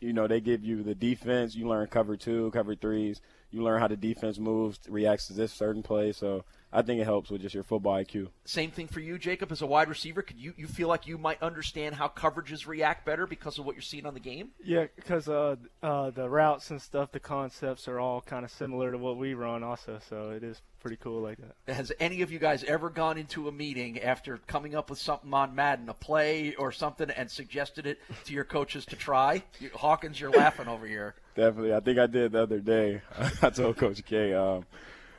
you 0.00 0.14
know 0.14 0.26
they 0.26 0.40
give 0.40 0.64
you 0.64 0.82
the 0.82 0.94
defense. 0.94 1.54
You 1.54 1.68
learn 1.68 1.86
cover 1.88 2.16
two, 2.16 2.50
cover 2.52 2.74
threes. 2.74 3.20
You 3.50 3.62
learn 3.62 3.78
how 3.78 3.88
the 3.88 3.96
defense 3.96 4.38
moves, 4.38 4.80
reacts 4.88 5.26
to 5.26 5.34
this 5.34 5.52
certain 5.52 5.82
play. 5.82 6.12
So 6.12 6.46
I 6.72 6.82
think 6.82 7.00
it 7.00 7.04
helps 7.04 7.30
with 7.30 7.42
just 7.42 7.54
your 7.54 7.64
football 7.64 7.94
IQ. 7.94 8.28
Same 8.44 8.70
thing 8.70 8.86
for 8.88 9.00
you, 9.00 9.18
Jacob, 9.18 9.52
as 9.52 9.60
a 9.60 9.66
wide 9.66 9.88
receiver. 9.88 10.22
Could 10.22 10.38
you 10.38 10.54
you 10.56 10.66
feel 10.66 10.88
like 10.88 11.06
you 11.06 11.18
might 11.18 11.42
understand 11.42 11.94
how 11.94 12.08
coverages 12.08 12.66
react 12.66 13.04
better 13.04 13.26
because 13.26 13.58
of 13.58 13.66
what 13.66 13.74
you're 13.74 13.82
seeing 13.82 14.06
on 14.06 14.14
the 14.14 14.20
game? 14.20 14.50
Yeah, 14.64 14.86
because 14.96 15.28
uh, 15.28 15.56
uh, 15.82 16.10
the 16.10 16.28
routes 16.28 16.70
and 16.70 16.80
stuff, 16.80 17.12
the 17.12 17.20
concepts 17.20 17.88
are 17.88 18.00
all 18.00 18.22
kind 18.22 18.44
of 18.44 18.50
similar 18.50 18.90
to 18.90 18.98
what 18.98 19.18
we 19.18 19.34
run, 19.34 19.62
also. 19.62 20.00
So 20.08 20.30
it 20.30 20.42
is 20.42 20.62
pretty 20.80 20.96
cool 20.96 21.20
like 21.20 21.38
that. 21.38 21.74
Has 21.74 21.92
any 22.00 22.22
of 22.22 22.32
you 22.32 22.38
guys 22.38 22.64
ever 22.64 22.88
gone 22.88 23.18
into 23.18 23.48
a 23.48 23.52
meeting 23.52 24.00
after 24.00 24.38
coming 24.46 24.74
up 24.74 24.88
with 24.88 24.98
something 24.98 25.32
on 25.34 25.54
Madden, 25.54 25.88
a 25.90 25.94
play 25.94 26.54
or 26.54 26.72
something, 26.72 27.10
and 27.10 27.30
suggested 27.30 27.86
it 27.86 27.98
to 28.24 28.32
your 28.32 28.44
coaches 28.44 28.86
to 28.86 28.96
try? 28.96 29.42
Hawkins, 29.74 30.18
you're 30.18 30.30
laughing 30.30 30.68
over 30.68 30.86
here. 30.86 31.14
Definitely, 31.36 31.74
I 31.74 31.80
think 31.80 31.98
I 31.98 32.06
did 32.06 32.32
the 32.32 32.42
other 32.42 32.60
day. 32.60 33.02
I 33.42 33.50
told 33.50 33.76
Coach 33.76 34.02
K. 34.04 34.32
Um, 34.32 34.64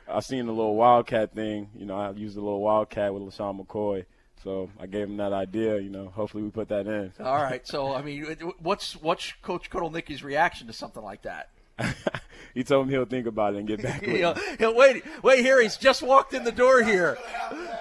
I 0.08 0.20
seen 0.20 0.46
the 0.46 0.52
little 0.52 0.76
Wildcat 0.76 1.34
thing. 1.34 1.70
You 1.76 1.86
know, 1.86 1.96
I 1.96 2.10
used 2.10 2.36
a 2.36 2.40
little 2.40 2.60
Wildcat 2.60 3.14
with 3.14 3.22
LeSean 3.22 3.64
McCoy. 3.64 4.04
So 4.42 4.68
I 4.78 4.86
gave 4.86 5.08
him 5.08 5.16
that 5.16 5.32
idea. 5.32 5.78
You 5.78 5.88
know, 5.88 6.08
hopefully 6.08 6.42
we 6.42 6.50
put 6.50 6.68
that 6.68 6.86
in. 6.86 7.12
All 7.18 7.36
right. 7.36 7.66
So 7.66 7.94
I 7.94 8.02
mean, 8.02 8.24
what's 8.58 8.94
what's 8.96 9.32
Coach 9.42 9.70
Kotelnicki's 9.70 10.22
reaction 10.22 10.66
to 10.66 10.72
something 10.72 11.02
like 11.02 11.22
that? 11.22 11.48
he 12.54 12.62
told 12.62 12.86
me 12.86 12.94
he'll 12.94 13.04
think 13.04 13.26
about 13.26 13.54
it 13.54 13.58
and 13.58 13.66
get 13.66 13.82
back. 13.82 14.00
With 14.02 14.10
he'll, 14.16 14.34
he'll, 14.58 14.74
wait, 14.74 15.02
wait 15.22 15.40
here. 15.40 15.60
He's 15.60 15.76
just 15.76 16.02
walked 16.02 16.34
in 16.34 16.44
the 16.44 16.52
door 16.52 16.82
here. 16.82 17.16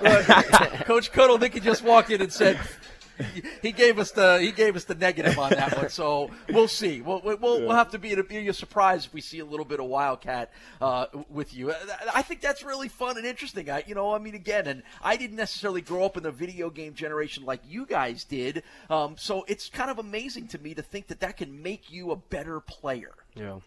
Coach 0.86 1.12
Kotelnicki 1.12 1.62
just 1.62 1.84
walked 1.84 2.10
in 2.10 2.22
and 2.22 2.32
said, 2.32 2.60
he 3.62 3.72
gave 3.72 4.00
us 4.00 4.12
the 4.12 4.40
he 4.40 4.52
gave 4.52 4.76
us 4.76 4.86
the 4.86 4.96
negative 4.96 5.38
on 5.38 5.52
that 5.52 5.78
one. 5.78 5.90
So 5.90 6.32
we'll 6.50 6.68
see. 6.68 7.02
We'll 7.02 7.22
we'll, 7.24 7.38
we'll 7.40 7.72
have 7.72 7.92
to 7.92 8.00
be 8.00 8.16
be 8.16 8.48
a 8.48 8.54
surprise 8.54 9.06
if 9.06 9.14
we 9.14 9.22
see 9.22 9.40
a 9.40 9.46
little 9.46 9.66
bit 9.66 9.80
of 9.80 9.86
Wildcat 9.86 10.52
uh, 10.82 11.08
with 11.30 11.54
you. 11.54 11.74
I 12.14 12.22
think 12.22 12.42
that's 12.42 12.64
really 12.64 12.88
fun 12.88 13.18
and 13.18 13.26
interesting. 13.26 13.70
I 13.70 13.84
you 13.86 13.96
know 13.96 14.14
I 14.14 14.20
mean 14.20 14.36
again, 14.36 14.68
and 14.68 14.84
I 15.02 15.18
didn't 15.18 15.38
necessarily 15.38 15.82
grow 15.82 16.06
up 16.06 16.18
in 16.18 16.24
the 16.24 16.32
video 16.32 16.70
game 16.70 16.94
generation 16.94 17.46
like 17.46 17.62
you 17.68 17.86
guys 17.86 18.24
did. 18.24 18.64
Um, 18.90 19.16
so 19.18 19.46
it's 19.48 19.70
kind 19.70 19.92
of 19.92 20.00
amazing 20.00 20.48
to 20.50 20.60
me 20.60 20.74
to 20.74 20.82
think 20.82 21.08
that 21.08 21.20
that 21.22 21.38
can 21.38 21.62
make 21.62 21.92
you 21.92 22.12
a 22.12 22.16
better 22.16 22.60
player. 22.60 23.14
Yeah. 23.36 23.60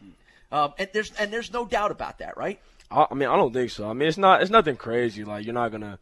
Um, 0.52 0.74
and 0.78 0.88
there's 0.92 1.12
and 1.12 1.32
there's 1.32 1.52
no 1.52 1.64
doubt 1.66 1.90
about 1.90 2.18
that, 2.18 2.36
right? 2.36 2.60
I, 2.90 3.06
I 3.10 3.14
mean, 3.14 3.28
I 3.28 3.36
don't 3.36 3.52
think 3.52 3.70
so. 3.70 3.88
I 3.88 3.92
mean, 3.92 4.08
it's 4.08 4.18
not 4.18 4.42
it's 4.42 4.50
nothing 4.50 4.76
crazy. 4.76 5.24
Like 5.24 5.44
you're 5.44 5.54
not 5.54 5.72
gonna 5.72 5.98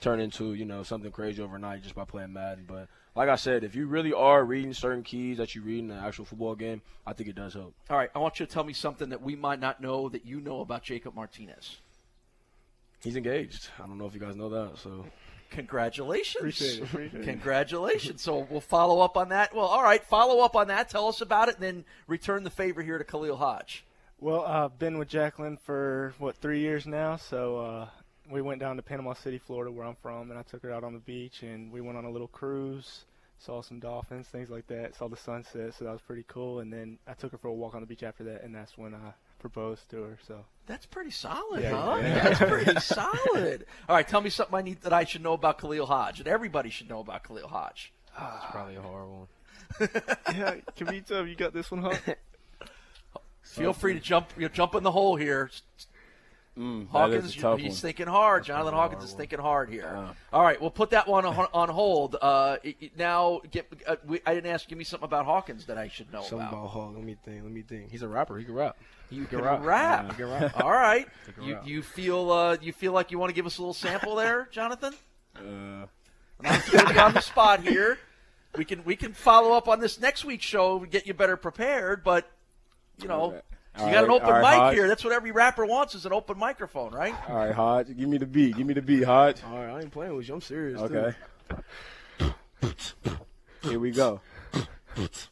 turn 0.00 0.20
into 0.20 0.54
you 0.54 0.64
know 0.64 0.82
something 0.82 1.10
crazy 1.10 1.42
overnight 1.42 1.82
just 1.82 1.94
by 1.94 2.04
playing 2.04 2.32
Madden. 2.32 2.64
But 2.66 2.88
like 3.14 3.28
I 3.28 3.36
said, 3.36 3.64
if 3.64 3.74
you 3.74 3.86
really 3.86 4.12
are 4.12 4.44
reading 4.44 4.72
certain 4.72 5.02
keys 5.02 5.38
that 5.38 5.54
you 5.54 5.62
read 5.62 5.80
in 5.80 5.88
the 5.88 5.96
actual 5.96 6.24
football 6.24 6.54
game, 6.54 6.82
I 7.06 7.12
think 7.12 7.28
it 7.28 7.34
does 7.34 7.54
help. 7.54 7.74
All 7.90 7.96
right, 7.96 8.10
I 8.14 8.18
want 8.18 8.40
you 8.40 8.46
to 8.46 8.52
tell 8.52 8.64
me 8.64 8.72
something 8.72 9.08
that 9.10 9.22
we 9.22 9.36
might 9.36 9.60
not 9.60 9.80
know 9.80 10.08
that 10.08 10.24
you 10.24 10.40
know 10.40 10.60
about 10.60 10.82
Jacob 10.82 11.14
Martinez. 11.14 11.78
He's 13.00 13.16
engaged. 13.16 13.68
I 13.82 13.86
don't 13.86 13.98
know 13.98 14.06
if 14.06 14.14
you 14.14 14.20
guys 14.20 14.34
know 14.34 14.48
that. 14.48 14.78
So 14.78 15.04
Congratulations. 15.50 16.36
Appreciate 16.36 16.78
it, 16.78 16.82
appreciate 16.82 17.20
it. 17.22 17.24
Congratulations. 17.24 18.22
So 18.22 18.46
we'll 18.50 18.60
follow 18.60 19.00
up 19.00 19.16
on 19.16 19.30
that. 19.30 19.54
Well, 19.54 19.66
all 19.66 19.82
right, 19.82 20.02
follow 20.04 20.40
up 20.44 20.56
on 20.56 20.68
that. 20.68 20.90
Tell 20.90 21.08
us 21.08 21.20
about 21.20 21.48
it, 21.48 21.56
and 21.56 21.64
then 21.64 21.84
return 22.06 22.44
the 22.44 22.50
favor 22.50 22.82
here 22.82 22.98
to 22.98 23.04
Khalil 23.04 23.36
Hodge. 23.36 23.84
Well, 24.20 24.44
I've 24.44 24.78
been 24.78 24.98
with 24.98 25.08
Jacqueline 25.08 25.56
for 25.56 26.12
what 26.18 26.36
three 26.36 26.60
years 26.60 26.86
now. 26.86 27.16
So 27.16 27.58
uh, 27.58 27.88
we 28.30 28.42
went 28.42 28.60
down 28.60 28.76
to 28.76 28.82
Panama 28.82 29.14
City, 29.14 29.38
Florida, 29.38 29.70
where 29.70 29.86
I'm 29.86 29.96
from, 30.02 30.30
and 30.30 30.38
I 30.38 30.42
took 30.42 30.62
her 30.62 30.72
out 30.72 30.84
on 30.84 30.92
the 30.92 30.98
beach, 31.00 31.42
and 31.42 31.70
we 31.72 31.80
went 31.80 31.96
on 31.98 32.04
a 32.04 32.10
little 32.10 32.28
cruise, 32.28 33.04
saw 33.38 33.62
some 33.62 33.78
dolphins, 33.80 34.26
things 34.28 34.50
like 34.50 34.66
that, 34.68 34.94
saw 34.96 35.08
the 35.08 35.16
sunset, 35.16 35.74
so 35.74 35.84
that 35.84 35.92
was 35.92 36.00
pretty 36.02 36.24
cool. 36.28 36.60
And 36.60 36.72
then 36.72 36.98
I 37.06 37.14
took 37.14 37.32
her 37.32 37.38
for 37.38 37.48
a 37.48 37.52
walk 37.54 37.74
on 37.74 37.80
the 37.80 37.86
beach 37.86 38.02
after 38.02 38.24
that, 38.24 38.42
and 38.42 38.54
that's 38.54 38.76
when 38.76 38.94
I 38.94 39.12
proposed 39.38 39.88
to 39.90 40.02
her. 40.02 40.18
So 40.26 40.44
That's 40.66 40.86
pretty 40.86 41.10
solid, 41.12 41.62
Yeah, 41.62 41.70
huh? 41.80 41.98
yeah. 42.02 42.28
That's 42.28 42.38
pretty 42.40 42.80
solid. 42.80 43.66
All 43.88 43.94
right, 43.96 44.06
tell 44.06 44.20
me 44.20 44.30
something 44.30 44.54
I 44.56 44.62
need 44.62 44.82
that 44.82 44.92
I 44.92 45.04
should 45.04 45.22
know 45.22 45.32
about 45.34 45.58
Khalil 45.60 45.86
Hodge, 45.86 46.18
and 46.18 46.28
everybody 46.28 46.70
should 46.70 46.88
know 46.88 47.00
about 47.00 47.22
Khalil 47.24 47.48
Hodge. 47.48 47.92
It's 48.20 48.50
probably 48.50 48.74
a 48.76 48.82
horrible 48.82 49.28
one. 49.78 49.90
yeah, 50.34 50.54
can 50.76 50.88
we 50.88 51.00
tell 51.02 51.24
you 51.26 51.36
got 51.36 51.52
this 51.52 51.70
one, 51.70 51.82
huh? 51.82 51.94
Feel 53.42 53.72
free 53.72 53.94
to 53.94 54.00
jump. 54.00 54.28
You 54.36 54.42
know, 54.42 54.48
jump 54.48 54.74
in 54.74 54.82
the 54.82 54.90
hole 54.90 55.16
here. 55.16 55.50
Mm, 56.58 56.88
Hawkins, 56.88 57.24
is 57.26 57.34
he's 57.34 57.42
one. 57.44 57.70
thinking 57.70 58.06
hard. 58.08 58.42
Jonathan 58.44 58.74
Hawkins 58.74 59.04
is 59.04 59.12
thinking 59.12 59.38
hard 59.38 59.70
here. 59.70 60.12
All 60.32 60.42
right, 60.42 60.60
we'll 60.60 60.70
put 60.70 60.90
that 60.90 61.06
one 61.06 61.24
on, 61.24 61.46
on 61.54 61.68
hold. 61.68 62.16
Uh, 62.20 62.56
it- 62.64 62.76
it- 62.80 62.98
now, 62.98 63.40
get, 63.50 63.72
uh, 63.86 63.96
we, 64.04 64.20
I 64.26 64.34
didn't 64.34 64.50
ask. 64.52 64.68
Give 64.68 64.76
me 64.76 64.82
something 64.84 65.04
about 65.04 65.24
Hawkins 65.24 65.66
that 65.66 65.78
I 65.78 65.86
should 65.88 66.12
know 66.12 66.20
Something 66.22 66.40
about. 66.40 66.52
about 66.54 66.66
Hawk. 66.70 66.92
Let 66.96 67.04
me 67.04 67.16
think. 67.24 67.42
Let 67.44 67.52
me 67.52 67.62
think. 67.62 67.90
He's 67.92 68.02
a 68.02 68.08
rapper. 68.08 68.36
He 68.38 68.44
can 68.44 68.54
rap. 68.54 68.76
You 69.10 69.24
can 69.26 69.40
rap. 69.40 69.62
Yeah, 69.64 70.14
can 70.14 70.30
rap. 70.30 70.60
All 70.60 70.70
right. 70.72 71.06
You 71.40 71.54
rap. 71.54 71.66
you 71.66 71.82
feel 71.82 72.30
uh, 72.32 72.56
you 72.60 72.72
feel 72.72 72.92
like 72.92 73.12
you 73.12 73.18
want 73.20 73.30
to 73.30 73.34
give 73.34 73.46
us 73.46 73.58
a 73.58 73.60
little 73.60 73.72
sample 73.74 74.16
there, 74.16 74.48
Jonathan? 74.52 74.94
Uh, 75.36 75.86
I'm 76.44 76.60
putting 76.62 76.94
you 76.96 77.00
on 77.00 77.14
the 77.14 77.20
spot 77.20 77.60
here. 77.62 77.98
We 78.56 78.64
can 78.64 78.82
we 78.84 78.96
can 78.96 79.12
follow 79.12 79.52
up 79.56 79.68
on 79.68 79.78
this 79.78 80.00
next 80.00 80.24
week's 80.24 80.44
show 80.44 80.78
and 80.80 80.90
get 80.90 81.06
you 81.06 81.14
better 81.14 81.36
prepared, 81.36 82.02
but 82.02 82.28
you 83.00 83.06
know. 83.06 83.40
All 83.78 83.84
right. 83.86 83.92
You 83.92 83.96
All 83.98 84.02
got 84.02 84.04
an 84.04 84.10
open 84.10 84.26
all 84.26 84.32
right, 84.40 84.52
mic 84.52 84.60
Hodge. 84.60 84.74
here. 84.74 84.88
That's 84.88 85.04
what 85.04 85.12
every 85.12 85.30
rapper 85.30 85.64
wants 85.64 85.94
is 85.94 86.04
an 86.06 86.12
open 86.12 86.38
microphone, 86.38 86.92
right? 86.92 87.14
All 87.28 87.36
right, 87.36 87.54
Hodge, 87.54 87.86
give 87.96 88.08
me 88.08 88.18
the 88.18 88.26
beat. 88.26 88.56
Give 88.56 88.66
me 88.66 88.74
the 88.74 88.82
beat, 88.82 89.04
Hodge. 89.04 89.36
All 89.44 89.56
right, 89.58 89.70
I 89.70 89.80
ain't 89.80 89.92
playing 89.92 90.14
with 90.16 90.28
you. 90.28 90.34
I'm 90.34 90.40
serious. 90.40 90.80
Okay. 90.80 91.14
Here 93.62 93.78
we 93.78 93.90
go. 93.90 94.20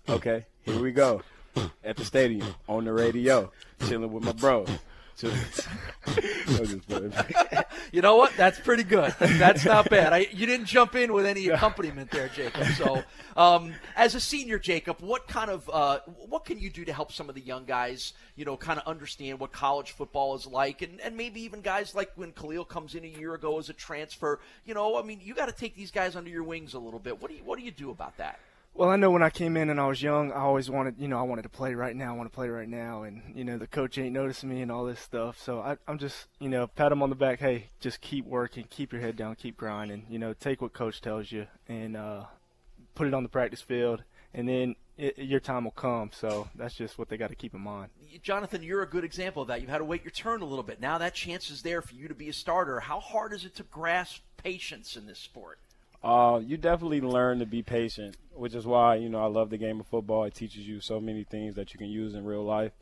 Okay, 0.09 0.46
here 0.62 0.80
we 0.80 0.92
go. 0.92 1.22
At 1.82 1.96
the 1.96 2.04
stadium, 2.04 2.46
on 2.68 2.85
the 2.85 2.92
radio, 2.92 3.50
chilling 3.88 4.12
with 4.12 4.22
my 4.24 4.32
bro. 4.32 4.66
Chilling. 5.16 5.37
I 6.07 6.61
was 6.61 6.74
just 6.74 6.88
playing. 6.88 7.12
You 7.92 8.02
know 8.02 8.16
what? 8.16 8.37
That's 8.37 8.59
pretty 8.59 8.83
good. 8.83 9.14
That's 9.18 9.64
not 9.64 9.88
bad. 9.90 10.12
I, 10.12 10.26
you 10.33 10.44
didn't 10.44 10.66
jump 10.66 10.96
in 10.96 11.12
with 11.12 11.24
any 11.24 11.48
accompaniment 11.48 12.11
there, 12.11 12.29
Jacob. 12.29 12.66
So, 12.76 13.02
um, 13.37 13.72
as 13.94 14.14
a 14.14 14.20
senior, 14.20 14.59
Jacob, 14.59 15.00
what 15.00 15.29
kind 15.29 15.50
of 15.50 15.70
uh, 15.72 16.00
what 16.29 16.44
can 16.44 16.59
you 16.59 16.68
do 16.68 16.85
to 16.85 16.92
help 16.92 17.12
some 17.12 17.29
of 17.29 17.35
the 17.35 17.40
young 17.40 17.64
guys, 17.64 18.12
you 18.35 18.44
know, 18.44 18.57
kind 18.57 18.79
of 18.79 18.87
understand 18.87 19.38
what 19.38 19.52
college 19.52 19.92
football 19.92 20.35
is 20.35 20.46
like, 20.46 20.83
and, 20.83 21.00
and 21.00 21.16
maybe 21.16 21.40
even 21.42 21.61
guys 21.61 21.94
like 21.94 22.11
when 22.16 22.33
Khalil 22.33 22.64
comes 22.64 22.94
in 22.94 23.05
a 23.05 23.09
year 23.09 23.35
ago 23.35 23.59
as 23.59 23.68
a 23.68 23.72
transfer. 23.72 24.40
You 24.64 24.74
know, 24.74 24.98
I 24.98 25.02
mean, 25.02 25.20
you 25.22 25.35
got 25.35 25.46
to 25.46 25.55
take 25.55 25.76
these 25.76 25.92
guys 25.92 26.16
under 26.16 26.31
your 26.31 26.42
wings 26.42 26.74
a 26.74 26.79
little 26.79 27.00
bit. 27.00 27.22
What 27.22 27.31
do 27.31 27.37
you 27.37 27.44
what 27.44 27.59
do 27.59 27.64
you 27.64 27.70
do 27.70 27.90
about 27.90 28.16
that? 28.18 28.40
Well, 28.77 28.91
I 28.91 28.97
know 28.97 29.11
when 29.11 29.23
I 29.23 29.31
came 29.31 29.57
in 29.57 29.71
and 29.71 29.81
I 29.81 29.87
was 29.87 30.03
young, 30.03 30.33
I 30.33 30.41
always 30.41 30.69
wanted, 30.69 30.97
you 30.99 31.09
know, 31.09 31.19
I 31.19 31.23
wanted 31.23 31.43
to 31.43 31.49
play 31.49 31.75
right 31.75 31.97
now. 31.97 32.12
I 32.12 32.17
want 32.17 32.31
to 32.31 32.35
play 32.35 32.51
right 32.51 32.69
now, 32.69 33.05
and 33.05 33.23
you 33.35 33.43
know, 33.43 33.57
the 33.57 33.67
coach 33.67 33.97
ain't 33.97 34.12
noticing 34.12 34.51
me 34.51 34.61
and 34.61 34.71
all 34.71 34.85
this 34.85 35.01
stuff. 35.01 35.41
So 35.41 35.61
I, 35.61 35.79
I'm 35.89 35.97
just, 35.97 36.27
you 36.41 36.51
know, 36.51 36.67
pat 36.67 36.93
him 36.93 37.03
on 37.03 37.09
the 37.09 37.17
back. 37.17 37.41
Hey, 37.41 37.71
just 37.81 38.03
keep 38.03 38.27
working, 38.27 38.67
keep 38.69 38.93
your 38.93 39.01
head 39.01 39.17
down, 39.17 39.35
keep 39.35 39.57
grinding. 39.57 40.05
You 40.11 40.19
know, 40.19 40.35
take 40.35 40.61
what 40.61 40.75
coach 40.75 41.01
tells 41.01 41.33
you 41.33 41.47
and 41.67 41.97
uh, 41.97 42.25
put 42.95 43.07
it 43.07 43.15
on 43.15 43.23
the 43.23 43.31
practice 43.31 43.62
field, 43.62 44.03
and 44.35 44.47
then 44.47 44.77
it, 44.99 45.17
your 45.17 45.41
time 45.41 45.65
will 45.65 45.71
come. 45.71 46.11
So 46.12 46.49
that's 46.55 46.75
just 46.75 46.99
what 46.99 47.09
they 47.09 47.17
got 47.17 47.31
to 47.31 47.35
keep 47.35 47.55
in 47.55 47.62
mind. 47.62 47.89
Jonathan, 48.23 48.62
you're 48.62 48.83
a 48.83 48.89
good 48.89 49.05
example 49.05 49.41
of 49.41 49.49
that. 49.49 49.62
You've 49.62 49.71
had 49.71 49.79
to 49.79 49.85
wait 49.85 50.05
your 50.05 50.11
turn 50.11 50.43
a 50.43 50.47
little 50.47 50.62
bit. 50.62 50.83
Now 50.83 50.99
that 50.99 51.15
chance 51.15 51.49
is 51.49 51.62
there 51.62 51.81
for 51.81 51.95
you 51.95 52.09
to 52.09 52.15
be 52.15 52.29
a 52.29 52.35
starter. 52.35 52.81
How 52.81 53.01
hard 53.01 53.33
is 53.33 53.47
it 53.47 53.55
to 53.57 53.62
grasp 53.62 54.21
patience 54.37 54.97
in 54.97 55.07
this 55.07 55.19
sport? 55.19 55.59
Uh, 56.02 56.40
you 56.44 56.56
definitely 56.56 57.00
learn 57.00 57.38
to 57.40 57.46
be 57.46 57.62
patient, 57.62 58.16
which 58.32 58.54
is 58.54 58.66
why 58.66 58.96
you 58.96 59.09
know 59.09 59.22
I 59.22 59.26
love 59.26 59.50
the 59.50 59.59
game 59.59 59.80
of 59.80 59.87
football. 59.87 60.24
It 60.24 60.35
teaches 60.35 60.66
you 60.66 60.80
so 60.80 61.00
many 61.00 61.24
things 61.24 61.54
that 61.56 61.72
you 61.72 61.78
can 61.78 61.88
use 61.88 62.14
in 62.14 62.24
real 62.24 62.44
life. 62.44 62.72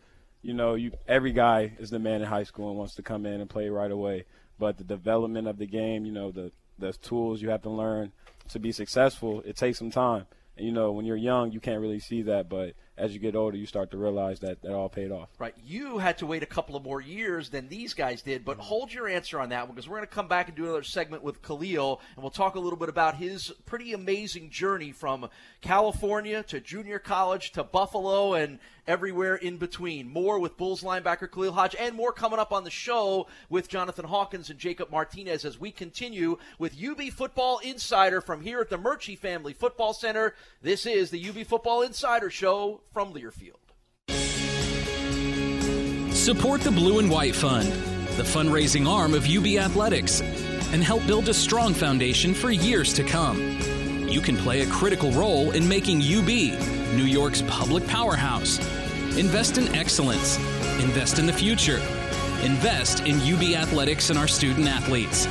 You 0.42 0.54
know, 0.54 0.74
you 0.74 0.92
every 1.08 1.32
guy 1.32 1.72
is 1.78 1.90
the 1.90 1.98
man 1.98 2.20
in 2.20 2.28
high 2.28 2.42
school 2.42 2.68
and 2.68 2.78
wants 2.78 2.94
to 2.96 3.02
come 3.02 3.24
in 3.24 3.40
and 3.40 3.48
play 3.48 3.68
right 3.68 3.90
away. 3.90 4.24
But 4.58 4.78
the 4.78 4.84
development 4.84 5.48
of 5.48 5.58
the 5.58 5.66
game, 5.66 6.04
you 6.04 6.12
know, 6.12 6.30
the 6.30 6.52
the 6.78 6.92
tools 6.92 7.40
you 7.40 7.50
have 7.50 7.62
to 7.62 7.70
learn 7.70 8.12
to 8.48 8.58
be 8.58 8.72
successful, 8.72 9.42
it 9.46 9.56
takes 9.56 9.78
some 9.78 9.90
time. 9.90 10.26
And 10.56 10.66
you 10.66 10.72
know, 10.72 10.92
when 10.92 11.06
you're 11.06 11.16
young, 11.16 11.52
you 11.52 11.60
can't 11.60 11.80
really 11.80 12.00
see 12.00 12.22
that, 12.22 12.48
but 12.48 12.74
as 12.96 13.12
you 13.12 13.18
get 13.18 13.34
older, 13.34 13.56
you 13.56 13.66
start 13.66 13.90
to 13.90 13.96
realize 13.96 14.40
that 14.40 14.62
that 14.62 14.72
all 14.72 14.88
paid 14.88 15.10
off. 15.10 15.28
Right. 15.38 15.54
You 15.66 15.98
had 15.98 16.18
to 16.18 16.26
wait 16.26 16.42
a 16.42 16.46
couple 16.46 16.76
of 16.76 16.84
more 16.84 17.00
years 17.00 17.48
than 17.50 17.68
these 17.68 17.94
guys 17.94 18.22
did, 18.22 18.44
but 18.44 18.58
mm-hmm. 18.58 18.66
hold 18.66 18.92
your 18.92 19.08
answer 19.08 19.40
on 19.40 19.48
that 19.48 19.66
one 19.66 19.74
because 19.74 19.88
we're 19.88 19.96
going 19.96 20.08
to 20.08 20.14
come 20.14 20.28
back 20.28 20.48
and 20.48 20.56
do 20.56 20.64
another 20.64 20.82
segment 20.82 21.22
with 21.22 21.42
Khalil, 21.42 22.00
and 22.14 22.22
we'll 22.22 22.30
talk 22.30 22.54
a 22.54 22.60
little 22.60 22.78
bit 22.78 22.88
about 22.88 23.16
his 23.16 23.50
pretty 23.66 23.92
amazing 23.92 24.50
journey 24.50 24.92
from 24.92 25.28
California 25.60 26.42
to 26.44 26.60
junior 26.60 26.98
college 26.98 27.52
to 27.52 27.64
Buffalo 27.64 28.34
and 28.34 28.58
everywhere 28.86 29.36
in 29.36 29.56
between. 29.56 30.08
More 30.08 30.38
with 30.38 30.56
Bulls 30.56 30.82
linebacker 30.82 31.30
Khalil 31.30 31.52
Hodge, 31.52 31.76
and 31.78 31.94
more 31.94 32.12
coming 32.12 32.38
up 32.38 32.52
on 32.52 32.64
the 32.64 32.70
show 32.70 33.26
with 33.48 33.68
Jonathan 33.68 34.04
Hawkins 34.04 34.50
and 34.50 34.58
Jacob 34.58 34.90
Martinez 34.90 35.44
as 35.44 35.58
we 35.58 35.70
continue 35.70 36.38
with 36.58 36.76
UB 36.82 37.02
Football 37.12 37.58
Insider 37.58 38.20
from 38.20 38.42
here 38.42 38.60
at 38.60 38.70
the 38.70 38.78
Murchie 38.78 39.18
Family 39.18 39.52
Football 39.52 39.92
Center. 39.92 40.34
This 40.62 40.86
is 40.86 41.10
the 41.10 41.28
UB 41.28 41.46
Football 41.46 41.82
Insider 41.82 42.30
Show 42.30 42.80
from 42.92 43.12
Learfield. 43.12 43.60
Support 46.14 46.62
the 46.62 46.70
Blue 46.70 47.00
and 47.00 47.10
White 47.10 47.34
Fund, 47.34 47.68
the 48.16 48.22
fundraising 48.22 48.88
arm 48.88 49.14
of 49.14 49.28
UB 49.28 49.46
Athletics, 49.58 50.22
and 50.72 50.82
help 50.82 51.06
build 51.06 51.28
a 51.28 51.34
strong 51.34 51.74
foundation 51.74 52.32
for 52.32 52.50
years 52.50 52.94
to 52.94 53.04
come. 53.04 53.53
You 54.14 54.20
can 54.20 54.36
play 54.36 54.60
a 54.60 54.66
critical 54.66 55.10
role 55.10 55.50
in 55.50 55.68
making 55.68 55.98
UB 55.98 56.28
New 56.94 57.02
York's 57.02 57.42
public 57.48 57.84
powerhouse. 57.88 58.60
Invest 59.18 59.58
in 59.58 59.66
excellence. 59.74 60.36
Invest 60.80 61.18
in 61.18 61.26
the 61.26 61.32
future. 61.32 61.78
Invest 62.44 63.00
in 63.00 63.16
UB 63.16 63.60
Athletics 63.60 64.10
and 64.10 64.18
our 64.18 64.28
student 64.28 64.68
athletes. 64.68 65.26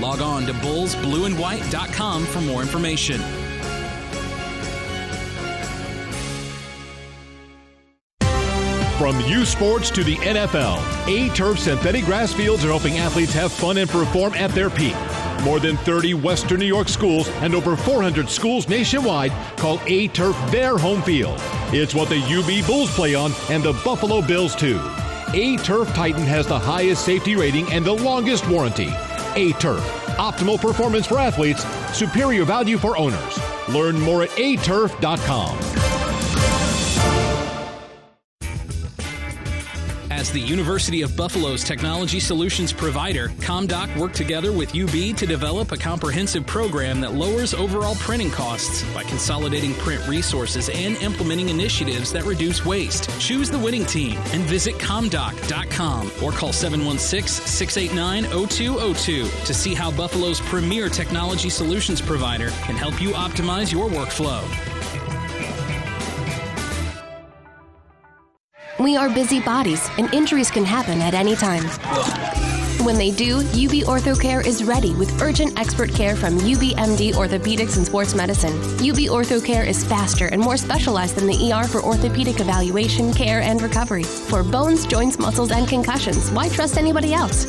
Log 0.00 0.20
on 0.20 0.46
to 0.46 0.52
bullsblueandwhite.com 0.52 2.26
for 2.26 2.40
more 2.42 2.62
information. 2.62 3.20
From 8.96 9.18
U 9.22 9.44
Sports 9.44 9.90
to 9.90 10.04
the 10.04 10.14
NFL, 10.18 10.78
A 11.08 11.34
Turf 11.34 11.58
synthetic 11.58 12.04
grass 12.04 12.32
fields 12.32 12.64
are 12.64 12.68
helping 12.68 12.98
athletes 12.98 13.32
have 13.32 13.50
fun 13.50 13.78
and 13.78 13.90
perform 13.90 14.34
at 14.34 14.52
their 14.52 14.70
peak. 14.70 14.94
More 15.44 15.60
than 15.60 15.76
30 15.76 16.14
Western 16.14 16.58
New 16.58 16.66
York 16.66 16.88
schools 16.88 17.28
and 17.42 17.54
over 17.54 17.76
400 17.76 18.30
schools 18.30 18.66
nationwide 18.66 19.30
call 19.58 19.78
A 19.86 20.08
Turf 20.08 20.36
their 20.50 20.78
home 20.78 21.02
field. 21.02 21.38
It's 21.70 21.94
what 21.94 22.08
the 22.08 22.16
UB 22.16 22.66
Bulls 22.66 22.90
play 22.94 23.14
on 23.14 23.30
and 23.50 23.62
the 23.62 23.74
Buffalo 23.84 24.22
Bills 24.22 24.56
too. 24.56 24.80
A 25.34 25.58
Turf 25.58 25.92
Titan 25.94 26.22
has 26.22 26.46
the 26.46 26.58
highest 26.58 27.04
safety 27.04 27.36
rating 27.36 27.70
and 27.70 27.84
the 27.84 27.92
longest 27.92 28.48
warranty. 28.48 28.88
A 29.34 29.52
Turf, 29.54 29.84
optimal 30.16 30.58
performance 30.58 31.06
for 31.06 31.18
athletes, 31.18 31.64
superior 31.94 32.44
value 32.44 32.78
for 32.78 32.96
owners. 32.96 33.38
Learn 33.68 34.00
more 34.00 34.22
at 34.22 34.30
aturf.com. 34.30 35.58
As 40.24 40.32
the 40.32 40.40
University 40.40 41.02
of 41.02 41.14
Buffalo's 41.18 41.62
technology 41.62 42.18
solutions 42.18 42.72
provider, 42.72 43.28
ComDoc 43.44 43.94
worked 43.98 44.14
together 44.14 44.52
with 44.52 44.74
UB 44.74 45.14
to 45.18 45.26
develop 45.26 45.70
a 45.70 45.76
comprehensive 45.76 46.46
program 46.46 47.02
that 47.02 47.12
lowers 47.12 47.52
overall 47.52 47.94
printing 47.96 48.30
costs 48.30 48.82
by 48.94 49.02
consolidating 49.02 49.74
print 49.74 50.08
resources 50.08 50.70
and 50.70 50.96
implementing 51.02 51.50
initiatives 51.50 52.10
that 52.10 52.24
reduce 52.24 52.64
waste. 52.64 53.10
Choose 53.20 53.50
the 53.50 53.58
winning 53.58 53.84
team 53.84 54.16
and 54.32 54.44
visit 54.44 54.76
comdoc.com 54.76 56.10
or 56.22 56.32
call 56.32 56.54
716 56.54 57.44
689 57.46 58.48
0202 58.48 59.24
to 59.44 59.52
see 59.52 59.74
how 59.74 59.90
Buffalo's 59.90 60.40
premier 60.40 60.88
technology 60.88 61.50
solutions 61.50 62.00
provider 62.00 62.48
can 62.62 62.76
help 62.76 62.98
you 62.98 63.10
optimize 63.10 63.70
your 63.70 63.90
workflow. 63.90 64.42
We 68.80 68.96
are 68.96 69.08
busy 69.08 69.40
bodies, 69.40 69.88
and 69.98 70.12
injuries 70.12 70.50
can 70.50 70.64
happen 70.64 71.00
at 71.00 71.14
any 71.14 71.36
time. 71.36 71.62
When 72.84 72.96
they 72.96 73.12
do, 73.12 73.38
UB 73.38 73.86
OrthoCare 73.86 74.44
is 74.44 74.64
ready 74.64 74.92
with 74.94 75.22
urgent 75.22 75.56
expert 75.58 75.94
care 75.94 76.16
from 76.16 76.38
UBMD 76.40 77.14
Orthopedics 77.14 77.76
and 77.76 77.86
Sports 77.86 78.16
Medicine. 78.16 78.52
UB 78.80 79.06
OrthoCare 79.14 79.64
is 79.64 79.84
faster 79.84 80.26
and 80.26 80.42
more 80.42 80.56
specialized 80.56 81.14
than 81.14 81.28
the 81.28 81.52
ER 81.52 81.68
for 81.68 81.84
orthopedic 81.84 82.40
evaluation, 82.40 83.14
care, 83.14 83.40
and 83.42 83.62
recovery. 83.62 84.02
For 84.02 84.42
bones, 84.42 84.86
joints, 84.86 85.20
muscles, 85.20 85.52
and 85.52 85.68
concussions, 85.68 86.32
why 86.32 86.48
trust 86.48 86.76
anybody 86.76 87.14
else? 87.14 87.44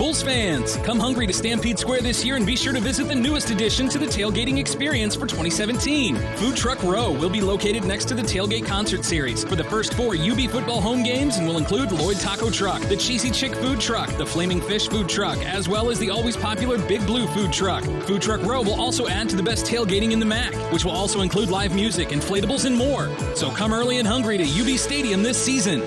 Bulls 0.03 0.21
fans, 0.21 0.79
come 0.79 0.99
hungry 0.99 1.29
to 1.29 1.33
Stampede 1.33 1.79
Square 1.79 2.01
this 2.01 2.25
year 2.25 2.35
and 2.35 2.45
be 2.45 2.57
sure 2.57 2.73
to 2.73 2.81
visit 2.81 3.07
the 3.07 3.15
newest 3.15 3.51
addition 3.51 3.89
to 3.91 3.99
the 3.99 4.07
tailgating 4.07 4.59
experience 4.59 5.15
for 5.15 5.29
2017. 5.29 6.17
Food 6.39 6.57
Truck 6.57 6.83
Row 6.83 7.13
will 7.13 7.31
be 7.31 7.41
located 7.41 7.85
next 7.85 8.07
to 8.07 8.15
the 8.15 8.23
Tailgate 8.23 8.67
Concert 8.67 9.05
Series 9.05 9.45
for 9.45 9.55
the 9.55 9.63
first 9.63 9.95
four 9.95 10.17
UB 10.17 10.51
football 10.51 10.81
home 10.81 11.05
games 11.05 11.37
and 11.37 11.47
will 11.47 11.57
include 11.57 11.93
Lloyd 11.93 12.19
Taco 12.19 12.51
Truck, 12.51 12.83
the 12.89 12.97
Cheesy 12.97 13.31
Chick 13.31 13.55
Food 13.55 13.79
Truck, 13.79 14.09
the 14.17 14.27
Flaming 14.27 14.61
Fish 14.61 14.89
Food 14.89 15.09
Truck, 15.09 15.39
as 15.47 15.69
well 15.69 15.89
as 15.89 16.01
the 16.01 16.11
always 16.11 16.37
popular 16.37 16.79
Big 16.89 17.07
Blue 17.07 17.29
Food 17.29 17.53
Truck. 17.53 17.85
Food 18.03 18.23
Truck 18.23 18.43
Row 18.43 18.61
will 18.61 18.81
also 18.81 19.07
add 19.07 19.29
to 19.29 19.37
the 19.37 19.43
best 19.45 19.67
tailgating 19.67 20.11
in 20.11 20.19
the 20.19 20.27
MAC, 20.27 20.53
which 20.73 20.85
will 20.85 20.91
also 20.91 21.21
include 21.21 21.49
live 21.49 21.77
music, 21.77 22.09
inflatables, 22.09 22.65
and 22.65 22.77
more. 22.77 23.09
So 23.37 23.53
come 23.53 23.73
early 23.73 23.99
and 23.99 24.09
hungry 24.09 24.37
to 24.37 24.43
UB 24.43 24.77
Stadium 24.81 25.23
this 25.23 25.41
season. 25.41 25.81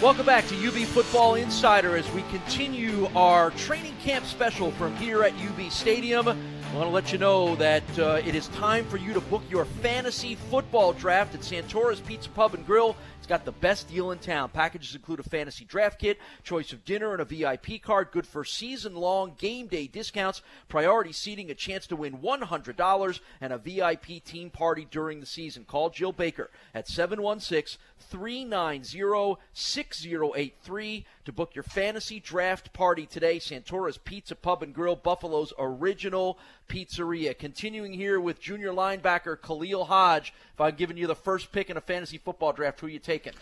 Welcome 0.00 0.26
back 0.26 0.46
to 0.46 0.54
UB 0.54 0.86
Football 0.86 1.34
Insider 1.34 1.96
as 1.96 2.08
we 2.12 2.22
continue 2.30 3.08
our 3.16 3.50
training 3.50 3.96
camp 3.96 4.26
special 4.26 4.70
from 4.70 4.94
here 4.94 5.24
at 5.24 5.32
UB 5.34 5.72
Stadium. 5.72 6.28
I 6.28 6.32
want 6.72 6.86
to 6.86 6.90
let 6.90 7.10
you 7.10 7.18
know 7.18 7.56
that 7.56 7.98
uh, 7.98 8.22
it 8.24 8.36
is 8.36 8.46
time 8.48 8.84
for 8.84 8.96
you 8.96 9.12
to 9.12 9.20
book 9.20 9.42
your 9.50 9.64
fantasy 9.64 10.36
football 10.36 10.92
draft 10.92 11.34
at 11.34 11.40
Santora's 11.40 11.98
Pizza 11.98 12.28
Pub 12.30 12.54
and 12.54 12.64
Grill. 12.64 12.94
Got 13.28 13.44
the 13.44 13.52
best 13.52 13.90
deal 13.90 14.10
in 14.10 14.18
town. 14.20 14.48
Packages 14.48 14.94
include 14.94 15.20
a 15.20 15.22
fantasy 15.22 15.66
draft 15.66 15.98
kit, 15.98 16.18
choice 16.44 16.72
of 16.72 16.86
dinner, 16.86 17.12
and 17.12 17.20
a 17.20 17.26
VIP 17.26 17.82
card. 17.82 18.08
Good 18.10 18.26
for 18.26 18.42
season 18.42 18.96
long 18.96 19.34
game 19.36 19.66
day 19.66 19.86
discounts, 19.86 20.40
priority 20.68 21.12
seating, 21.12 21.50
a 21.50 21.54
chance 21.54 21.86
to 21.88 21.96
win 21.96 22.18
$100, 22.18 23.20
and 23.42 23.52
a 23.52 23.58
VIP 23.58 24.24
team 24.24 24.48
party 24.48 24.86
during 24.90 25.20
the 25.20 25.26
season. 25.26 25.66
Call 25.66 25.90
Jill 25.90 26.12
Baker 26.12 26.48
at 26.74 26.88
716 26.88 27.78
390 27.98 29.40
6083 29.52 31.06
to 31.26 31.32
book 31.32 31.54
your 31.54 31.64
fantasy 31.64 32.20
draft 32.20 32.72
party 32.72 33.04
today. 33.04 33.38
Santora's 33.38 33.98
Pizza 33.98 34.36
Pub 34.36 34.62
and 34.62 34.74
Grill, 34.74 34.96
Buffalo's 34.96 35.52
original 35.58 36.38
pizzeria. 36.66 37.36
Continuing 37.36 37.92
here 37.92 38.18
with 38.18 38.40
junior 38.40 38.72
linebacker 38.72 39.38
Khalil 39.38 39.84
Hodge. 39.84 40.32
If 40.58 40.62
I'm 40.62 40.74
giving 40.74 40.96
you 40.96 41.06
the 41.06 41.14
first 41.14 41.52
pick 41.52 41.70
in 41.70 41.76
a 41.76 41.80
fantasy 41.80 42.18
football 42.18 42.52
draft, 42.52 42.80
who 42.80 42.88
are 42.88 42.90
you 42.90 42.98
taking? 42.98 43.32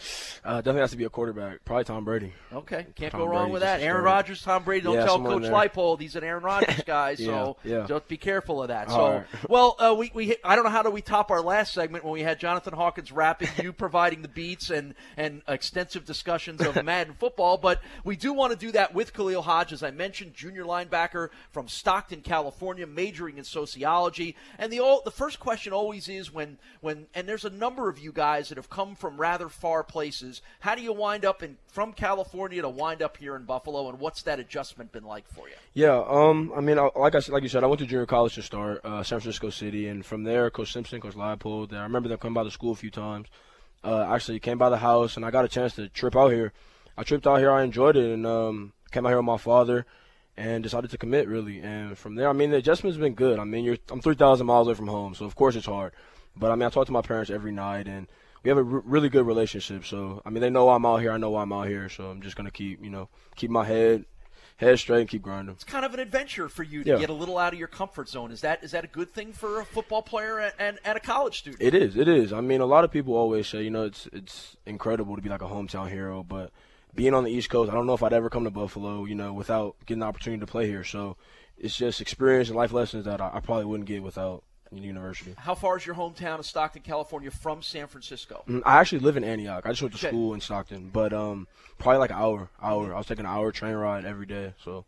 Uh, 0.45 0.57
definitely 0.57 0.83
has 0.83 0.91
to 0.91 0.99
be 0.99 1.05
a 1.05 1.09
quarterback. 1.09 1.65
Probably 1.65 1.85
Tom 1.85 2.05
Brady. 2.05 2.35
Okay, 2.53 2.85
can't 2.95 3.11
Tom 3.11 3.23
go 3.23 3.27
wrong 3.27 3.45
Brady, 3.45 3.53
with 3.55 3.63
that. 3.63 3.81
Aaron 3.81 4.05
Rodgers, 4.05 4.43
Tom 4.43 4.65
Brady. 4.65 4.83
Don't 4.85 4.97
Yeah, 4.97 5.07
tell 5.07 5.23
Coach. 5.23 5.45
Leipold 5.45 6.01
he's 6.03 6.15
an 6.15 6.25
Aaron 6.25 6.43
Rodgers 6.45 6.83
guy, 6.87 7.15
so 7.15 7.57
Yeah, 7.65 7.79
yeah. 7.79 7.87
just 7.87 8.07
be 8.07 8.19
careful 8.19 8.61
of 8.61 8.69
that. 8.69 8.89
All 8.89 8.97
So, 8.97 9.13
right. 9.15 9.27
well, 9.49 9.77
uh, 9.79 9.95
we, 9.99 10.11
we 10.13 10.37
I 10.45 10.57
don't 10.57 10.65
know 10.65 10.71
how 10.71 10.83
do 10.83 10.91
we 10.91 11.01
top 11.01 11.31
our 11.31 11.41
last 11.41 11.73
segment 11.73 12.05
when 12.05 12.13
we 12.13 12.21
had 12.21 12.39
Jonathan 12.39 12.75
Hawkins 12.75 13.11
rapping, 13.11 13.49
you 13.63 13.73
providing 13.73 14.21
the 14.21 14.29
beats 14.29 14.69
and 14.69 14.95
and 15.17 15.41
extensive 15.49 16.05
discussions 16.05 16.61
of 16.61 16.85
Madden 16.85 17.15
football, 17.19 17.57
but 17.57 17.81
we 18.05 18.17
do 18.17 18.35
want 18.35 18.53
to 18.53 18.59
do 18.59 18.73
that 18.73 18.93
with 18.93 19.15
Khalil 19.15 19.41
Hodge, 19.41 19.73
as 19.73 19.83
I 19.83 19.91
mentioned, 19.91 20.35
junior 20.35 20.65
linebacker 20.65 21.31
from 21.51 21.67
Stockton, 21.67 22.21
California, 22.21 22.87
majoring 22.87 23.39
in 23.39 23.45
sociology. 23.45 24.37
And 24.59 24.71
the 24.71 24.81
all, 24.81 25.01
the 25.03 25.11
first 25.11 25.41
question 25.41 25.73
always 25.73 26.11
is 26.11 26.31
when 26.31 26.59
when 26.83 27.06
and 27.15 27.29
there's 27.29 27.45
a 27.45 27.51
number 27.51 27.89
of 27.89 27.99
you 27.99 28.13
guys 28.13 28.49
that 28.49 28.59
have 28.59 28.71
come 28.71 28.95
from 28.95 29.17
rather 29.17 29.49
far 29.49 29.83
places. 29.83 30.43
How 30.61 30.75
do 30.75 30.83
you 30.83 30.93
wind 30.93 31.25
up 31.25 31.43
in 31.43 31.57
from 31.69 31.93
California 31.93 32.63
to 32.63 32.69
wind 32.69 33.03
up 33.03 33.17
here 33.17 33.37
in 33.37 33.45
Buffalo, 33.45 33.89
and 33.89 33.99
what's 33.99 34.23
that 34.23 34.41
adjustment 34.41 34.93
been 34.93 35.05
like 35.05 35.29
for 35.29 35.49
you? 35.49 35.55
Yeah, 35.75 36.03
um, 36.07 36.53
I 36.57 36.61
mean, 36.61 36.79
I, 36.79 36.91
like 36.97 37.15
I 37.15 37.21
like 37.29 37.43
you 37.43 37.49
said, 37.49 37.65
I 37.65 37.67
went 37.67 37.81
to 37.81 37.87
junior 37.87 38.07
college 38.07 38.35
to 38.35 38.43
start, 38.43 38.85
uh, 38.85 39.03
San 39.03 39.21
Francisco 39.21 39.51
City, 39.51 39.89
and 39.89 40.05
from 40.05 40.25
there, 40.25 40.51
Coach 40.51 40.73
Simpson, 40.73 41.01
Coach 41.01 41.15
Leipold. 41.15 41.73
I 41.73 41.83
remember 41.83 42.09
them 42.09 42.19
coming 42.19 42.35
by 42.35 42.45
the 42.45 42.51
school 42.51 42.73
a 42.73 42.77
few 42.77 42.91
times. 42.91 43.29
Uh, 43.85 44.07
actually, 44.11 44.41
came 44.41 44.59
by 44.59 44.71
the 44.71 44.79
house, 44.79 45.17
and 45.17 45.25
I 45.25 45.31
got 45.31 45.45
a 45.45 45.49
chance 45.49 45.75
to 45.75 45.89
trip 45.89 46.17
out 46.17 46.33
here. 46.33 46.53
I 46.97 47.03
tripped 47.03 47.27
out 47.27 47.39
here, 47.39 47.51
I 47.51 47.63
enjoyed 47.63 47.97
it, 47.97 48.11
and 48.11 48.27
um, 48.27 48.73
came 48.91 49.05
out 49.05 49.11
here 49.11 49.19
with 49.19 49.27
my 49.27 49.37
father, 49.37 49.87
and 50.37 50.63
decided 50.63 50.91
to 50.91 50.99
commit 50.99 51.29
really. 51.29 51.61
And 51.61 51.97
from 51.97 52.15
there, 52.15 52.29
I 52.29 52.33
mean, 52.33 52.51
the 52.51 52.57
adjustment's 52.57 52.99
been 52.99 53.15
good. 53.15 53.39
I 53.39 53.45
mean, 53.45 53.79
I'm 53.91 54.01
3,000 54.01 54.47
miles 54.47 54.67
away 54.67 54.75
from 54.75 54.89
home, 54.89 55.15
so 55.15 55.25
of 55.25 55.35
course 55.35 55.57
it's 55.57 55.67
hard. 55.67 55.93
But 56.39 56.51
I 56.51 56.55
mean, 56.55 56.65
I 56.67 56.71
talk 56.71 56.87
to 56.87 56.93
my 56.93 57.03
parents 57.03 57.31
every 57.31 57.53
night, 57.53 57.87
and 57.89 58.07
we 58.43 58.49
have 58.51 58.59
a 58.59 58.63
r- 58.63 58.83
really 58.85 59.09
good 59.09 59.27
relationship. 59.27 59.85
So 59.85 60.23
I 60.25 60.31
mean, 60.31 60.41
they 60.41 60.51
know 60.51 60.69
I'm 60.71 60.85
out 60.87 60.99
here. 61.01 61.13
I 61.13 61.17
know 61.17 61.31
why 61.31 61.43
I'm 61.43 61.53
out 61.53 61.69
here. 61.69 61.89
So 61.89 62.11
I'm 62.11 62.21
just 62.23 62.37
gonna 62.37 62.51
keep, 62.51 62.83
you 62.85 62.91
know, 62.91 63.09
keep 63.37 63.51
my 63.51 63.65
head 63.65 64.05
head 64.59 64.79
straight 64.79 65.01
and 65.01 65.09
keep 65.11 65.21
grinding. 65.21 65.55
It's 65.55 65.65
kind 65.65 65.85
of 65.85 65.93
an 65.93 66.01
adventure 66.01 66.49
for 66.49 66.63
you 66.63 66.83
to 66.83 66.91
Yeah. 66.93 66.97
get 66.99 67.11
a 67.11 67.13
little 67.13 67.37
out 67.37 67.53
of 67.53 67.59
your 67.59 67.69
comfort 67.69 68.09
zone. 68.09 68.31
Is 68.31 68.41
that 68.41 68.65
is 68.65 68.71
that 68.71 68.85
a 68.85 68.87
good 68.87 69.13
thing 69.13 69.33
for 69.35 69.61
a 69.61 69.65
football 69.67 70.01
player 70.03 70.39
and, 70.39 70.53
and, 70.59 70.79
and 70.85 70.97
a 70.97 71.01
college 71.01 71.39
student? 71.39 71.63
It 71.63 71.75
is. 71.75 71.97
It 71.97 72.09
is. 72.09 72.33
I 72.33 72.41
mean, 72.41 72.61
a 72.63 72.67
lot 72.67 72.83
of 72.85 72.91
people 72.91 73.15
always 73.15 73.47
say, 73.49 73.63
you 73.63 73.71
know, 73.71 73.85
it's 73.85 74.09
it's 74.13 74.57
incredible 74.65 75.15
to 75.17 75.21
be 75.23 75.29
like 75.29 75.43
a 75.43 75.47
hometown 75.49 75.91
hero, 75.91 76.23
but 76.23 76.53
being 76.95 77.13
on 77.13 77.25
the 77.25 77.31
East 77.31 77.51
Coast, 77.51 77.71
I 77.71 77.75
don't 77.75 77.87
know 77.87 77.93
if 77.93 78.03
I'd 78.03 78.15
ever 78.15 78.31
come 78.31 78.45
to 78.45 78.51
Buffalo, 78.51 79.05
you 79.05 79.15
know, 79.15 79.35
without 79.35 79.77
getting 79.85 80.01
the 80.01 80.07
opportunity 80.07 80.41
to 80.41 80.47
play 80.47 80.67
here. 80.67 80.83
So 80.85 81.19
it's 81.59 81.77
just 81.77 82.01
experience 82.01 82.49
and 82.49 82.57
life 82.57 82.73
lessons 82.73 83.05
that 83.05 83.21
I, 83.21 83.33
I 83.35 83.41
probably 83.41 83.67
wouldn't 83.67 83.87
get 83.87 84.03
without 84.03 84.43
university. 84.73 85.35
How 85.39 85.55
far 85.55 85.77
is 85.77 85.87
your 85.87 85.95
hometown 85.95 86.39
of 86.39 86.47
Stockton, 86.47 86.83
California, 86.83 87.31
from 87.31 87.63
San 87.63 87.87
Francisco? 87.87 88.45
Mm, 88.49 88.63
I 88.65 88.79
actually 88.79 89.01
live 89.01 89.17
in 89.17 89.25
Antioch. 89.25 89.65
I 89.65 89.71
just 89.71 89.83
went 89.83 89.95
to 89.95 89.99
Okay. 90.07 90.09
school 90.15 90.35
in 90.35 90.41
Stockton, 90.41 90.91
but 90.93 91.13
um, 91.13 91.47
probably 91.79 91.99
like 91.99 92.11
an 92.11 92.17
hour. 92.17 92.49
Hour. 92.63 92.95
I 92.95 92.99
was 92.99 93.07
taking 93.07 93.25
an 93.25 93.31
hour 93.31 93.53
train 93.53 93.75
ride 93.75 94.05
every 94.05 94.27
day. 94.27 94.55
So. 94.65 94.85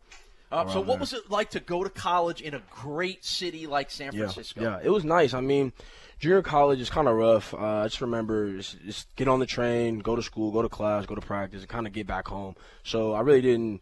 Uh, 0.51 0.67
so, 0.67 0.79
what 0.79 0.87
there. 0.87 0.97
was 0.99 1.13
it 1.13 1.29
like 1.29 1.51
to 1.51 1.59
go 1.59 1.83
to 1.83 1.91
college 1.91 2.41
in 2.41 2.55
a 2.55 2.61
great 2.71 3.23
city 3.23 3.67
like 3.67 3.91
San 3.91 4.13
Yeah, 4.13 4.21
Francisco? 4.21 4.61
Yeah, 4.61 4.79
it 4.81 4.89
was 4.89 5.03
nice. 5.03 5.35
I 5.35 5.41
mean, 5.41 5.73
junior 6.17 6.41
college 6.41 6.79
is 6.81 6.89
kind 6.89 7.07
of 7.07 7.15
rough. 7.15 7.53
Uh, 7.53 7.57
I 7.57 7.83
just 7.83 8.01
remember 8.01 8.57
just, 8.57 8.83
just 8.83 9.15
get 9.15 9.27
on 9.27 9.39
the 9.39 9.45
train, 9.45 9.99
go 9.99 10.15
to 10.15 10.23
school, 10.23 10.51
go 10.51 10.63
to 10.63 10.69
class, 10.69 11.05
go 11.05 11.13
to 11.13 11.21
practice, 11.21 11.61
and 11.61 11.69
kind 11.69 11.85
of 11.85 11.93
get 11.93 12.07
back 12.07 12.27
home. 12.27 12.55
So 12.83 13.13
I 13.13 13.21
really 13.21 13.41
didn't, 13.41 13.81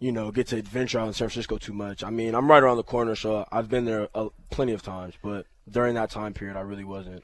you 0.00 0.10
know, 0.10 0.32
get 0.32 0.48
to 0.48 0.56
adventure 0.56 0.98
out 0.98 1.06
in 1.06 1.12
San 1.12 1.28
Francisco 1.28 1.58
too 1.58 1.74
much. 1.74 2.02
I 2.02 2.10
mean, 2.10 2.34
I'm 2.34 2.50
right 2.50 2.62
around 2.62 2.78
the 2.78 2.82
corner, 2.82 3.14
so 3.14 3.46
I've 3.52 3.68
been 3.68 3.84
there 3.84 4.08
uh, 4.14 4.30
plenty 4.50 4.72
of 4.72 4.82
times. 4.82 5.14
But 5.22 5.46
during 5.70 5.94
that 5.94 6.10
time 6.10 6.32
period, 6.32 6.56
I 6.56 6.60
really 6.60 6.84
wasn't 6.84 7.22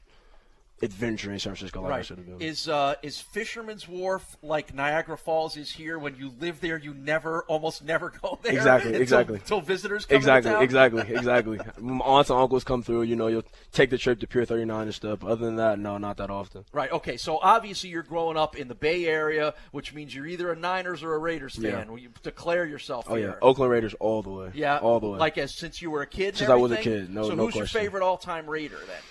adventuring 0.81 1.33
in 1.33 1.39
San 1.39 1.55
Francisco 1.55 1.81
like 1.81 1.91
I 1.91 1.95
right. 1.95 2.05
should 2.05 2.17
have 2.17 2.27
been. 2.27 2.41
Is 2.41 2.67
uh, 2.69 2.95
is 3.01 3.19
Fisherman's 3.19 3.87
Wharf 3.87 4.37
like 4.41 4.73
Niagara 4.73 5.17
Falls 5.17 5.57
is 5.57 5.71
here? 5.71 5.97
When 5.97 6.15
you 6.15 6.33
live 6.39 6.61
there, 6.61 6.77
you 6.77 6.93
never, 6.93 7.43
almost 7.43 7.83
never 7.83 8.09
go 8.21 8.39
there. 8.41 8.53
Exactly, 8.53 8.89
until, 8.89 9.01
exactly. 9.01 9.35
Until 9.35 9.61
visitors 9.61 10.05
come 10.05 10.17
Exactly, 10.17 10.53
exactly, 10.63 11.01
exactly. 11.09 11.59
My 11.79 12.05
Aunts 12.05 12.29
and 12.29 12.39
uncles 12.39 12.63
come 12.63 12.83
through. 12.83 13.03
You 13.03 13.15
know, 13.15 13.27
you'll 13.27 13.45
take 13.71 13.89
the 13.89 13.97
trip 13.97 14.19
to 14.19 14.27
Pier 14.27 14.45
39 14.45 14.83
and 14.83 14.93
stuff. 14.93 15.23
Other 15.23 15.45
than 15.45 15.55
that, 15.55 15.79
no, 15.79 15.97
not 15.97 16.17
that 16.17 16.29
often. 16.29 16.65
Right. 16.71 16.91
Okay. 16.91 17.17
So 17.17 17.39
obviously 17.41 17.89
you're 17.89 18.03
growing 18.03 18.37
up 18.37 18.55
in 18.55 18.67
the 18.67 18.75
Bay 18.75 19.05
Area, 19.05 19.53
which 19.71 19.93
means 19.93 20.13
you're 20.13 20.27
either 20.27 20.51
a 20.51 20.55
Niners 20.55 21.03
or 21.03 21.13
a 21.13 21.17
Raiders 21.17 21.55
fan. 21.55 21.87
Yeah. 21.89 21.95
You 21.95 22.09
declare 22.23 22.65
yourself 22.65 23.05
Oh 23.09 23.15
yeah. 23.15 23.33
Oakland 23.41 23.71
Raiders 23.71 23.93
all 23.95 24.21
the 24.21 24.29
way. 24.29 24.51
Yeah, 24.53 24.77
all 24.77 24.99
the 24.99 25.09
way. 25.09 25.19
Like 25.19 25.37
as 25.37 25.53
since 25.53 25.81
you 25.81 25.91
were 25.91 26.01
a 26.01 26.07
kid. 26.07 26.37
Since 26.37 26.49
I 26.49 26.55
was 26.55 26.71
a 26.71 26.77
kid, 26.77 27.09
no- 27.09 27.23
So 27.23 27.35
no 27.35 27.45
who's 27.45 27.53
question. 27.53 27.59
your 27.59 27.83
favorite 27.85 28.03
all-time 28.03 28.47
Raider 28.49 28.77
then? 28.87 29.01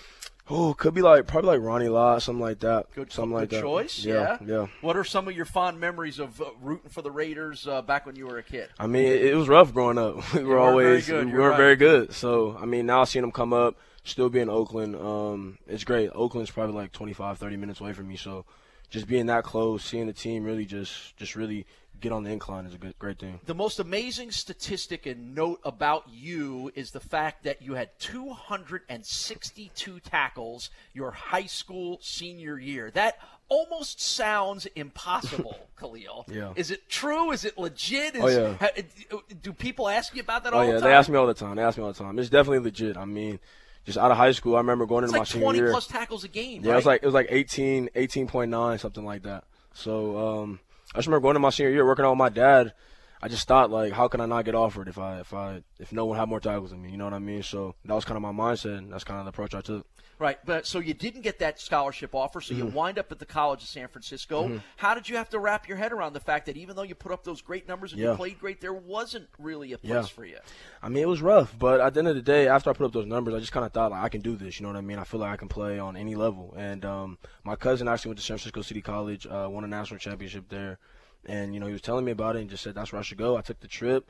Oh, 0.48 0.74
could 0.74 0.94
be 0.94 1.02
like 1.02 1.26
probably 1.26 1.56
like 1.56 1.60
Ronnie 1.60 1.88
Lott, 1.88 2.22
something 2.22 2.40
like 2.40 2.60
that. 2.60 2.86
Good, 2.94 3.12
something 3.12 3.30
good 3.30 3.40
like 3.40 3.50
that. 3.50 3.62
choice. 3.62 4.04
Yeah, 4.04 4.38
yeah. 4.44 4.66
What 4.80 4.96
are 4.96 5.02
some 5.02 5.26
of 5.26 5.34
your 5.34 5.44
fond 5.44 5.80
memories 5.80 6.20
of 6.20 6.40
uh, 6.40 6.50
rooting 6.60 6.88
for 6.88 7.02
the 7.02 7.10
Raiders 7.10 7.66
uh, 7.66 7.82
back 7.82 8.06
when 8.06 8.14
you 8.14 8.26
were 8.26 8.38
a 8.38 8.42
kid? 8.44 8.68
I 8.78 8.86
mean, 8.86 9.04
it, 9.04 9.24
it 9.24 9.34
was 9.34 9.48
rough 9.48 9.74
growing 9.74 9.98
up. 9.98 10.16
We 10.34 10.44
were 10.44 10.56
weren't 10.56 10.76
very 10.76 10.86
always 10.86 11.06
good, 11.06 11.26
we 11.26 11.32
weren't 11.32 11.50
right. 11.50 11.56
very 11.56 11.76
good. 11.76 12.12
So 12.12 12.56
I 12.60 12.66
mean, 12.66 12.86
now 12.86 13.04
seeing 13.04 13.22
them 13.22 13.32
come 13.32 13.52
up, 13.52 13.76
still 14.04 14.28
be 14.28 14.40
in 14.40 14.48
Oakland, 14.48 14.94
um, 14.94 15.58
it's 15.66 15.84
great. 15.84 16.10
Oakland's 16.14 16.50
probably 16.50 16.74
like 16.74 16.92
25, 16.92 17.38
30 17.38 17.56
minutes 17.56 17.80
away 17.80 17.92
from 17.92 18.06
me. 18.06 18.16
So 18.16 18.44
just 18.90 19.08
being 19.08 19.26
that 19.26 19.44
close, 19.44 19.84
seeing 19.84 20.06
the 20.06 20.12
team 20.12 20.44
really 20.44 20.64
just 20.64 21.16
just 21.16 21.34
really 21.34 21.66
get 22.00 22.12
on 22.12 22.22
the 22.24 22.30
incline 22.30 22.66
is 22.66 22.74
a 22.74 22.78
good 22.78 22.98
great 22.98 23.18
thing. 23.18 23.40
The 23.46 23.54
most 23.54 23.78
amazing 23.80 24.30
statistic 24.30 25.06
and 25.06 25.34
note 25.34 25.60
about 25.64 26.04
you 26.10 26.70
is 26.74 26.90
the 26.90 27.00
fact 27.00 27.44
that 27.44 27.62
you 27.62 27.74
had 27.74 27.90
262 27.98 30.00
tackles 30.00 30.70
your 30.92 31.10
high 31.10 31.46
school 31.46 31.98
senior 32.02 32.58
year. 32.58 32.90
That 32.92 33.18
almost 33.48 34.00
sounds 34.00 34.66
impossible, 34.74 35.56
Khalil. 35.80 36.26
Yeah. 36.28 36.52
Is 36.56 36.70
it 36.70 36.88
true? 36.88 37.30
Is 37.32 37.44
it 37.44 37.56
legit? 37.58 38.16
Is, 38.16 38.22
Oh, 38.22 38.28
yeah. 38.28 38.54
ha- 38.58 39.20
do 39.42 39.52
people 39.52 39.88
ask 39.88 40.14
you 40.14 40.22
about 40.22 40.44
that 40.44 40.52
Oh 40.52 40.58
all 40.58 40.64
yeah, 40.64 40.72
the 40.74 40.80
time? 40.80 40.88
they 40.90 40.94
ask 40.94 41.08
me 41.08 41.16
all 41.16 41.26
the 41.26 41.34
time. 41.34 41.56
They 41.56 41.62
ask 41.62 41.78
me 41.78 41.84
all 41.84 41.92
the 41.92 41.98
time. 41.98 42.18
It's 42.18 42.30
definitely 42.30 42.60
legit. 42.60 42.96
I 42.96 43.04
mean, 43.04 43.38
just 43.84 43.98
out 43.98 44.10
of 44.10 44.16
high 44.16 44.32
school, 44.32 44.56
I 44.56 44.58
remember 44.58 44.86
going 44.86 45.04
It's 45.04 45.12
into 45.12 45.18
my 45.18 45.20
like 45.20 45.28
senior 45.28 45.44
20 45.44 45.58
year. 45.58 45.70
plus 45.70 45.86
tackles 45.86 46.24
a 46.24 46.28
game. 46.28 46.62
Yeah, 46.64 46.70
right? 46.70 46.74
it 46.74 46.76
was 46.78 46.86
like 46.86 47.02
it 47.02 47.06
was 47.06 47.14
like 47.14 47.28
18, 47.30 47.90
18.9, 47.94 48.80
something 48.80 49.04
like 49.04 49.22
that. 49.22 49.44
So 49.74 50.18
um, 50.42 50.60
I 50.94 50.98
just 50.98 51.08
remember 51.08 51.22
going 51.22 51.34
to 51.34 51.40
my 51.40 51.50
senior 51.50 51.72
year, 51.72 51.86
working 51.86 52.04
out 52.04 52.10
with 52.10 52.18
my 52.18 52.28
dad. 52.28 52.72
I 53.20 53.28
just 53.28 53.48
thought 53.48 53.70
like, 53.70 53.92
how 53.92 54.08
can 54.08 54.20
I 54.20 54.26
not 54.26 54.44
get 54.44 54.54
offered 54.54 54.88
if 54.88 54.98
I 54.98 55.20
if 55.20 55.32
I 55.32 55.62
if 55.80 55.92
no 55.92 56.04
one 56.04 56.18
had 56.18 56.28
more 56.28 56.40
tackles 56.40 56.70
than 56.70 56.82
me? 56.82 56.90
You 56.90 56.96
know 56.98 57.04
what 57.04 57.14
I 57.14 57.18
mean? 57.18 57.42
So 57.42 57.74
that 57.84 57.94
was 57.94 58.04
kind 58.04 58.16
of 58.16 58.22
my 58.22 58.32
mindset. 58.32 58.78
and 58.78 58.92
That's 58.92 59.04
kind 59.04 59.18
of 59.18 59.24
the 59.24 59.30
approach 59.30 59.54
I 59.54 59.62
took. 59.62 59.86
Right, 60.18 60.38
but 60.46 60.66
so 60.66 60.78
you 60.78 60.94
didn't 60.94 61.20
get 61.20 61.40
that 61.40 61.60
scholarship 61.60 62.14
offer, 62.14 62.40
so 62.40 62.54
you 62.54 62.64
Mhm. 62.64 62.72
wind 62.72 62.98
up 62.98 63.12
at 63.12 63.18
the 63.18 63.26
College 63.26 63.62
of 63.62 63.68
San 63.68 63.86
Francisco. 63.88 64.48
Mhm. 64.48 64.62
How 64.76 64.94
did 64.94 65.10
you 65.10 65.16
have 65.16 65.28
to 65.28 65.38
wrap 65.38 65.68
your 65.68 65.76
head 65.76 65.92
around 65.92 66.14
the 66.14 66.20
fact 66.20 66.46
that 66.46 66.56
even 66.56 66.74
though 66.74 66.84
you 66.84 66.94
put 66.94 67.12
up 67.12 67.22
those 67.22 67.42
great 67.42 67.68
numbers 67.68 67.92
and 67.92 68.00
you 68.00 68.14
played 68.14 68.38
great, 68.40 68.62
there 68.62 68.72
wasn't 68.72 69.28
really 69.38 69.74
a 69.74 69.78
place 69.78 69.90
Yeah. 69.90 70.02
for 70.04 70.24
you? 70.24 70.38
I 70.82 70.88
mean, 70.88 71.02
it 71.02 71.08
was 71.08 71.20
rough, 71.20 71.54
but 71.58 71.80
at 71.82 71.92
the 71.92 71.98
end 71.98 72.08
of 72.08 72.14
the 72.14 72.22
day, 72.22 72.48
after 72.48 72.70
I 72.70 72.72
put 72.72 72.86
up 72.86 72.92
those 72.92 73.04
numbers, 73.04 73.34
I 73.34 73.40
just 73.40 73.52
kind 73.52 73.66
of 73.66 73.72
thought 73.72 73.90
like 73.90 74.02
I 74.02 74.08
can 74.08 74.22
do 74.22 74.36
this. 74.36 74.58
You 74.58 74.64
know 74.64 74.72
what 74.72 74.78
I 74.78 74.82
mean? 74.82 74.98
I 74.98 75.04
feel 75.04 75.20
like 75.20 75.30
I 75.32 75.36
can 75.36 75.48
play 75.48 75.78
on 75.78 75.98
any 75.98 76.14
level. 76.14 76.54
And 76.56 76.86
um, 76.86 77.18
my 77.44 77.54
cousin 77.56 77.86
actually 77.86 78.10
went 78.10 78.18
to 78.20 78.24
San 78.24 78.38
Francisco 78.38 78.62
City 78.62 78.80
College, 78.80 79.26
uh, 79.26 79.48
won 79.50 79.64
a 79.64 79.68
national 79.68 79.98
championship 80.00 80.48
there, 80.48 80.78
and 81.26 81.52
you 81.52 81.60
know 81.60 81.66
he 81.66 81.72
was 81.74 81.82
telling 81.82 82.06
me 82.06 82.12
about 82.12 82.36
it 82.36 82.40
and 82.40 82.48
just 82.48 82.62
said 82.62 82.74
that's 82.74 82.90
where 82.90 83.00
I 83.00 83.02
should 83.02 83.18
go. 83.18 83.36
I 83.36 83.42
took 83.42 83.60
the 83.60 83.68
trip. 83.68 84.08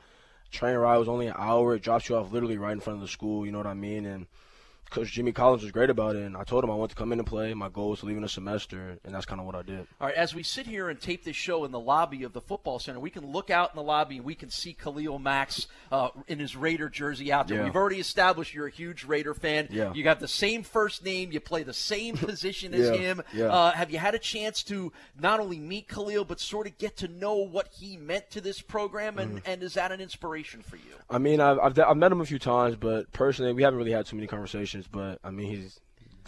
Train 0.51 0.77
ride 0.77 0.97
was 0.99 1.09
only 1.09 1.27
an 1.27 1.35
hour. 1.37 1.75
It 1.75 1.81
drops 1.81 2.07
you 2.07 2.15
off 2.15 2.31
literally 2.31 2.57
right 2.57 2.71
in 2.71 2.79
front 2.79 2.95
of 2.95 3.01
the 3.01 3.09
school. 3.09 3.45
You 3.45 3.51
know 3.51 3.57
what 3.57 3.67
I 3.67 3.73
mean? 3.73 4.05
And 4.05 4.27
Coach 4.89 5.11
Jimmy 5.11 5.31
Collins 5.31 5.63
was 5.63 5.71
great 5.71 5.89
about 5.89 6.15
it, 6.15 6.23
and 6.23 6.35
I 6.37 6.43
told 6.43 6.63
him 6.63 6.71
I 6.71 6.75
wanted 6.75 6.91
to 6.91 6.95
come 6.95 7.11
in 7.11 7.19
and 7.19 7.27
play. 7.27 7.53
My 7.53 7.69
goal 7.69 7.89
was 7.91 7.99
to 7.99 8.05
leave 8.05 8.17
in 8.17 8.23
a 8.23 8.29
semester, 8.29 8.97
and 9.03 9.13
that's 9.13 9.25
kind 9.25 9.39
of 9.41 9.45
what 9.45 9.55
I 9.55 9.61
did. 9.61 9.87
All 9.99 10.07
right, 10.07 10.15
as 10.15 10.33
we 10.33 10.43
sit 10.43 10.65
here 10.65 10.89
and 10.89 10.99
tape 10.99 11.23
this 11.23 11.35
show 11.35 11.65
in 11.65 11.71
the 11.71 11.79
lobby 11.79 12.23
of 12.23 12.33
the 12.33 12.41
football 12.41 12.79
center, 12.79 12.99
we 12.99 13.09
can 13.09 13.31
look 13.31 13.49
out 13.49 13.71
in 13.71 13.75
the 13.75 13.83
lobby 13.83 14.17
and 14.17 14.25
we 14.25 14.35
can 14.35 14.49
see 14.49 14.73
Khalil 14.73 15.19
Mack 15.19 15.51
uh, 15.91 16.09
in 16.27 16.39
his 16.39 16.55
Raider 16.55 16.89
jersey 16.89 17.31
out 17.31 17.47
there. 17.47 17.59
Yeah. 17.59 17.63
We've 17.65 17.75
already 17.75 17.99
established 17.99 18.53
you're 18.53 18.67
a 18.67 18.71
huge 18.71 19.03
Raider 19.05 19.33
fan. 19.33 19.67
Yeah. 19.71 19.93
You 19.93 20.03
got 20.03 20.19
the 20.19 20.27
same 20.27 20.63
first 20.63 21.03
name. 21.03 21.31
You 21.31 21.39
play 21.39 21.63
the 21.63 21.73
same 21.73 22.15
position 22.17 22.73
as 22.73 22.87
Yeah, 22.89 22.95
him. 22.95 23.21
yeah. 23.33 23.45
Uh, 23.47 23.71
have 23.71 23.91
you 23.91 23.97
had 23.97 24.15
a 24.15 24.19
chance 24.19 24.63
to 24.63 24.91
not 25.19 25.39
only 25.39 25.59
meet 25.59 25.87
Khalil 25.87 26.25
but 26.25 26.39
sort 26.39 26.67
of 26.67 26.77
get 26.77 26.97
to 26.97 27.07
know 27.07 27.35
what 27.35 27.69
he 27.77 27.97
meant 27.97 28.29
to 28.31 28.41
this 28.41 28.61
program, 28.61 29.17
and, 29.19 29.27
Mm-hmm. 29.37 29.49
and 29.51 29.63
is 29.63 29.73
that 29.73 29.91
an 29.91 29.99
inspiration 30.01 30.61
for 30.61 30.75
you? 30.77 30.83
I 31.09 31.17
mean, 31.17 31.39
I've, 31.41 31.59
I've 31.59 31.79
I've 31.79 31.97
met 31.97 32.11
him 32.11 32.21
a 32.21 32.25
few 32.25 32.39
times, 32.39 32.75
but 32.75 33.11
personally, 33.13 33.51
we 33.53 33.63
haven't 33.63 33.77
really 33.77 33.91
had 33.91 34.05
too 34.05 34.15
many 34.15 34.27
conversations. 34.27 34.76
But 34.85 35.19
I 35.23 35.31
mean, 35.31 35.47
he's 35.49 35.79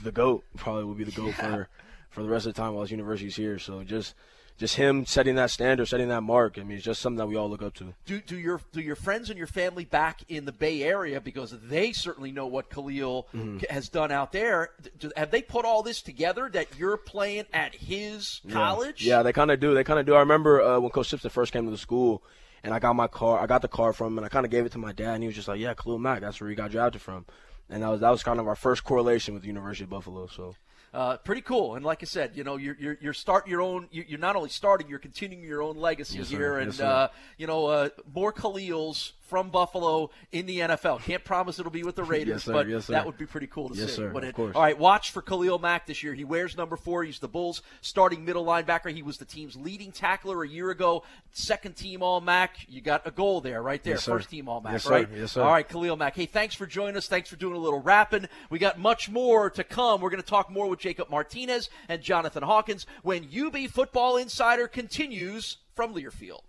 the 0.02 0.12
goat. 0.12 0.44
Probably 0.58 0.86
will 0.86 0.96
be 0.96 1.04
the 1.04 1.12
goat 1.12 1.34
for 1.36 1.68
for 2.10 2.24
the 2.24 2.30
rest 2.30 2.48
of 2.48 2.56
the 2.56 2.62
time 2.62 2.74
while 2.74 2.82
his 2.82 2.92
university's 2.92 3.36
here. 3.36 3.60
So 3.60 3.84
just 3.84 4.16
just 4.58 4.76
him 4.76 5.06
setting 5.06 5.36
that 5.36 5.50
standard, 5.52 5.88
setting 5.88 6.10
that 6.10 6.22
mark. 6.22 6.58
I 6.58 6.64
mean, 6.64 6.76
it's 6.78 6.86
just 6.86 7.02
something 7.02 7.18
that 7.20 7.28
we 7.28 7.38
all 7.38 7.50
look 7.50 7.62
up 7.62 7.74
to. 7.76 7.94
Do, 8.06 8.20
do 8.20 8.38
your 8.38 8.60
do 8.74 8.82
your 8.82 8.96
friends 8.98 9.30
and 9.30 9.38
your 9.38 9.48
family 9.48 9.86
back 9.86 10.22
in 10.28 10.44
the 10.46 10.52
Bay 10.52 10.84
Area 10.84 11.22
because 11.22 11.56
they 11.62 11.92
certainly 11.94 12.32
know 12.34 12.48
what 12.48 12.70
Khalil 12.70 13.28
Mhm. 13.34 13.70
has 13.70 13.88
done 13.88 14.12
out 14.12 14.32
there? 14.34 14.72
Do, 14.98 15.12
have 15.16 15.32
they 15.32 15.42
put 15.42 15.64
all 15.66 15.82
this 15.84 16.02
together 16.02 16.50
that 16.52 16.78
you're 16.78 16.98
playing 16.98 17.46
at 17.54 17.76
his 17.76 18.42
Yeah. 18.44 18.54
college? 18.54 19.06
Yeah, 19.06 19.22
they 19.24 19.32
kind 19.32 19.50
of 19.52 19.60
do. 19.62 19.74
They 19.74 19.84
kind 19.86 20.00
of 20.00 20.06
do. 20.06 20.14
I 20.16 20.20
remember 20.20 20.62
uh, 20.62 20.80
when 20.80 20.92
Coach 20.92 21.08
Simpson 21.10 21.30
first 21.30 21.54
came 21.54 21.64
to 21.66 21.72
the 21.72 21.78
school, 21.78 22.22
and 22.62 22.74
I 22.74 22.80
got 22.80 22.98
my 22.98 23.08
car. 23.08 23.40
I 23.40 23.46
got 23.46 23.62
the 23.62 23.70
car 23.70 23.94
from 23.94 24.08
him, 24.08 24.18
and 24.18 24.26
I 24.26 24.30
kind 24.30 24.46
of 24.46 24.52
gave 24.52 24.66
it 24.66 24.74
to 24.74 24.78
my 24.78 24.92
dad, 24.92 25.14
and 25.14 25.24
he 25.24 25.28
was 25.28 25.36
just 25.38 25.48
like, 25.48 25.62
"Yeah, 25.62 25.74
Khalil 25.74 26.00
Mack. 26.00 26.20
That's 26.20 26.42
where 26.42 26.50
he 26.50 26.56
got 26.58 26.72
drafted 26.72 27.02
from." 27.02 27.26
And 27.70 27.84
that 27.84 27.90
was 27.90 28.00
that 28.02 28.10
was 28.10 28.24
kind 28.24 28.40
of 28.40 28.48
our 28.48 28.56
first 28.56 28.84
correlation 28.84 29.34
with 29.34 29.44
the 29.44 29.48
University 29.48 29.84
of 29.84 29.90
Buffalo. 29.90 30.28
So. 30.28 30.56
Uh, 30.92 31.18
pretty 31.18 31.42
cool, 31.42 31.76
and 31.76 31.86
like 31.86 32.02
I 32.02 32.06
said, 32.06 32.32
you 32.36 32.44
know, 32.44 32.58
you're 32.58 32.76
you're, 32.80 32.98
you're 33.00 33.14
starting 33.14 33.52
your 33.52 33.62
own. 33.62 33.88
you- 33.92 34.06
You're 34.08 34.18
not 34.20 34.36
only 34.36 34.50
starting, 34.50 34.90
you're 34.90 34.98
continuing 34.98 35.44
your 35.44 35.62
own 35.62 35.78
legacy 35.78 36.18
Yes, 36.18 36.30
here, 36.30 36.60
Yes, 36.60 36.80
and 36.80 36.88
uh, 36.88 37.10
you 37.38 37.46
know, 37.46 37.68
uh, 37.68 37.90
more 38.12 38.34
Khalils 38.34 39.12
from 39.30 39.50
Buffalo 39.50 40.10
in 40.32 40.46
the 40.48 40.60
NFL. 40.60 41.02
Can't 41.04 41.24
promise 41.24 41.60
it'll 41.60 41.72
be 41.72 41.84
with 41.84 41.96
the 41.96 42.04
Raiders, 42.16 42.28
Yes, 42.28 42.44
sir. 42.46 42.54
but 42.54 42.68
Yes, 42.68 42.88
that 42.88 43.06
would 43.06 43.18
be 43.18 43.26
pretty 43.26 43.48
cool 43.48 43.70
to 43.70 43.76
Yes, 43.76 43.92
see. 43.92 43.96
sir. 43.98 44.12
it? 44.18 44.40
All 44.40 44.48
right, 44.62 44.78
watch 44.78 45.12
for 45.12 45.22
Khalil 45.22 45.60
Mack 45.60 45.86
this 45.86 46.04
year. 46.04 46.14
He 46.14 46.24
wears 46.24 46.58
number 46.58 46.76
four. 46.76 47.04
He's 47.04 47.20
the 47.20 47.28
Bulls' 47.28 47.62
starting 47.82 48.26
middle 48.26 48.44
linebacker. 48.46 48.92
He 48.92 49.04
was 49.04 49.18
the 49.18 49.26
team's 49.26 49.56
leading 49.56 49.92
tackler 49.92 50.44
a 50.44 50.48
year 50.48 50.72
ago. 50.72 51.04
Second 51.32 51.76
team 51.76 52.02
All 52.02 52.20
MAC. 52.22 52.58
You 52.68 52.82
got 52.82 53.06
a 53.06 53.12
goal 53.12 53.40
there, 53.42 53.62
right 53.62 53.84
there. 53.84 53.98
First 53.98 54.30
team 54.32 54.50
All 54.50 54.62
MAC, 54.62 54.74
Yes, 54.74 54.84
sir. 54.84 54.92
right? 54.92 55.10
Yes, 55.16 55.32
sir. 55.34 55.42
All 55.44 55.52
right, 55.52 55.68
Khalil 55.68 55.96
Mack. 55.96 56.16
Hey, 56.16 56.26
thanks 56.26 56.56
for 56.56 56.66
joining 56.66 56.98
us. 56.98 57.08
Thanks 57.08 57.30
for 57.30 57.36
doing 57.36 57.56
a 57.56 57.60
little 57.60 57.82
rapping. 57.82 58.28
We 58.50 58.58
got 58.60 58.80
much 58.80 59.10
more 59.10 59.50
to 59.52 59.64
come. 59.64 60.02
We're 60.02 60.10
going 60.10 60.22
to 60.24 60.28
talk 60.28 60.50
more 60.50 60.68
with 60.68 60.80
Jacob 60.80 61.10
Martinez 61.10 61.70
and 61.88 62.02
Jonathan 62.02 62.42
Hawkins 62.44 62.86
when 63.04 63.28
UB 63.36 63.70
Football 63.70 64.18
Insider 64.18 64.68
continues 64.68 65.58
from 65.76 65.94
Learfield. 65.94 66.42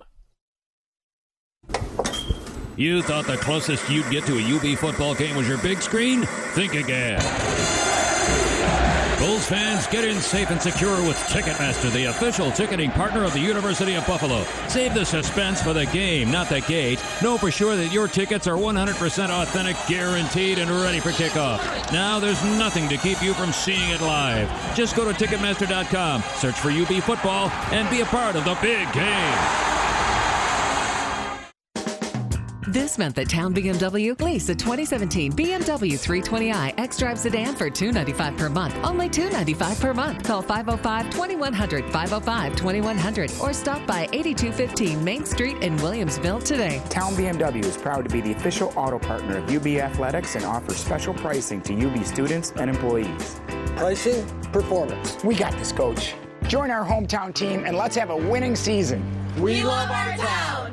You 2.81 3.03
thought 3.03 3.27
the 3.27 3.37
closest 3.37 3.91
you'd 3.91 4.09
get 4.09 4.25
to 4.25 4.39
a 4.39 4.57
UB 4.57 4.79
football 4.79 5.15
game 5.15 5.37
was 5.37 5.47
your 5.47 5.59
big 5.59 5.83
screen? 5.83 6.25
Think 6.55 6.73
again. 6.73 7.21
Bulls 9.19 9.47
fans, 9.47 9.87
get 9.89 10.07
in 10.07 10.19
safe 10.19 10.49
and 10.49 10.63
secure 10.63 10.97
with 11.07 11.19
Ticketmaster, 11.29 11.93
the 11.93 12.05
official 12.07 12.51
ticketing 12.51 12.91
partner 12.91 13.23
of 13.23 13.35
the 13.35 13.39
University 13.39 13.97
of 13.97 14.07
Buffalo. 14.07 14.45
Save 14.69 14.95
the 14.95 15.05
suspense 15.05 15.61
for 15.61 15.75
the 15.75 15.85
game, 15.85 16.31
not 16.31 16.49
the 16.49 16.63
gate. 16.63 17.05
Know 17.21 17.37
for 17.37 17.51
sure 17.51 17.77
that 17.77 17.93
your 17.93 18.09
tickets 18.09 18.47
are 18.47 18.57
100% 18.57 19.29
authentic, 19.29 19.77
guaranteed, 19.87 20.59
and 20.59 20.71
ready 20.71 21.01
for 21.01 21.11
kickoff. 21.11 21.61
Now 21.93 22.19
there's 22.19 22.43
nothing 22.43 22.89
to 22.89 22.97
keep 22.97 23.23
you 23.23 23.35
from 23.35 23.53
seeing 23.53 23.91
it 23.91 24.01
live. 24.01 24.49
Just 24.75 24.97
go 24.97 25.05
to 25.05 25.13
Ticketmaster.com, 25.13 26.23
search 26.37 26.59
for 26.59 26.71
UB 26.71 27.03
football, 27.03 27.51
and 27.73 27.91
be 27.91 28.01
a 28.01 28.07
part 28.07 28.37
of 28.37 28.47
the 28.47 28.57
big 28.63 28.91
game. 28.95 29.80
This 32.71 32.99
month 32.99 33.19
at 33.19 33.29
Town 33.29 33.53
BMW, 33.53 34.17
lease 34.23 34.49
a 34.49 34.55
2017 34.55 35.33
BMW 35.33 35.95
320i 35.99 36.73
X-Drive 36.79 37.19
sedan 37.19 37.57
for 37.57 37.69
295 37.69 38.37
per 38.37 38.49
month. 38.49 38.77
Only 38.85 39.09
295 39.09 39.81
per 39.81 39.93
month. 39.93 40.23
Call 40.23 40.41
505-2100, 40.41 41.91
505-2100, 41.91 43.41
or 43.41 43.53
stop 43.53 43.85
by 43.89 44.09
8215 44.13 45.03
Main 45.03 45.27
Street 45.27 45.57
in 45.65 45.77
Williamsville 45.79 46.45
today. 46.45 46.81
Town 46.89 47.13
BMW 47.15 47.65
is 47.65 47.77
proud 47.77 48.09
to 48.09 48.11
be 48.13 48.21
the 48.21 48.31
official 48.31 48.73
auto 48.77 49.01
partner 49.01 49.39
of 49.39 49.51
UB 49.51 49.67
Athletics 49.67 50.37
and 50.37 50.45
offers 50.45 50.77
special 50.77 51.13
pricing 51.13 51.61
to 51.63 51.75
UB 51.75 52.05
students 52.05 52.53
and 52.53 52.71
employees. 52.71 53.41
Pricing, 53.75 54.25
performance. 54.53 55.19
We 55.25 55.35
got 55.35 55.59
this, 55.59 55.73
coach. 55.73 56.15
Join 56.47 56.71
our 56.71 56.87
hometown 56.87 57.35
team 57.35 57.65
and 57.67 57.77
let's 57.77 57.97
have 57.97 58.11
a 58.11 58.17
winning 58.17 58.55
season. 58.55 59.03
We 59.41 59.65
love 59.65 59.91
our 59.91 60.17
town. 60.17 60.70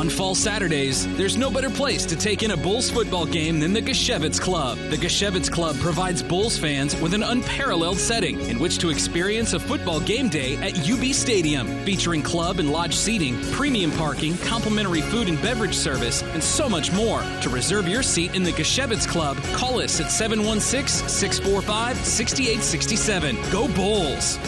On 0.00 0.08
fall 0.08 0.34
Saturdays, 0.34 1.06
there's 1.18 1.36
no 1.36 1.50
better 1.50 1.68
place 1.68 2.06
to 2.06 2.16
take 2.16 2.42
in 2.42 2.52
a 2.52 2.56
Bulls 2.56 2.90
football 2.90 3.26
game 3.26 3.60
than 3.60 3.74
the 3.74 3.82
Gashevitz 3.82 4.40
Club. 4.40 4.78
The 4.88 4.96
Gashevitz 4.96 5.52
Club 5.52 5.76
provides 5.76 6.22
Bulls 6.22 6.56
fans 6.56 6.98
with 7.02 7.12
an 7.12 7.22
unparalleled 7.22 7.98
setting 7.98 8.40
in 8.48 8.58
which 8.58 8.78
to 8.78 8.88
experience 8.88 9.52
a 9.52 9.60
football 9.60 10.00
game 10.00 10.30
day 10.30 10.56
at 10.66 10.90
UB 10.90 11.12
Stadium, 11.12 11.66
featuring 11.84 12.22
club 12.22 12.60
and 12.60 12.72
lodge 12.72 12.96
seating, 12.96 13.38
premium 13.52 13.90
parking, 13.90 14.38
complimentary 14.38 15.02
food 15.02 15.28
and 15.28 15.40
beverage 15.42 15.74
service, 15.74 16.22
and 16.22 16.42
so 16.42 16.66
much 16.66 16.90
more. 16.92 17.22
To 17.42 17.50
reserve 17.50 17.86
your 17.86 18.02
seat 18.02 18.34
in 18.34 18.42
the 18.42 18.52
Gashevitz 18.52 19.06
Club, 19.06 19.36
call 19.52 19.82
us 19.82 20.00
at 20.00 20.10
716 20.10 21.10
645 21.10 21.98
6867. 21.98 23.36
Go 23.52 23.68
Bulls! 23.74 24.38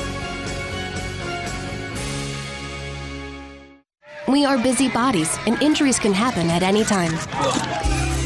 We 4.33 4.47
are 4.47 4.57
busy 4.57 4.89
bodies, 4.89 5.37
and 5.47 5.61
injuries 5.61 5.99
can 5.99 6.15
happen 6.15 6.49
at 6.49 6.63
any 6.63 6.85
time. 6.85 7.13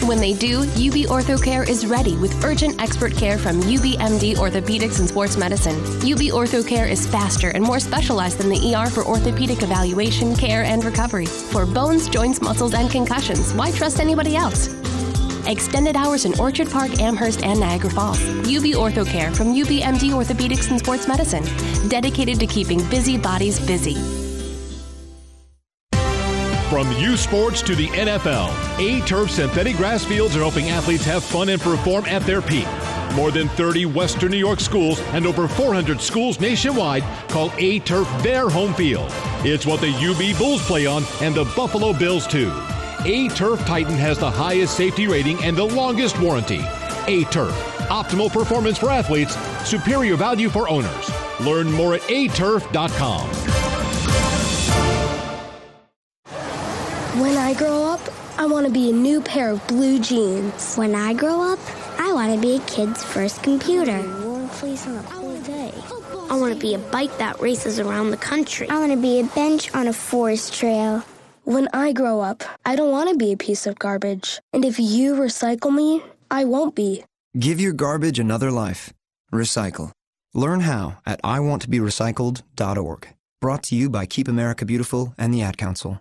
When 0.06 0.18
they 0.18 0.34
do, 0.34 0.60
UB 0.60 1.10
OrthoCare 1.10 1.68
is 1.68 1.84
ready 1.84 2.14
with 2.14 2.44
urgent 2.44 2.80
expert 2.80 3.16
care 3.16 3.36
from 3.36 3.60
UBMD 3.62 4.36
Orthopedics 4.36 5.00
and 5.00 5.08
Sports 5.08 5.36
Medicine. 5.36 5.74
UB 6.02 6.30
OrthoCare 6.30 6.88
is 6.88 7.08
faster 7.08 7.48
and 7.48 7.64
more 7.64 7.80
specialized 7.80 8.38
than 8.38 8.48
the 8.48 8.72
ER 8.72 8.88
for 8.88 9.04
orthopedic 9.04 9.64
evaluation, 9.64 10.36
care, 10.36 10.62
and 10.62 10.84
recovery. 10.84 11.26
For 11.26 11.66
bones, 11.66 12.08
joints, 12.08 12.40
muscles, 12.40 12.74
and 12.74 12.88
concussions, 12.88 13.52
why 13.54 13.72
trust 13.72 13.98
anybody 13.98 14.36
else? 14.36 14.68
Extended 15.48 15.96
hours 15.96 16.24
in 16.24 16.38
Orchard 16.38 16.70
Park, 16.70 17.00
Amherst, 17.00 17.42
and 17.42 17.58
Niagara 17.58 17.90
Falls. 17.90 18.20
UB 18.42 18.76
OrthoCare 18.78 19.36
from 19.36 19.48
UBMD 19.48 20.12
Orthopedics 20.12 20.70
and 20.70 20.78
Sports 20.78 21.08
Medicine, 21.08 21.42
dedicated 21.88 22.38
to 22.38 22.46
keeping 22.46 22.78
busy 22.90 23.18
bodies 23.18 23.58
busy. 23.58 24.15
From 26.76 26.92
U 26.92 27.16
Sports 27.16 27.62
to 27.62 27.74
the 27.74 27.86
NFL, 27.86 28.50
A 28.78 29.00
Turf 29.06 29.30
synthetic 29.30 29.78
grass 29.78 30.04
fields 30.04 30.36
are 30.36 30.40
helping 30.40 30.68
athletes 30.68 31.06
have 31.06 31.24
fun 31.24 31.48
and 31.48 31.58
perform 31.58 32.04
at 32.04 32.20
their 32.24 32.42
peak. 32.42 32.66
More 33.14 33.30
than 33.30 33.48
30 33.48 33.86
Western 33.86 34.30
New 34.30 34.36
York 34.36 34.60
schools 34.60 35.00
and 35.14 35.26
over 35.26 35.48
400 35.48 36.02
schools 36.02 36.38
nationwide 36.38 37.02
call 37.30 37.50
A 37.56 37.78
Turf 37.78 38.06
their 38.22 38.50
home 38.50 38.74
field. 38.74 39.10
It's 39.42 39.64
what 39.64 39.80
the 39.80 39.88
UB 39.88 40.38
Bulls 40.38 40.60
play 40.66 40.84
on 40.84 41.02
and 41.22 41.34
the 41.34 41.44
Buffalo 41.56 41.94
Bills 41.94 42.26
too. 42.26 42.52
A 43.06 43.28
Turf 43.28 43.58
Titan 43.60 43.94
has 43.94 44.18
the 44.18 44.30
highest 44.30 44.76
safety 44.76 45.08
rating 45.08 45.42
and 45.42 45.56
the 45.56 45.64
longest 45.64 46.20
warranty. 46.20 46.60
A 47.06 47.24
Turf, 47.30 47.54
Optimal 47.88 48.30
performance 48.30 48.76
for 48.76 48.90
athletes, 48.90 49.34
superior 49.66 50.16
value 50.16 50.50
for 50.50 50.68
owners. 50.68 51.10
Learn 51.40 51.72
more 51.72 51.94
at 51.94 52.02
aturf.com. 52.02 53.35
When 57.20 57.38
I 57.38 57.54
grow 57.54 57.82
up, 57.84 58.00
I 58.36 58.44
want 58.44 58.66
to 58.66 58.72
be 58.72 58.90
a 58.90 58.92
new 58.92 59.22
pair 59.22 59.50
of 59.50 59.66
blue 59.66 59.98
jeans. 59.98 60.74
When 60.74 60.94
I 60.94 61.14
grow 61.14 61.40
up, 61.40 61.58
I 61.98 62.12
want 62.12 62.34
to 62.34 62.38
be 62.38 62.56
a 62.56 62.60
kid's 62.66 63.02
first 63.02 63.42
computer. 63.42 64.02
Warm 64.22 64.50
place 64.50 64.86
on 64.86 64.96
a 64.98 65.02
cool 65.04 65.40
day. 65.40 65.72
I 66.28 66.36
want 66.38 66.52
to 66.52 66.60
be 66.60 66.74
a 66.74 66.78
bike 66.78 67.16
that 67.16 67.40
races 67.40 67.80
around 67.80 68.10
the 68.10 68.18
country. 68.18 68.68
I 68.68 68.78
want 68.78 68.92
to 68.92 69.00
be 69.00 69.20
a 69.20 69.24
bench 69.24 69.74
on 69.74 69.88
a 69.88 69.94
forest 69.94 70.52
trail. 70.52 71.02
When 71.44 71.68
I 71.72 71.94
grow 71.94 72.20
up, 72.20 72.44
I 72.66 72.76
don't 72.76 72.90
want 72.90 73.08
to 73.08 73.16
be 73.16 73.32
a 73.32 73.36
piece 73.36 73.66
of 73.66 73.78
garbage. 73.78 74.38
And 74.52 74.62
if 74.62 74.78
you 74.78 75.14
recycle 75.14 75.74
me, 75.74 76.02
I 76.30 76.44
won't 76.44 76.74
be. 76.74 77.02
Give 77.38 77.58
your 77.58 77.72
garbage 77.72 78.18
another 78.18 78.50
life. 78.50 78.92
Recycle. 79.32 79.92
Learn 80.34 80.60
how 80.60 80.98
at 81.06 81.22
iwanttoberecycled.org. 81.22 83.08
Brought 83.40 83.62
to 83.62 83.74
you 83.74 83.88
by 83.88 84.04
Keep 84.04 84.28
America 84.28 84.66
Beautiful 84.66 85.14
and 85.16 85.32
the 85.32 85.40
Ad 85.40 85.56
Council. 85.56 86.00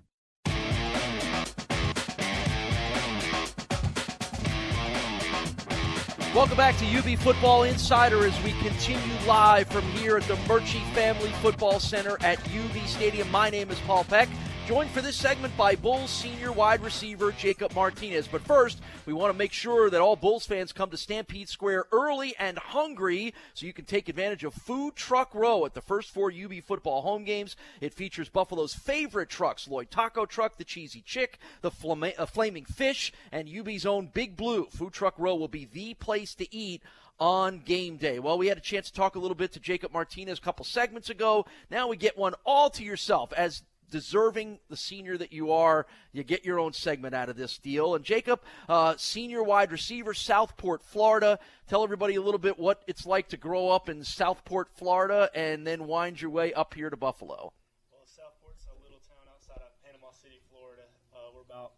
Welcome 6.36 6.58
back 6.58 6.76
to 6.80 6.86
UB 6.86 7.18
Football 7.20 7.64
Insider 7.64 8.26
as 8.26 8.44
we 8.44 8.52
continue 8.62 9.16
live 9.26 9.70
from 9.70 9.84
here 9.94 10.18
at 10.18 10.24
the 10.24 10.36
Murchie 10.50 10.84
Family 10.94 11.30
Football 11.42 11.80
Center 11.80 12.18
at 12.20 12.38
UB 12.50 12.86
Stadium. 12.88 13.32
My 13.32 13.50
name 13.50 13.72
is 13.72 13.80
Paul 13.88 14.04
Peck. 14.04 14.28
Joined 14.66 14.90
for 14.90 15.02
this 15.02 15.16
segment 15.16 15.56
by 15.56 15.76
Bulls 15.76 16.10
senior 16.10 16.52
wide 16.52 16.82
receiver 16.82 17.32
Jacob 17.32 17.76
Martinez. 17.76 18.28
But 18.28 18.42
first, 18.42 18.82
we 19.06 19.14
want 19.14 19.32
to 19.32 19.38
make 19.38 19.54
sure 19.54 19.92
that 19.92 20.02
all 20.02 20.16
Bulls 20.16 20.48
fans 20.48 20.72
come 20.72 20.90
to 20.90 20.98
Stampede 20.98 21.50
Square 21.50 21.86
early 21.92 22.34
and 22.40 22.58
hungry 22.58 23.36
so 23.54 23.68
you 23.68 23.74
can 23.74 23.86
take 23.86 24.10
advantage 24.10 24.44
of 24.44 24.56
Food 24.56 24.96
Truck 24.96 25.36
Row 25.36 25.68
at 25.68 25.76
the 25.76 25.82
first 25.82 26.10
four 26.10 26.32
UB 26.32 26.64
football 26.64 27.04
home 27.04 27.26
games. 27.26 27.56
It 27.80 27.94
features 27.94 28.28
Buffalo's 28.28 28.74
favorite 28.74 29.30
trucks 29.30 29.68
Lloyd 29.68 29.92
Taco 29.92 30.26
Truck, 30.26 30.58
the 30.58 30.64
Cheesy 30.64 31.02
Chick, 31.02 31.38
the 31.62 31.70
uh, 32.18 32.26
Flaming 32.26 32.66
Fish, 32.66 33.14
and 33.32 33.48
UB's 33.48 33.86
own 33.86 34.10
Big 34.16 34.36
Blue. 34.36 34.66
Food 34.72 34.94
Truck 34.94 35.14
Row 35.20 35.36
will 35.36 35.48
be 35.48 35.66
the 35.72 35.94
place 35.94 36.34
to 36.34 36.52
eat 36.52 36.82
on 37.20 37.60
game 37.60 37.98
day. 37.98 38.18
Well, 38.18 38.40
we 38.40 38.48
had 38.48 38.58
a 38.58 38.62
chance 38.62 38.88
to 38.88 38.94
talk 38.94 39.16
a 39.16 39.20
little 39.20 39.36
bit 39.36 39.54
to 39.54 39.60
Jacob 39.60 39.94
Martinez 39.94 40.40
a 40.40 40.42
couple 40.42 40.66
segments 40.66 41.12
ago. 41.12 41.46
Now 41.70 41.88
we 41.88 41.98
get 41.98 42.18
one 42.18 42.34
all 42.48 42.72
to 42.72 42.84
yourself 42.84 43.32
as 43.34 43.62
deserving 43.90 44.60
the 44.70 44.78
senior 44.78 45.18
that 45.18 45.32
you 45.32 45.52
are, 45.52 45.86
you 46.12 46.24
get 46.24 46.46
your 46.46 46.60
own 46.60 46.74
segment 46.74 47.16
out 47.16 47.30
of 47.30 47.36
this 47.36 47.58
deal. 47.58 47.96
And 47.96 48.04
Jacob, 48.04 48.42
uh, 48.68 48.96
senior 48.98 49.44
wide 49.44 49.72
receiver, 49.72 50.14
Southport, 50.14 50.84
Florida. 50.84 51.40
Tell 51.68 51.84
everybody 51.84 52.16
a 52.16 52.22
little 52.22 52.40
bit 52.40 52.60
what 52.60 52.84
it's 52.88 53.06
like 53.06 53.30
to 53.30 53.38
grow 53.38 53.70
up 53.70 53.90
in 53.90 54.04
Southport, 54.04 54.70
Florida, 54.76 55.30
and 55.34 55.66
then 55.66 55.88
wind 55.88 56.22
your 56.22 56.32
way 56.32 56.54
up 56.54 56.74
here 56.74 56.90
to 56.90 56.98
Buffalo. 56.98 57.54
Well, 57.92 58.02
Southport's 58.06 58.66
a 58.66 58.84
little 58.84 59.00
town 59.08 59.26
outside 59.34 59.58
of 59.58 59.72
Panama 59.84 60.12
City, 60.12 60.40
Florida. 60.52 60.84
Uh, 61.14 61.32
we're 61.34 61.42
about 61.42 61.74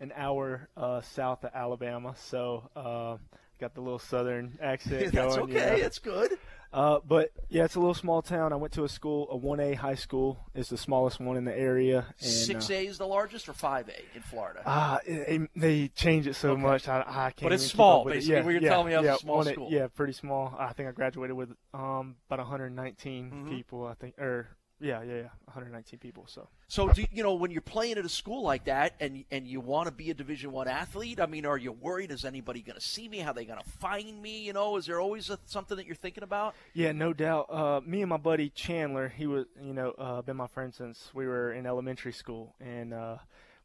an 0.00 0.12
hour 0.16 0.68
uh, 0.76 1.00
south 1.00 1.44
of 1.44 1.50
Alabama, 1.54 2.14
so 2.16 2.68
uh, 2.74 3.16
got 3.60 3.74
the 3.74 3.80
little 3.80 3.98
southern 3.98 4.58
accent 4.60 5.12
That's 5.12 5.36
going. 5.36 5.50
okay. 5.50 5.70
Know. 5.76 5.78
That's 5.78 5.98
good. 5.98 6.32
Uh, 6.72 7.00
but 7.06 7.30
yeah, 7.50 7.64
it's 7.64 7.74
a 7.74 7.78
little 7.78 7.92
small 7.94 8.22
town. 8.22 8.50
I 8.50 8.56
went 8.56 8.72
to 8.74 8.84
a 8.84 8.88
school, 8.88 9.28
a 9.30 9.36
1A 9.36 9.74
high 9.76 9.94
school. 9.94 10.38
is 10.54 10.70
the 10.70 10.78
smallest 10.78 11.20
one 11.20 11.36
in 11.36 11.44
the 11.44 11.54
area. 11.54 12.06
Six 12.16 12.70
A 12.70 12.86
is 12.86 12.96
the 12.96 13.06
largest, 13.06 13.46
or 13.46 13.52
five 13.52 13.90
A 13.90 14.16
in 14.16 14.22
Florida? 14.22 14.62
Ah, 14.64 14.96
uh, 14.96 15.38
they 15.54 15.88
change 15.88 16.26
it 16.26 16.34
so 16.34 16.52
Okay. 16.52 16.62
much. 16.62 16.88
I, 16.88 17.00
I 17.06 17.30
can't. 17.30 17.42
But 17.42 17.52
it's 17.52 17.66
small, 17.66 18.08
it. 18.08 18.14
basically, 18.14 18.36
Yeah, 18.36 18.44
what 18.44 18.50
you're 18.52 18.62
yeah, 18.62 18.68
telling 18.70 18.86
me, 18.86 18.94
it's 18.94 19.02
a 19.02 19.04
yeah, 19.04 19.16
small 19.16 19.44
1A 19.44 19.52
school. 19.52 19.68
Yeah, 19.70 19.86
pretty 19.88 20.14
small. 20.14 20.56
I 20.58 20.72
think 20.72 20.88
I 20.88 20.92
graduated 20.92 21.36
with 21.36 21.50
um 21.74 22.16
about 22.30 22.38
119 22.38 23.30
Mm-hmm. 23.30 23.48
people. 23.54 23.86
I 23.86 23.92
think, 23.92 24.16
or 24.18 24.48
yeah, 24.82 25.02
yeah, 25.02 25.14
yeah, 25.14 25.28
119 25.44 25.98
people. 26.00 26.24
So. 26.26 26.48
So, 26.66 26.88
do, 26.88 27.04
you 27.12 27.22
know, 27.22 27.34
when 27.34 27.50
you're 27.50 27.60
playing 27.60 27.98
at 27.98 28.04
a 28.04 28.08
school 28.08 28.42
like 28.42 28.64
that, 28.64 28.94
and 28.98 29.24
and 29.30 29.46
you 29.46 29.60
want 29.60 29.86
to 29.86 29.92
be 29.92 30.10
a 30.10 30.14
Division 30.14 30.52
One 30.52 30.68
athlete, 30.68 31.20
I 31.20 31.26
mean, 31.26 31.46
are 31.46 31.56
you 31.56 31.72
worried? 31.72 32.10
Is 32.10 32.24
anybody 32.24 32.62
going 32.62 32.78
to 32.78 32.84
see 32.84 33.08
me? 33.08 33.18
How 33.18 33.32
they 33.32 33.44
going 33.44 33.60
to 33.62 33.70
find 33.78 34.20
me? 34.20 34.42
You 34.42 34.52
know, 34.52 34.76
is 34.76 34.86
there 34.86 35.00
always 35.00 35.30
a, 35.30 35.38
something 35.46 35.76
that 35.76 35.86
you're 35.86 35.94
thinking 35.94 36.24
about? 36.24 36.54
Yeah, 36.74 36.92
no 36.92 37.12
doubt. 37.12 37.46
Uh, 37.50 37.80
me 37.86 38.02
and 38.02 38.08
my 38.08 38.16
buddy 38.16 38.48
Chandler, 38.50 39.08
he 39.08 39.26
was, 39.26 39.46
you 39.62 39.72
know, 39.72 39.90
uh, 39.98 40.22
been 40.22 40.36
my 40.36 40.48
friend 40.48 40.74
since 40.74 41.10
we 41.14 41.26
were 41.26 41.52
in 41.52 41.66
elementary 41.66 42.12
school, 42.12 42.54
and 42.60 42.92
uh, 42.92 43.18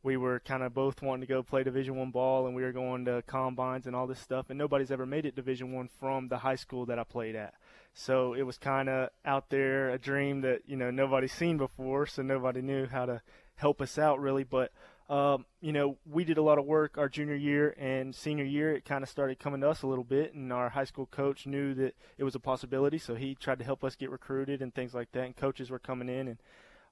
we 0.04 0.18
were 0.18 0.40
kind 0.40 0.64
of 0.64 0.74
both 0.74 1.02
wanting 1.02 1.22
to 1.22 1.28
go 1.28 1.42
play 1.44 1.64
Division 1.64 1.96
One 1.96 2.12
ball, 2.12 2.46
and 2.46 2.56
we 2.56 2.62
were 2.62 2.72
going 2.72 3.06
to 3.06 3.24
combines 3.26 3.88
and 3.88 3.96
all 3.96 4.08
this 4.08 4.20
stuff, 4.20 4.50
and 4.50 4.58
nobody's 4.58 4.92
ever 4.92 5.06
made 5.06 5.26
it 5.26 5.36
Division 5.36 5.72
One 5.74 5.90
from 6.00 6.28
the 6.28 6.38
high 6.38 6.56
school 6.56 6.86
that 6.86 7.00
I 7.00 7.04
played 7.04 7.36
at. 7.36 7.54
So 8.00 8.34
it 8.34 8.44
was 8.44 8.60
kind 8.60 8.90
of 8.90 9.10
out 9.26 9.50
there, 9.50 9.90
a 9.90 9.98
dream 9.98 10.42
that 10.42 10.62
you 10.68 10.78
know 10.78 10.92
nobody's 10.92 11.34
seen 11.34 11.58
before, 11.58 12.06
so 12.06 12.22
nobody 12.22 12.62
knew 12.62 12.86
how 12.86 13.08
to 13.08 13.22
help 13.56 13.82
us 13.82 13.98
out 13.98 14.20
really, 14.22 14.44
but. 14.44 14.72
Um, 15.10 15.46
you 15.62 15.72
know, 15.72 15.96
we 16.06 16.26
did 16.26 16.38
a 16.38 16.42
lot 16.42 16.58
of 16.60 16.66
work 16.66 16.98
our 16.98 17.08
junior 17.08 17.34
year 17.34 17.74
and 17.80 18.14
senior 18.14 18.44
year. 18.44 18.76
It 18.76 18.84
kind 18.84 19.04
of 19.04 19.10
started 19.10 19.40
coming 19.40 19.62
to 19.62 19.70
us 19.70 19.82
a 19.82 19.88
little 19.88 20.04
bit, 20.04 20.34
and 20.34 20.52
our 20.52 20.68
high 20.68 20.84
school 20.84 21.06
coach 21.06 21.48
knew 21.48 21.74
that 21.76 21.96
it 22.18 22.26
was 22.26 22.36
a 22.36 22.42
possibility, 22.42 22.98
so 22.98 23.16
he 23.16 23.34
tried 23.34 23.60
to 23.60 23.64
help 23.64 23.86
us 23.86 23.96
get 23.96 24.10
recruited 24.10 24.62
and 24.62 24.76
things 24.76 24.94
like 24.94 25.14
that. 25.14 25.24
And 25.24 25.34
coaches 25.34 25.70
were 25.70 25.80
coming 25.80 26.10
in, 26.10 26.28
and 26.28 26.38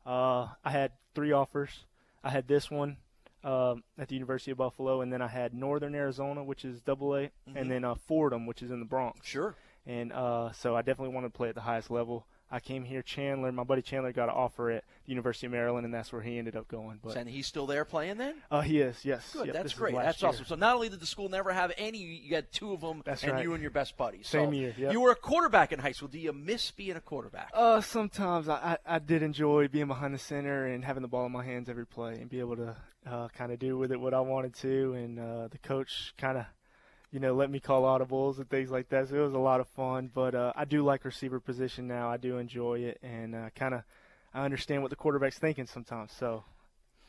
uh, 0.05 0.47
I 0.63 0.69
had 0.71 0.93
three 1.13 1.33
offers. 1.33 1.83
I 2.23 2.29
had 2.29 2.47
this 2.47 2.71
one 2.71 2.95
um, 3.43 3.83
at 3.97 4.07
the 4.07 4.13
University 4.15 4.51
of 4.51 4.59
Buffalo, 4.59 5.01
and 5.01 5.11
then 5.11 5.21
I 5.21 5.27
had 5.27 5.53
Northern 5.53 5.93
Arizona, 5.93 6.41
which 6.41 6.63
is 6.63 6.79
Double 6.79 7.13
A, 7.17 7.23
Mhm. 7.49 7.55
and 7.57 7.69
then 7.69 7.83
uh, 7.83 7.95
Fordham, 7.95 8.45
which 8.45 8.63
is 8.63 8.71
in 8.71 8.79
the 8.79 8.85
Bronx. 8.85 9.27
Sure. 9.27 9.55
And 9.87 10.11
uh, 10.11 10.51
so 10.53 10.75
I 10.75 10.81
definitely 10.81 11.13
wanted 11.13 11.27
to 11.27 11.37
play 11.37 11.49
at 11.49 11.55
the 11.55 11.61
highest 11.61 11.91
level. 11.91 12.25
I 12.51 12.59
came 12.59 12.83
here, 12.83 13.01
Chandler. 13.01 13.51
My 13.51 13.63
buddy 13.63 13.81
Chandler 13.81 14.11
got 14.13 14.29
an 14.29 14.35
offer 14.35 14.69
at 14.69 14.83
the 15.05 15.09
University 15.09 15.47
of 15.47 15.51
Maryland, 15.51 15.83
and 15.83 15.93
that's 15.93 16.13
where 16.13 16.21
he 16.21 16.37
ended 16.37 16.55
up 16.55 16.67
going. 16.67 16.99
But 17.03 17.17
and 17.17 17.27
he's 17.27 17.47
still 17.47 17.65
there 17.65 17.85
playing 17.85 18.17
then? 18.17 18.35
uh, 18.51 18.61
he 18.61 18.79
is, 18.81 19.03
yes. 19.03 19.31
Good. 19.33 19.47
Yep, 19.47 19.55
that's 19.55 19.73
great. 19.73 19.95
That's 19.95 20.21
year. 20.21 20.29
awesome. 20.29 20.45
So 20.45 20.53
not 20.55 20.75
only 20.75 20.89
did 20.89 20.99
the 20.99 21.07
school 21.07 21.27
never 21.27 21.51
have 21.51 21.71
any, 21.75 21.97
you 21.97 22.29
got 22.29 22.51
two 22.51 22.71
of 22.71 22.81
them, 22.81 23.01
That's 23.03 23.23
and 23.23 23.33
right. 23.33 23.43
you 23.43 23.53
and 23.53 23.61
your 23.63 23.71
best 23.71 23.97
buddies. 23.97 24.27
Same 24.27 24.49
So 24.49 24.51
year, 24.51 24.75
yep. 24.77 24.93
You 24.93 25.01
were 25.01 25.11
a 25.11 25.15
quarterback 25.15 25.71
in 25.71 25.79
high 25.79 25.91
school. 25.91 26.07
Do 26.07 26.19
you 26.19 26.33
miss 26.33 26.69
being 26.69 26.95
a 26.95 27.01
quarterback? 27.01 27.49
Uh, 27.51 27.81
sometimes 27.81 28.47
I, 28.47 28.77
I, 28.85 28.95
I 28.95 28.99
did 28.99 29.23
enjoy 29.23 29.67
being 29.67 29.87
behind 29.87 30.13
the 30.13 30.19
center 30.19 30.67
and 30.67 30.85
having 30.85 31.01
the 31.01 31.07
ball 31.09 31.25
in 31.25 31.31
my 31.31 31.43
hands 31.43 31.67
every 31.67 31.87
play 31.87 32.13
and 32.13 32.29
be 32.29 32.39
able 32.39 32.57
to 32.57 32.75
uh, 33.09 33.27
kind 33.29 33.51
of 33.51 33.57
do 33.59 33.75
with 33.75 33.91
it 33.91 33.99
what 33.99 34.13
I 34.13 34.19
wanted 34.21 34.53
to. 34.57 34.93
And 34.93 35.19
uh, 35.19 35.47
the 35.47 35.57
coach 35.57 36.13
kind 36.17 36.37
of, 36.37 36.45
you 37.11 37.19
know, 37.19 37.33
let 37.33 37.49
me 37.49 37.59
call 37.59 37.83
audibles 37.83 38.37
and 38.37 38.49
things 38.49 38.71
like 38.71 38.89
that. 38.89 39.09
So 39.09 39.15
it 39.15 39.21
was 39.21 39.33
a 39.33 39.39
lot 39.39 39.59
of 39.59 39.67
fun. 39.69 40.09
But 40.13 40.35
uh, 40.35 40.53
I 40.55 40.65
do 40.65 40.83
like 40.83 41.05
receiver 41.05 41.39
position 41.39 41.87
now. 41.87 42.09
I 42.09 42.17
do 42.17 42.37
enjoy 42.37 42.79
it 42.79 42.99
and 43.01 43.35
uh, 43.35 43.49
kind 43.55 43.73
of 43.73 43.83
I 44.33 44.43
understand 44.43 44.81
what 44.81 44.89
the 44.89 44.97
quarterback's 44.97 45.39
thinking 45.39 45.65
sometimes. 45.65 46.11
So 46.11 46.43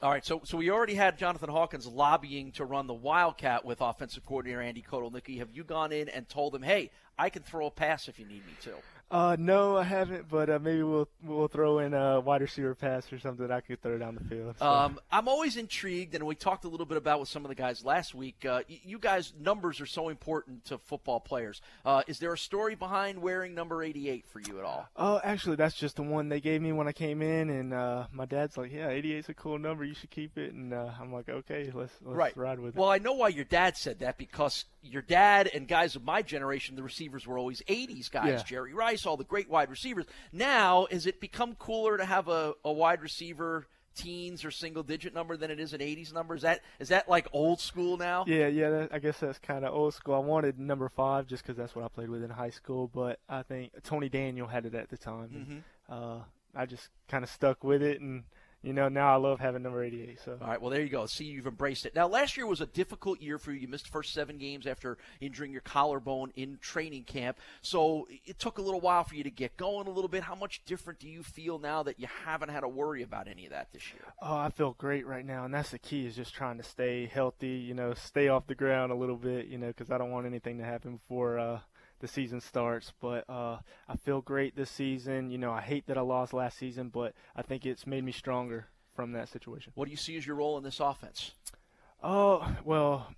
All 0.01 0.11
right, 0.11 0.25
so 0.25 0.43
so 0.45 0.59
we 0.59 0.71
already 0.71 0.95
had 0.95 1.19
Jonathan 1.19 1.49
Hawkins 1.49 1.87
lobbying 1.87 2.53
to 2.53 2.65
run 2.65 2.87
the 2.87 2.95
Wildcat 2.95 3.65
with 3.65 3.81
offensive 3.81 4.25
coordinator 4.25 4.61
Andy 4.61 4.85
Kotelnicki. 4.89 5.39
Have 5.39 5.51
you 5.51 5.65
gone 5.65 5.91
in 5.91 6.09
and 6.09 6.29
told 6.29 6.55
him, 6.55 6.63
"Hey, 6.63 6.91
I 7.19 7.31
can 7.31 7.43
throw 7.43 7.67
a 7.67 7.71
pass 7.71 8.07
if 8.07 8.19
you 8.19 8.27
need 8.27 8.47
me 8.47 8.53
to"? 8.63 8.75
Uh, 9.09 9.37
no, 9.39 9.77
I 9.77 9.85
haven't, 9.85 10.29
but 10.29 10.51
uh, 10.51 10.59
maybe 10.61 10.83
we'll 10.83 11.09
we'll 11.23 11.47
throw 11.47 11.79
in 11.79 11.95
a 11.95 12.21
wide 12.21 12.41
receiver 12.41 12.75
pass 12.75 13.13
or 13.13 13.21
something 13.21 13.47
that 13.47 13.55
I 13.55 13.61
could 13.61 13.81
throw 13.81 13.97
down 13.99 14.17
the 14.17 14.25
field. 14.25 14.57
So. 14.59 14.67
Um, 14.67 14.99
I'm 15.13 15.29
always 15.29 15.57
intrigued, 15.57 16.17
and 16.17 16.27
we 16.27 16.35
talked 16.35 16.65
a 16.65 16.69
little 16.69 16.87
bit 16.87 16.99
about 16.99 17.21
with 17.21 17.29
some 17.29 17.45
of 17.45 17.49
the 17.49 17.55
guys 17.55 17.85
last 17.85 18.17
week. 18.17 18.45
Uh, 18.45 18.63
y- 18.69 18.81
you 18.85 18.99
guys, 18.99 19.33
numbers 19.39 19.81
are 19.81 19.87
so 19.87 20.09
important 20.09 20.65
to 20.67 20.79
football 20.79 21.21
players. 21.21 21.61
Uh, 21.85 22.03
is 22.09 22.19
there 22.19 22.33
a 22.33 22.39
story 22.39 22.75
behind 22.75 23.23
wearing 23.23 23.55
number 23.55 23.81
88 23.83 24.27
for 24.27 24.41
you 24.41 24.59
at 24.59 24.65
all? 24.65 24.89
Oh, 24.97 25.21
actually, 25.23 25.57
that's 25.57 25.77
just 25.77 25.97
the 25.97 26.03
one 26.03 26.29
they 26.29 26.41
gave 26.41 26.61
me 26.61 26.73
when 26.73 26.89
I 26.89 26.93
came 26.93 27.23
in, 27.23 27.49
and 27.49 27.73
uh, 27.73 28.07
my 28.13 28.25
dad's 28.27 28.57
like, 28.57 28.73
"Yeah, 28.73 28.89
88's 28.89 29.29
a 29.29 29.35
cool 29.35 29.59
number. 29.59 29.85
You 29.85 29.95
should 29.95 30.11
keep 30.11 30.37
it." 30.37 30.53
And 30.53 30.75
uh, 30.75 30.91
I'm 31.01 31.13
like, 31.13 31.29
"Okay, 31.29 31.71
let's 31.73 31.93
let's 32.03 32.17
right. 32.17 32.37
ride 32.37 32.59
with 32.59 32.75
it." 32.75 32.81
Well, 32.81 32.91
I 32.91 32.99
know 32.99 33.13
why 33.13 33.29
your 33.29 33.45
dad 33.45 33.77
said 33.77 34.01
that 34.01 34.19
because 34.19 34.65
your 34.83 35.03
dad 35.03 35.51
and 35.53 35.67
guys 35.67 35.97
of 35.97 36.05
my 36.05 36.23
generation, 36.23 36.77
the 36.77 36.83
receivers 36.83 37.27
were 37.27 37.39
always 37.39 37.63
80s 37.69 38.11
guys. 38.11 38.29
Yeah. 38.29 38.43
Jerry 38.45 38.73
Rice, 38.73 38.96
all 39.05 39.17
the 39.17 39.25
great 39.25 39.51
wide 39.51 39.69
receivers. 39.69 40.07
Now, 40.33 40.87
has 40.91 41.07
it 41.07 41.21
become 41.21 41.57
cooler 41.57 41.97
to 41.99 42.05
have 42.05 42.29
a, 42.29 42.55
a 42.65 42.73
wide 42.73 43.03
receiver 43.03 43.67
teens 43.97 44.45
or 44.45 44.51
single 44.51 44.83
digit 44.83 45.15
number 45.15 45.37
than 45.37 45.51
it 45.51 45.59
is 45.59 45.73
an 45.73 45.81
80s 45.81 46.13
number? 46.15 46.35
Is 46.37 46.43
that 46.43 46.61
is 46.79 46.89
that 46.91 47.09
like 47.09 47.27
old 47.33 47.61
school 47.61 47.97
now? 47.97 48.25
Yeah, 48.29 48.47
yeah. 48.47 48.71
That, 48.71 48.89
I 48.93 48.99
guess 49.01 49.19
that's 49.19 49.39
kind 49.39 49.65
of 49.65 49.75
old 49.75 49.95
school. 49.95 50.15
I 50.15 50.19
wanted 50.19 50.59
number 50.59 50.89
five 50.89 51.27
just 51.27 51.43
because 51.43 51.57
that's 51.57 51.75
what 51.75 51.85
I 51.85 51.89
played 51.89 52.09
with 52.09 52.23
in 52.23 52.31
high 52.31 52.51
school, 52.51 52.89
but 52.95 53.19
I 53.29 53.43
think 53.43 53.73
Tony 53.83 54.09
Daniel 54.09 54.47
had 54.47 54.65
it 54.67 54.75
at 54.75 54.89
the 54.89 54.97
time. 54.97 55.31
and, 55.35 55.63
uh, 55.89 56.19
I 56.55 56.65
just 56.65 56.89
kind 57.09 57.23
of 57.23 57.29
stuck 57.29 57.63
with 57.65 57.83
it, 57.83 58.01
and 58.01 58.25
you 58.67 58.73
know 58.73 58.89
now 58.89 59.13
I 59.13 59.17
love 59.17 59.39
having 59.39 59.63
number 59.63 59.85
88. 59.85 60.19
So. 60.25 60.39
All 60.41 60.49
right, 60.49 60.61
well, 60.61 60.71
there 60.71 60.83
you 60.83 60.89
go. 60.89 61.07
See, 61.07 61.25
you've 61.25 61.47
embraced 61.47 61.87
it. 61.87 61.95
Now, 61.95 62.09
last 62.09 62.37
year 62.37 62.47
was 62.47 62.61
a 62.61 62.67
difficult 62.67 63.23
year 63.23 63.39
for 63.39 63.53
you. 63.53 63.61
You 63.61 63.69
missed 63.69 63.85
the 63.85 63.93
first 63.93 64.13
seven 64.13 64.39
games 64.39 64.67
after 64.67 64.99
injuring 65.21 65.53
your 65.53 65.61
collarbone 65.61 66.33
in 66.35 66.59
training 66.61 67.05
camp. 67.05 67.39
So 67.63 68.09
it 68.25 68.41
took 68.41 68.59
a 68.59 68.63
little 68.63 68.81
while 68.81 69.05
for 69.05 69.15
you 69.15 69.23
to 69.23 69.31
get 69.31 69.57
going 69.57 69.87
a 69.87 69.91
little 69.91 70.09
bit. 70.09 70.25
How 70.25 70.35
much 70.35 70.65
different 70.67 70.99
do 70.99 71.09
you 71.09 71.23
feel 71.23 71.61
now 71.61 71.85
that 71.85 72.01
you 72.01 72.09
haven't 72.25 72.49
had 72.49 72.61
to 72.61 72.69
worry 72.69 73.03
about 73.03 73.29
any 73.29 73.45
of 73.47 73.53
that 73.53 73.69
this 73.73 73.93
year? 73.93 74.03
Oh, 74.21 74.35
I 74.35 74.51
feel 74.51 74.75
great 74.77 75.07
right 75.07 75.25
now, 75.25 75.45
and 75.45 75.55
that's 75.55 75.71
the 75.71 75.79
key 75.79 76.05
is 76.05 76.17
just 76.17 76.35
trying 76.35 76.57
to 76.57 76.65
stay 76.65 77.07
healthy. 77.07 77.49
You 77.49 77.75
know, 77.75 77.95
stay 77.95 78.27
off 78.27 78.49
the 78.49 78.57
ground 78.57 78.91
a 78.91 78.97
little 78.97 79.17
bit. 79.17 79.47
You 79.47 79.59
know, 79.59 79.69
because 79.69 79.93
I 79.93 79.99
don't 79.99 80.11
want 80.11 80.27
anything 80.27 80.59
to 80.59 80.65
happen 80.65 80.97
before 80.97 81.39
uh, 81.39 81.61
the 82.01 82.09
season 82.09 82.41
starts. 82.41 82.93
But 83.01 83.29
uh, 83.29 83.59
I 83.89 83.97
feel 83.97 84.21
great 84.21 84.57
this 84.57 84.71
season. 84.71 85.31
You 85.31 85.39
know, 85.39 85.53
I 85.53 85.61
hate 85.61 85.87
that 85.87 85.99
I 85.99 86.03
lost 86.03 86.33
last 86.33 86.59
season, 86.59 86.89
but 86.89 87.15
I 87.35 87.43
think 87.43 87.67
it's 87.67 87.87
made 87.87 88.05
me 88.05 88.13
stronger 88.13 88.67
from 88.95 89.13
that 89.13 89.29
situation. 89.29 89.73
What 89.75 89.87
do 89.87 89.91
you 89.91 89.97
see 89.97 90.17
as 90.17 90.27
your 90.27 90.37
role 90.37 90.57
in 90.59 90.65
this 90.65 90.81
offense? 90.81 91.33
Oh 92.03 92.47
well, 92.65 93.09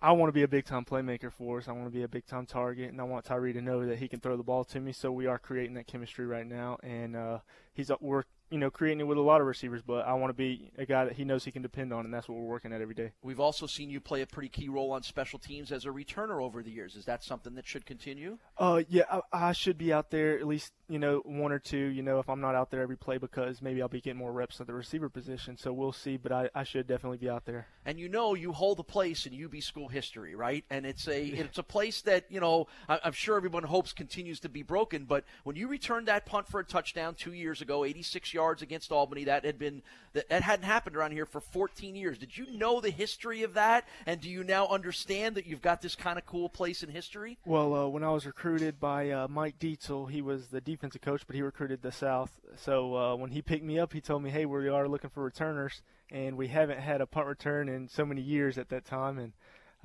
I 0.00 0.12
want 0.12 0.28
to 0.28 0.32
be 0.32 0.42
a 0.42 0.48
big 0.48 0.64
time 0.64 0.84
playmaker 0.84 1.32
for 1.32 1.58
us. 1.58 1.68
I 1.68 1.72
want 1.72 1.84
to 1.84 1.90
be 1.90 2.02
a 2.02 2.08
big 2.08 2.26
time 2.26 2.46
target, 2.46 2.90
and 2.90 3.00
I 3.00 3.04
want 3.04 3.24
Tyree 3.24 3.52
to 3.52 3.62
know 3.62 3.86
that 3.86 3.98
he 3.98 4.08
can 4.08 4.20
throw 4.20 4.36
the 4.36 4.42
ball 4.42 4.64
to 4.64 4.80
me. 4.80 4.92
So 4.92 5.12
we 5.12 5.26
are 5.26 5.38
creating 5.38 5.74
that 5.74 5.86
chemistry 5.86 6.26
right 6.26 6.46
now, 6.46 6.78
and 6.82 7.14
uh, 7.14 7.38
he's 7.72 7.90
we're 8.00 8.24
you 8.52 8.58
know, 8.58 8.70
creating 8.70 9.00
it 9.00 9.06
with 9.06 9.16
a 9.16 9.22
lot 9.22 9.40
of 9.40 9.46
receivers, 9.46 9.80
but 9.80 10.06
I 10.06 10.12
want 10.12 10.28
to 10.30 10.34
be 10.34 10.70
a 10.76 10.84
guy 10.84 11.06
that 11.06 11.14
he 11.14 11.24
knows 11.24 11.44
he 11.44 11.50
can 11.50 11.62
depend 11.62 11.92
on, 11.92 12.04
and 12.04 12.12
that's 12.12 12.28
what 12.28 12.36
we're 12.36 12.44
working 12.44 12.72
at 12.72 12.82
every 12.82 12.94
day. 12.94 13.12
We've 13.22 13.40
also 13.40 13.66
seen 13.66 13.88
you 13.88 13.98
play 13.98 14.20
a 14.20 14.26
pretty 14.26 14.50
key 14.50 14.68
role 14.68 14.92
on 14.92 15.02
special 15.02 15.38
teams 15.38 15.72
as 15.72 15.86
a 15.86 15.88
returner 15.88 16.42
over 16.42 16.62
the 16.62 16.70
years. 16.70 16.94
Is 16.94 17.06
that 17.06 17.24
something 17.24 17.54
that 17.54 17.66
should 17.66 17.86
continue? 17.86 18.38
Uh, 18.58 18.82
yeah, 18.88 19.04
I, 19.10 19.48
I 19.48 19.52
should 19.52 19.78
be 19.78 19.92
out 19.92 20.10
there 20.10 20.38
at 20.38 20.46
least, 20.46 20.72
you 20.92 20.98
know, 20.98 21.22
one 21.24 21.52
or 21.52 21.58
two, 21.58 21.78
you 21.78 22.02
know, 22.02 22.18
if 22.18 22.28
I'm 22.28 22.42
not 22.42 22.54
out 22.54 22.70
there 22.70 22.82
every 22.82 22.98
play 22.98 23.16
because 23.16 23.62
maybe 23.62 23.80
I'll 23.80 23.88
be 23.88 24.02
getting 24.02 24.18
more 24.18 24.30
reps 24.30 24.60
at 24.60 24.66
the 24.66 24.74
receiver 24.74 25.08
position. 25.08 25.56
So 25.56 25.72
we'll 25.72 25.90
see, 25.90 26.18
but 26.18 26.32
I, 26.32 26.50
I 26.54 26.64
should 26.64 26.86
definitely 26.86 27.16
be 27.16 27.30
out 27.30 27.46
there. 27.46 27.66
And 27.86 27.98
you 27.98 28.10
know, 28.10 28.34
you 28.34 28.52
hold 28.52 28.78
a 28.78 28.82
place 28.82 29.24
in 29.24 29.42
UB 29.42 29.62
school 29.62 29.88
history, 29.88 30.34
right? 30.34 30.66
And 30.68 30.84
it's 30.84 31.08
a 31.08 31.24
it's 31.24 31.56
a 31.56 31.62
place 31.62 32.02
that 32.02 32.26
you 32.28 32.40
know 32.40 32.66
I'm 32.90 33.12
sure 33.12 33.38
everyone 33.38 33.62
hopes 33.62 33.94
continues 33.94 34.38
to 34.40 34.50
be 34.50 34.62
broken. 34.62 35.04
But 35.04 35.24
when 35.44 35.56
you 35.56 35.66
returned 35.66 36.08
that 36.08 36.26
punt 36.26 36.46
for 36.46 36.60
a 36.60 36.64
touchdown 36.64 37.14
two 37.14 37.32
years 37.32 37.62
ago, 37.62 37.86
86 37.86 38.34
yards 38.34 38.60
against 38.60 38.92
Albany 38.92 39.24
that 39.24 39.46
had 39.46 39.58
been 39.58 39.80
that, 40.12 40.28
that 40.28 40.42
hadn't 40.42 40.66
happened 40.66 40.94
around 40.94 41.12
here 41.12 41.24
for 41.24 41.40
14 41.40 41.96
years. 41.96 42.18
Did 42.18 42.36
you 42.36 42.46
know 42.52 42.82
the 42.82 42.90
history 42.90 43.44
of 43.44 43.54
that, 43.54 43.88
and 44.04 44.20
do 44.20 44.28
you 44.28 44.44
now 44.44 44.66
understand 44.68 45.36
that 45.36 45.46
you've 45.46 45.62
got 45.62 45.80
this 45.80 45.94
kind 45.94 46.18
of 46.18 46.26
cool 46.26 46.50
place 46.50 46.82
in 46.82 46.90
history? 46.90 47.38
Well, 47.46 47.74
uh, 47.74 47.88
when 47.88 48.04
I 48.04 48.10
was 48.10 48.26
recruited 48.26 48.78
by 48.78 49.10
uh, 49.10 49.26
Mike 49.28 49.58
Dietzel, 49.58 50.10
he 50.10 50.20
was 50.20 50.48
the 50.48 50.60
defensive 50.82 51.00
coach, 51.00 51.22
but 51.28 51.36
he 51.36 51.42
recruited 51.42 51.80
the 51.80 51.92
South. 51.92 52.40
So 52.56 52.96
uh, 52.96 53.14
when 53.14 53.30
he 53.30 53.40
picked 53.40 53.64
me 53.64 53.78
up, 53.78 53.92
he 53.92 54.00
told 54.00 54.20
me, 54.22 54.30
"Hey, 54.30 54.46
we 54.46 54.68
are 54.68 54.88
looking 54.88 55.10
for 55.10 55.22
returners." 55.22 55.80
And 56.10 56.36
we 56.36 56.48
haven't 56.48 56.80
had 56.80 57.00
a 57.00 57.06
punt 57.06 57.28
return 57.28 57.68
in 57.68 57.88
so 57.88 58.04
many 58.04 58.20
years 58.20 58.58
at 58.58 58.68
that 58.70 58.84
time, 58.84 59.18
and 59.18 59.32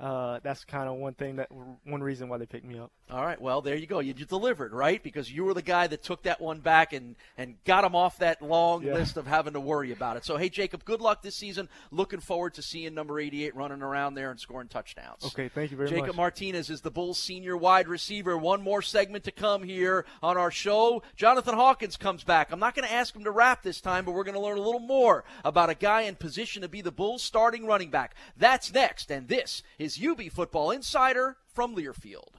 uh, 0.00 0.40
that's 0.42 0.64
kind 0.64 0.88
of 0.88 0.96
one 0.96 1.14
thing 1.14 1.36
that 1.36 1.48
one 1.52 2.02
reason 2.02 2.28
why 2.28 2.38
they 2.38 2.46
picked 2.46 2.66
me 2.66 2.78
up. 2.80 2.90
All 3.10 3.24
right, 3.24 3.40
well 3.40 3.62
there 3.62 3.74
you 3.74 3.86
go. 3.86 4.00
You, 4.00 4.14
you 4.16 4.26
delivered, 4.26 4.72
right? 4.72 5.02
Because 5.02 5.32
you 5.32 5.44
were 5.44 5.54
the 5.54 5.62
guy 5.62 5.86
that 5.86 6.02
took 6.02 6.22
that 6.24 6.40
one 6.40 6.60
back 6.60 6.92
and 6.92 7.16
and 7.38 7.56
got 7.64 7.84
him 7.84 7.94
off 7.94 8.18
that 8.18 8.42
long 8.42 8.82
yeah. 8.82 8.94
list 8.94 9.16
of 9.16 9.26
having 9.26 9.54
to 9.54 9.60
worry 9.60 9.92
about 9.92 10.16
it. 10.18 10.24
So 10.24 10.36
hey, 10.36 10.50
Jacob, 10.50 10.84
good 10.84 11.00
luck 11.00 11.22
this 11.22 11.34
season. 11.34 11.68
Looking 11.90 12.20
forward 12.20 12.54
to 12.54 12.62
seeing 12.62 12.94
number 12.94 13.18
88 13.18 13.56
running 13.56 13.80
around 13.80 14.14
there 14.14 14.30
and 14.30 14.38
scoring 14.38 14.68
touchdowns. 14.68 15.24
Okay, 15.24 15.48
thank 15.48 15.70
you 15.70 15.76
very 15.76 15.88
Jacob 15.88 16.00
much. 16.00 16.06
Jacob 16.06 16.16
Martinez 16.16 16.70
is 16.70 16.82
the 16.82 16.90
Bulls' 16.90 17.18
senior 17.18 17.56
wide 17.56 17.88
receiver. 17.88 18.36
One 18.36 18.62
more 18.62 18.82
segment 18.82 19.24
to 19.24 19.32
come 19.32 19.62
here 19.62 20.04
on 20.22 20.36
our 20.36 20.50
show. 20.50 21.02
Jonathan 21.16 21.54
Hawkins 21.54 21.96
comes 21.96 22.24
back. 22.24 22.52
I'm 22.52 22.60
not 22.60 22.74
going 22.74 22.86
to 22.86 22.94
ask 22.94 23.16
him 23.16 23.24
to 23.24 23.30
rap 23.30 23.62
this 23.62 23.80
time, 23.80 24.04
but 24.04 24.12
we're 24.12 24.24
going 24.24 24.34
to 24.34 24.40
learn 24.40 24.58
a 24.58 24.62
little 24.62 24.80
more 24.80 25.24
about 25.44 25.70
a 25.70 25.74
guy 25.74 26.02
in 26.02 26.14
position 26.14 26.62
to 26.62 26.68
be 26.68 26.82
the 26.82 26.92
Bulls' 26.92 27.22
starting 27.22 27.66
running 27.66 27.90
back. 27.90 28.14
That's 28.36 28.72
next, 28.72 29.10
and 29.10 29.28
this 29.28 29.62
is 29.78 29.98
UB 30.04 30.22
Football 30.30 30.72
Insider 30.72 31.38
from 31.54 31.74
Learfield. 31.74 32.34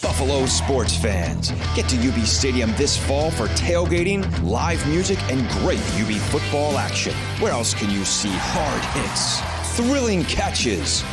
Buffalo 0.00 0.46
sports 0.46 0.96
fans, 0.96 1.50
get 1.74 1.86
to 1.88 1.96
UB 1.96 2.24
Stadium 2.24 2.72
this 2.76 2.96
fall 2.96 3.30
for 3.30 3.48
tailgating, 3.48 4.24
live 4.42 4.86
music, 4.88 5.18
and 5.30 5.46
great 5.60 5.80
UB 6.00 6.12
football 6.30 6.78
action. 6.78 7.12
Where 7.38 7.52
else 7.52 7.74
can 7.74 7.90
you 7.90 8.06
see 8.06 8.30
hard 8.32 8.82
hits, 8.94 9.40
thrilling 9.76 10.24
catches, 10.24 11.04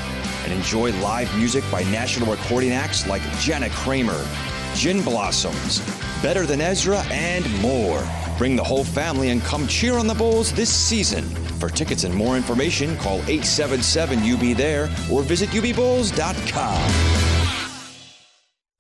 and 0.46 0.54
enjoy 0.54 0.94
live 1.02 1.36
music 1.38 1.66
by 1.70 1.84
national 1.84 2.32
recording 2.32 2.72
acts 2.72 3.06
like 3.08 3.22
Jana 3.40 3.70
Kramer, 3.72 4.26
Gin 4.74 5.02
Blossoms, 5.02 5.82
Better 6.22 6.46
Than 6.46 6.62
Ezra, 6.62 7.00
and 7.12 7.46
more? 7.62 8.02
Bring 8.38 8.56
the 8.56 8.64
whole 8.64 8.86
family 8.86 9.32
and 9.32 9.42
come 9.42 9.68
cheer 9.68 9.98
on 9.98 10.08
the 10.08 10.16
Bulls 10.16 10.54
this 10.54 10.74
season. 10.74 11.26
For 11.60 11.70
tickets 11.70 12.06
and 12.06 12.16
more 12.16 12.38
information, 12.38 12.96
call 12.98 13.18
877 13.28 14.20
UB 14.20 14.56
there 14.56 14.84
or 15.12 15.24
visit 15.24 15.50
UBBulls.com. 15.50 17.27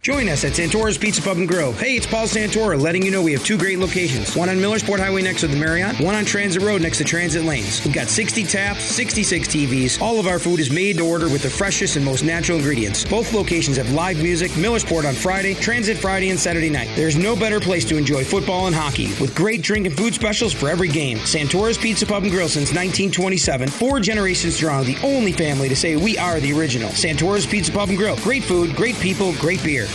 Join 0.08 0.30
us 0.30 0.46
at 0.46 0.54
Santora's 0.54 0.98
Pizza 0.98 1.22
Pub 1.22 1.36
and 1.36 1.50
Grill. 1.50 1.74
Hey, 1.74 1.98
it's 1.98 2.08
Paul 2.08 2.28
Santora 2.28 2.80
letting 2.80 3.04
you 3.04 3.12
know 3.12 3.22
we 3.22 3.34
have 3.34 3.44
two 3.44 3.58
great 3.58 3.78
locations. 3.78 4.38
One 4.38 4.48
on 4.48 4.56
Millersport 4.56 5.00
Highway 5.00 5.22
next 5.22 5.42
to 5.42 5.48
the 5.50 5.58
Marriott, 5.58 6.00
one 6.00 6.16
on 6.16 6.24
Transit 6.24 6.64
Road 6.64 6.82
next 6.82 7.00
to 7.00 7.04
Transit 7.04 7.44
Lanes. 7.44 7.84
We've 7.84 7.94
got 7.94 8.08
60 8.08 8.46
taps, 8.46 8.86
66 8.86 9.50
TVs. 9.50 10.02
All 10.02 10.18
of 10.18 10.26
our 10.26 10.40
food 10.40 10.62
is 10.62 10.72
made 10.72 11.00
to 11.00 11.06
order 11.06 11.26
with 11.28 11.44
the 11.44 11.50
freshest 11.50 11.98
and 11.98 12.06
most 12.06 12.24
natural 12.24 12.58
ingredients. 12.58 13.04
Both 13.04 13.34
locations 13.34 13.76
have 13.76 13.92
live 13.92 14.24
music, 14.24 14.52
Millersport 14.52 15.04
on 15.04 15.14
Friday, 15.14 15.56
Transit 15.56 15.98
Friday 15.98 16.30
and 16.30 16.40
Saturday 16.40 16.70
night. 16.70 16.90
There's 16.96 17.18
no 17.18 17.36
better 17.36 17.60
place 17.60 17.84
to 17.84 17.98
enjoy 17.98 18.24
football 18.24 18.68
and 18.68 18.76
hockey 18.78 19.08
with 19.20 19.36
great 19.36 19.62
drink 19.62 19.88
and 19.88 19.98
food 19.98 20.14
specials 20.14 20.54
for 20.54 20.70
every 20.70 20.88
game. 20.88 21.18
Santora's 21.18 21.78
Pizza 21.78 22.06
Pub 22.06 22.24
and 22.24 22.32
Grill 22.32 22.48
since 22.48 22.70
1927. 22.70 23.68
Four 23.68 24.00
generations 24.00 24.56
strong, 24.56 24.86
the 24.86 24.98
only 25.04 25.34
family 25.34 25.68
to 25.68 25.76
say 25.76 25.98
we 25.98 26.18
are 26.18 26.40
the 26.40 26.58
original. 26.58 26.92
Santora's 26.92 27.46
Pizza 27.46 27.74
Pub 27.74 27.90
and 27.90 27.98
Grill. 27.98 28.16
Great 28.20 28.46
food, 28.46 28.74
great 28.74 28.96
people, 29.02 29.34
great 29.34 29.62
beer. 29.66 29.90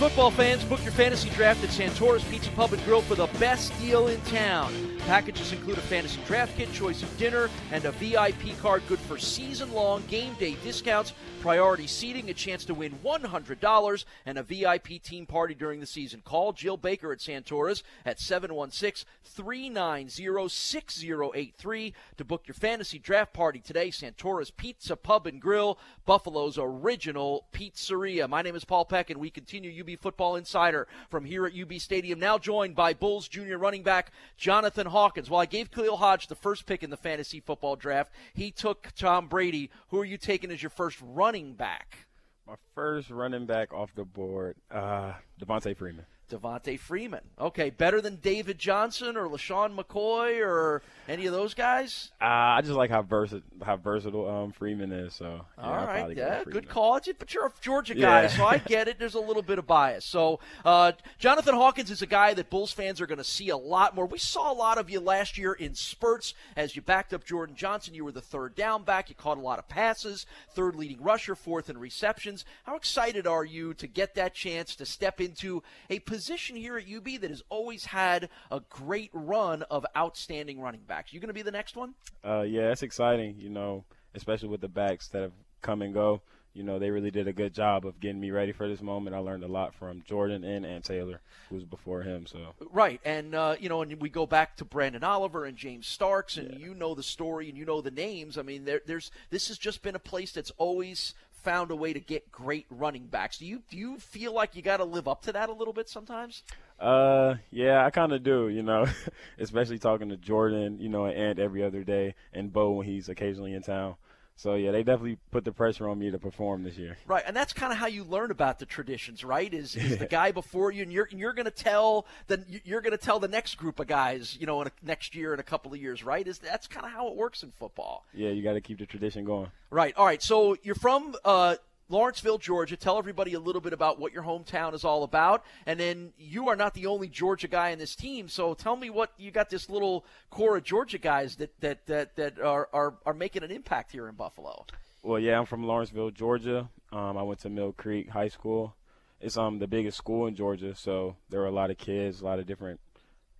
Football 0.00 0.30
fans, 0.30 0.64
book 0.64 0.82
your 0.82 0.92
fantasy 0.92 1.28
draft 1.28 1.62
at 1.62 1.68
Santora's 1.68 2.24
Pizza 2.24 2.50
Pub 2.52 2.72
and 2.72 2.82
Grill 2.86 3.02
for 3.02 3.16
the 3.16 3.26
best 3.38 3.78
deal 3.78 4.08
in 4.08 4.18
town. 4.22 4.89
Packages 5.10 5.50
include 5.50 5.76
a 5.76 5.80
fantasy 5.80 6.20
draft 6.24 6.56
kit, 6.56 6.72
choice 6.72 7.02
of 7.02 7.18
dinner, 7.18 7.50
and 7.72 7.84
a 7.84 7.90
VIP 7.90 8.56
card 8.60 8.80
good 8.86 9.00
for 9.00 9.18
season 9.18 9.72
long 9.72 10.04
game 10.06 10.34
day 10.34 10.54
discounts, 10.62 11.14
priority 11.40 11.88
seating, 11.88 12.30
a 12.30 12.32
chance 12.32 12.64
to 12.64 12.74
win 12.74 12.96
$100, 13.04 14.04
and 14.24 14.38
a 14.38 14.44
VIP 14.44 15.02
team 15.02 15.26
party 15.26 15.52
during 15.52 15.80
the 15.80 15.86
season. 15.86 16.22
Call 16.24 16.52
Jill 16.52 16.76
Baker 16.76 17.10
at 17.10 17.18
Santora's 17.18 17.82
at 18.06 18.20
716 18.20 19.04
390 19.24 20.48
6083 20.48 21.94
to 22.16 22.24
book 22.24 22.42
your 22.46 22.54
fantasy 22.54 23.00
draft 23.00 23.32
party 23.32 23.58
today. 23.58 23.90
Santora's 23.90 24.52
Pizza 24.52 24.94
Pub 24.94 25.26
and 25.26 25.40
Grill, 25.42 25.76
Buffalo's 26.06 26.56
original 26.56 27.46
pizzeria. 27.52 28.28
My 28.28 28.42
name 28.42 28.54
is 28.54 28.64
Paul 28.64 28.84
Peck, 28.84 29.10
and 29.10 29.18
we 29.18 29.30
continue 29.30 29.82
UB 29.82 29.98
Football 29.98 30.36
Insider 30.36 30.86
from 31.08 31.24
here 31.24 31.46
at 31.46 31.58
UB 31.60 31.80
Stadium. 31.80 32.20
Now 32.20 32.38
joined 32.38 32.76
by 32.76 32.94
Bulls 32.94 33.26
junior 33.26 33.58
running 33.58 33.82
back 33.82 34.12
Jonathan 34.36 34.86
Hawkins. 35.00 35.30
Well, 35.30 35.40
I 35.40 35.46
gave 35.46 35.70
Khalil 35.70 35.96
Hodge 35.96 36.26
the 36.26 36.34
first 36.34 36.66
pick 36.66 36.82
in 36.82 36.90
the 36.90 36.96
fantasy 36.96 37.40
football 37.40 37.74
draft. 37.74 38.12
He 38.34 38.50
took 38.50 38.92
Tom 38.94 39.28
Brady. 39.28 39.70
Who 39.88 39.98
are 39.98 40.04
you 40.04 40.18
taking 40.18 40.50
as 40.50 40.62
your 40.62 40.68
first 40.68 40.98
running 41.02 41.54
back? 41.54 42.06
My 42.46 42.56
first 42.74 43.08
running 43.08 43.46
back 43.46 43.72
off 43.72 43.94
the 43.94 44.04
board, 44.04 44.56
uh, 44.70 45.14
Devonta 45.40 45.74
Freeman. 45.74 46.04
Devonta 46.30 46.78
Freeman. 46.78 47.20
Okay, 47.38 47.70
better 47.70 48.00
than 48.00 48.16
David 48.16 48.58
Johnson 48.58 49.16
or 49.16 49.28
LeSean 49.28 49.74
McCoy 49.76 50.40
or 50.40 50.82
any 51.08 51.26
of 51.26 51.32
those 51.32 51.54
guys? 51.54 52.12
Uh, 52.20 52.24
I 52.24 52.60
just 52.62 52.72
like 52.74 52.90
how 52.90 53.02
versatile 53.02 53.42
how 53.64 53.76
versatile 53.76 54.28
um, 54.28 54.52
Freeman 54.52 54.92
is. 54.92 55.12
So 55.14 55.44
yeah, 55.58 55.64
all 55.64 55.86
right, 55.86 56.16
yeah, 56.16 56.44
go 56.44 56.50
good 56.50 56.68
call. 56.68 57.00
But 57.18 57.34
you're 57.34 57.46
a 57.46 57.52
Georgia 57.60 57.94
guy, 57.94 58.22
Yeah. 58.22 58.28
so 58.28 58.44
I 58.46 58.58
get 58.66 58.88
it. 58.88 58.98
There's 58.98 59.14
a 59.14 59.20
little 59.20 59.42
bit 59.42 59.58
of 59.58 59.66
bias. 59.66 60.04
So 60.04 60.40
uh, 60.64 60.92
Jonathan 61.18 61.54
Hawkins 61.54 61.90
is 61.90 62.02
a 62.02 62.06
guy 62.06 62.34
that 62.34 62.50
Bulls 62.50 62.72
fans 62.72 63.00
are 63.00 63.06
going 63.06 63.18
to 63.18 63.24
see 63.24 63.48
a 63.48 63.56
lot 63.56 63.94
more. 63.94 64.06
We 64.06 64.18
saw 64.18 64.52
a 64.52 64.54
lot 64.54 64.78
of 64.78 64.88
you 64.90 65.00
last 65.00 65.36
year 65.38 65.52
in 65.52 65.74
spurts 65.74 66.34
as 66.56 66.76
you 66.76 66.82
backed 66.82 67.12
up 67.12 67.24
Jordan 67.24 67.54
Johnson. 67.56 67.94
You 67.94 68.04
were 68.04 68.12
the 68.12 68.20
third 68.20 68.54
down 68.54 68.82
back. 68.84 69.08
You 69.08 69.14
caught 69.14 69.38
a 69.38 69.40
lot 69.40 69.58
of 69.58 69.68
passes, 69.68 70.26
third 70.54 70.76
leading 70.76 71.02
rusher, 71.02 71.34
fourth 71.34 71.68
in 71.70 71.78
receptions. 71.78 72.44
How 72.64 72.76
excited 72.76 73.26
are 73.26 73.44
you 73.44 73.74
to 73.74 73.86
get 73.86 74.14
that 74.14 74.34
chance 74.34 74.74
to 74.76 74.86
step 74.86 75.20
into 75.20 75.62
a 75.88 75.98
position 76.00 76.19
here 76.28 76.76
at 76.76 76.84
UB 76.84 77.20
that 77.20 77.30
has 77.30 77.42
always 77.48 77.84
had 77.84 78.28
a 78.50 78.60
great 78.68 79.10
run 79.12 79.62
of 79.64 79.86
outstanding 79.96 80.60
running 80.60 80.82
backs? 80.86 81.12
You 81.12 81.20
going 81.20 81.28
to 81.28 81.34
be 81.34 81.42
the 81.42 81.50
next 81.50 81.76
one? 81.76 81.94
Uh, 82.24 82.42
yeah, 82.42 82.70
it's 82.70 82.82
exciting. 82.82 83.36
You 83.38 83.50
know, 83.50 83.84
especially 84.14 84.48
with 84.48 84.60
the 84.60 84.68
backs 84.68 85.08
that 85.08 85.22
have 85.22 85.32
come 85.62 85.82
and 85.82 85.94
go. 85.94 86.22
You 86.52 86.64
know, 86.64 86.80
they 86.80 86.90
really 86.90 87.12
did 87.12 87.28
a 87.28 87.32
good 87.32 87.54
job 87.54 87.86
of 87.86 88.00
getting 88.00 88.20
me 88.20 88.32
ready 88.32 88.50
for 88.50 88.66
this 88.66 88.82
moment. 88.82 89.14
I 89.14 89.20
learned 89.20 89.44
a 89.44 89.48
lot 89.48 89.72
from 89.72 90.02
Jordan 90.04 90.42
and 90.42 90.66
Ant 90.66 90.84
Taylor, 90.84 91.20
who 91.48 91.54
was 91.54 91.64
before 91.64 92.02
him. 92.02 92.26
So 92.26 92.54
Right, 92.72 93.00
and 93.04 93.36
uh, 93.36 93.54
you 93.60 93.68
know, 93.68 93.82
and 93.82 94.00
we 94.00 94.08
go 94.08 94.26
back 94.26 94.56
to 94.56 94.64
Branden 94.64 95.04
Oliver 95.04 95.44
and 95.44 95.56
James 95.56 95.86
Starks, 95.86 96.36
and 96.36 96.58
you 96.58 96.74
know 96.74 96.96
the 96.96 97.04
story 97.04 97.48
and 97.48 97.56
you 97.56 97.64
know 97.64 97.80
the 97.80 97.92
names. 97.92 98.36
I 98.36 98.42
mean, 98.42 98.64
there, 98.64 98.80
there's 98.84 99.12
this 99.30 99.46
has 99.46 99.58
just 99.58 99.82
been 99.82 99.94
a 99.94 100.00
place 100.00 100.32
that's 100.32 100.50
always 100.58 101.14
found 101.42 101.70
a 101.70 101.76
way 101.76 101.92
to 101.92 102.00
get 102.00 102.30
great 102.30 102.66
running 102.70 103.06
backs. 103.06 103.38
Do 103.38 103.46
you 103.46 103.62
do 103.70 103.76
you 103.76 103.98
feel 103.98 104.32
like 104.32 104.56
you 104.56 104.62
got 104.62 104.78
to 104.78 104.84
live 104.84 105.08
up 105.08 105.22
to 105.22 105.32
that 105.32 105.48
a 105.48 105.52
little 105.52 105.74
bit 105.74 105.88
sometimes? 105.88 106.42
Uh, 106.78 107.34
yeah, 107.50 107.84
I 107.84 107.90
kind 107.90 108.12
of 108.12 108.22
do, 108.22 108.48
you 108.48 108.62
know, 108.62 108.86
especially 109.38 109.78
talking 109.78 110.08
to 110.08 110.16
Jordan, 110.16 110.78
you 110.80 110.88
know, 110.88 111.06
and 111.06 111.38
every 111.38 111.62
other 111.62 111.84
day, 111.84 112.14
and 112.32 112.52
Bo 112.52 112.70
when 112.70 112.86
he's 112.86 113.08
occasionally 113.08 113.52
in 113.52 113.62
town. 113.62 113.96
So 114.40 114.54
yeah, 114.54 114.70
they 114.70 114.82
definitely 114.82 115.18
put 115.30 115.44
the 115.44 115.52
pressure 115.52 115.86
on 115.86 115.98
me 115.98 116.10
to 116.10 116.18
perform 116.18 116.62
this 116.62 116.78
year. 116.78 116.96
Right, 117.06 117.22
and 117.26 117.36
that's 117.36 117.52
kind 117.52 117.74
of 117.74 117.78
how 117.78 117.88
you 117.88 118.04
learn 118.04 118.30
about 118.30 118.58
the 118.58 118.64
traditions, 118.64 119.22
right? 119.22 119.52
Is, 119.52 119.76
is 119.76 119.98
the 119.98 120.06
guy 120.10 120.32
before 120.32 120.72
you, 120.72 120.82
and 120.82 120.90
you're 120.90 121.06
and 121.10 121.20
you're 121.20 121.34
going 121.34 121.44
to 121.44 121.50
tell 121.50 122.06
the 122.26 122.42
you're 122.64 122.80
going 122.80 122.96
to 122.96 123.04
tell 123.04 123.20
the 123.20 123.28
next 123.28 123.56
group 123.56 123.78
of 123.80 123.86
guys, 123.86 124.38
you 124.40 124.46
know, 124.46 124.62
in 124.62 124.68
a, 124.68 124.70
next 124.82 125.14
year 125.14 125.34
in 125.34 125.40
a 125.40 125.42
couple 125.42 125.74
of 125.74 125.78
years, 125.78 126.02
right? 126.02 126.26
Is 126.26 126.38
that's 126.38 126.66
kind 126.66 126.86
of 126.86 126.92
how 126.92 127.08
it 127.08 127.16
works 127.16 127.42
in 127.42 127.50
football. 127.50 128.06
Yeah, 128.14 128.30
you 128.30 128.42
got 128.42 128.54
to 128.54 128.62
keep 128.62 128.78
the 128.78 128.86
tradition 128.86 129.26
going. 129.26 129.50
Right. 129.68 129.94
All 129.94 130.06
right. 130.06 130.22
So 130.22 130.56
you're 130.62 130.74
from 130.74 131.16
uh, 131.22 131.56
Lawrenceville, 131.90 132.38
Georgia. 132.38 132.76
Tell 132.76 132.98
everybody 132.98 133.34
a 133.34 133.40
little 133.40 133.60
bit 133.60 133.72
about 133.72 133.98
what 133.98 134.12
your 134.12 134.22
hometown 134.22 134.74
is 134.74 134.84
all 134.84 135.02
about, 135.02 135.44
and 135.66 135.78
then 135.78 136.12
you 136.18 136.48
are 136.48 136.56
not 136.56 136.74
the 136.74 136.86
only 136.86 137.08
Georgia 137.08 137.48
guy 137.48 137.70
in 137.70 137.78
this 137.78 137.96
team. 137.96 138.28
So 138.28 138.54
tell 138.54 138.76
me 138.76 138.90
what 138.90 139.12
you 139.18 139.30
got 139.30 139.50
this 139.50 139.68
little 139.68 140.06
core 140.30 140.56
of 140.56 140.62
Georgia 140.62 140.98
guys 140.98 141.36
that 141.36 141.60
that 141.60 141.86
that, 141.86 142.16
that 142.16 142.40
are, 142.40 142.68
are 142.72 142.94
are 143.04 143.14
making 143.14 143.42
an 143.42 143.50
impact 143.50 143.92
here 143.92 144.08
in 144.08 144.14
Buffalo. 144.14 144.64
Well, 145.02 145.18
yeah, 145.18 145.38
I'm 145.38 145.46
from 145.46 145.64
Lawrenceville, 145.64 146.10
Georgia. 146.10 146.68
Um, 146.92 147.16
I 147.16 147.22
went 147.22 147.40
to 147.40 147.50
Mill 147.50 147.72
Creek 147.72 148.10
High 148.10 148.28
School. 148.28 148.74
It's 149.20 149.36
um 149.36 149.58
the 149.58 149.66
biggest 149.66 149.98
school 149.98 150.26
in 150.26 150.34
Georgia, 150.34 150.74
so 150.74 151.16
there 151.28 151.40
were 151.40 151.46
a 151.46 151.52
lot 151.52 151.70
of 151.70 151.78
kids, 151.78 152.20
a 152.20 152.24
lot 152.24 152.38
of 152.38 152.46
different, 152.46 152.80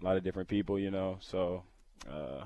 a 0.01 0.05
lot 0.05 0.17
of 0.17 0.25
different 0.25 0.49
people, 0.49 0.79
you 0.79 0.91
know. 0.91 1.19
So, 1.21 1.63
uh, 2.11 2.45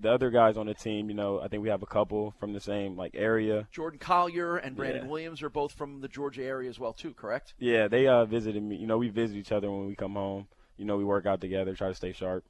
the 0.00 0.12
other 0.12 0.30
guys 0.30 0.56
on 0.56 0.66
the 0.66 0.74
team, 0.74 1.08
you 1.08 1.14
know, 1.14 1.40
I 1.40 1.48
think 1.48 1.62
we 1.62 1.68
have 1.68 1.82
a 1.82 1.86
couple 1.86 2.34
from 2.38 2.52
the 2.52 2.60
same 2.60 2.96
like 2.96 3.12
area. 3.14 3.66
Jordan 3.72 3.98
Collier 3.98 4.56
and 4.56 4.76
Brandon 4.76 5.04
Yeah. 5.04 5.10
Williams 5.10 5.42
are 5.42 5.50
both 5.50 5.72
from 5.72 6.00
the 6.00 6.08
Georgia 6.08 6.44
area 6.44 6.68
as 6.68 6.78
well, 6.78 6.92
too. 6.92 7.14
Correct? 7.14 7.54
Yeah, 7.58 7.88
they 7.88 8.06
uh 8.06 8.24
visited 8.24 8.62
me. 8.62 8.76
You 8.76 8.86
know, 8.86 8.98
we 8.98 9.08
visit 9.08 9.36
each 9.36 9.52
other 9.52 9.70
when 9.70 9.86
we 9.86 9.94
come 9.94 10.14
home. 10.14 10.48
You 10.76 10.84
know, 10.84 10.96
we 10.96 11.04
work 11.04 11.26
out 11.26 11.40
together, 11.40 11.74
try 11.74 11.88
to 11.88 11.94
stay 11.94 12.12
sharp. 12.12 12.44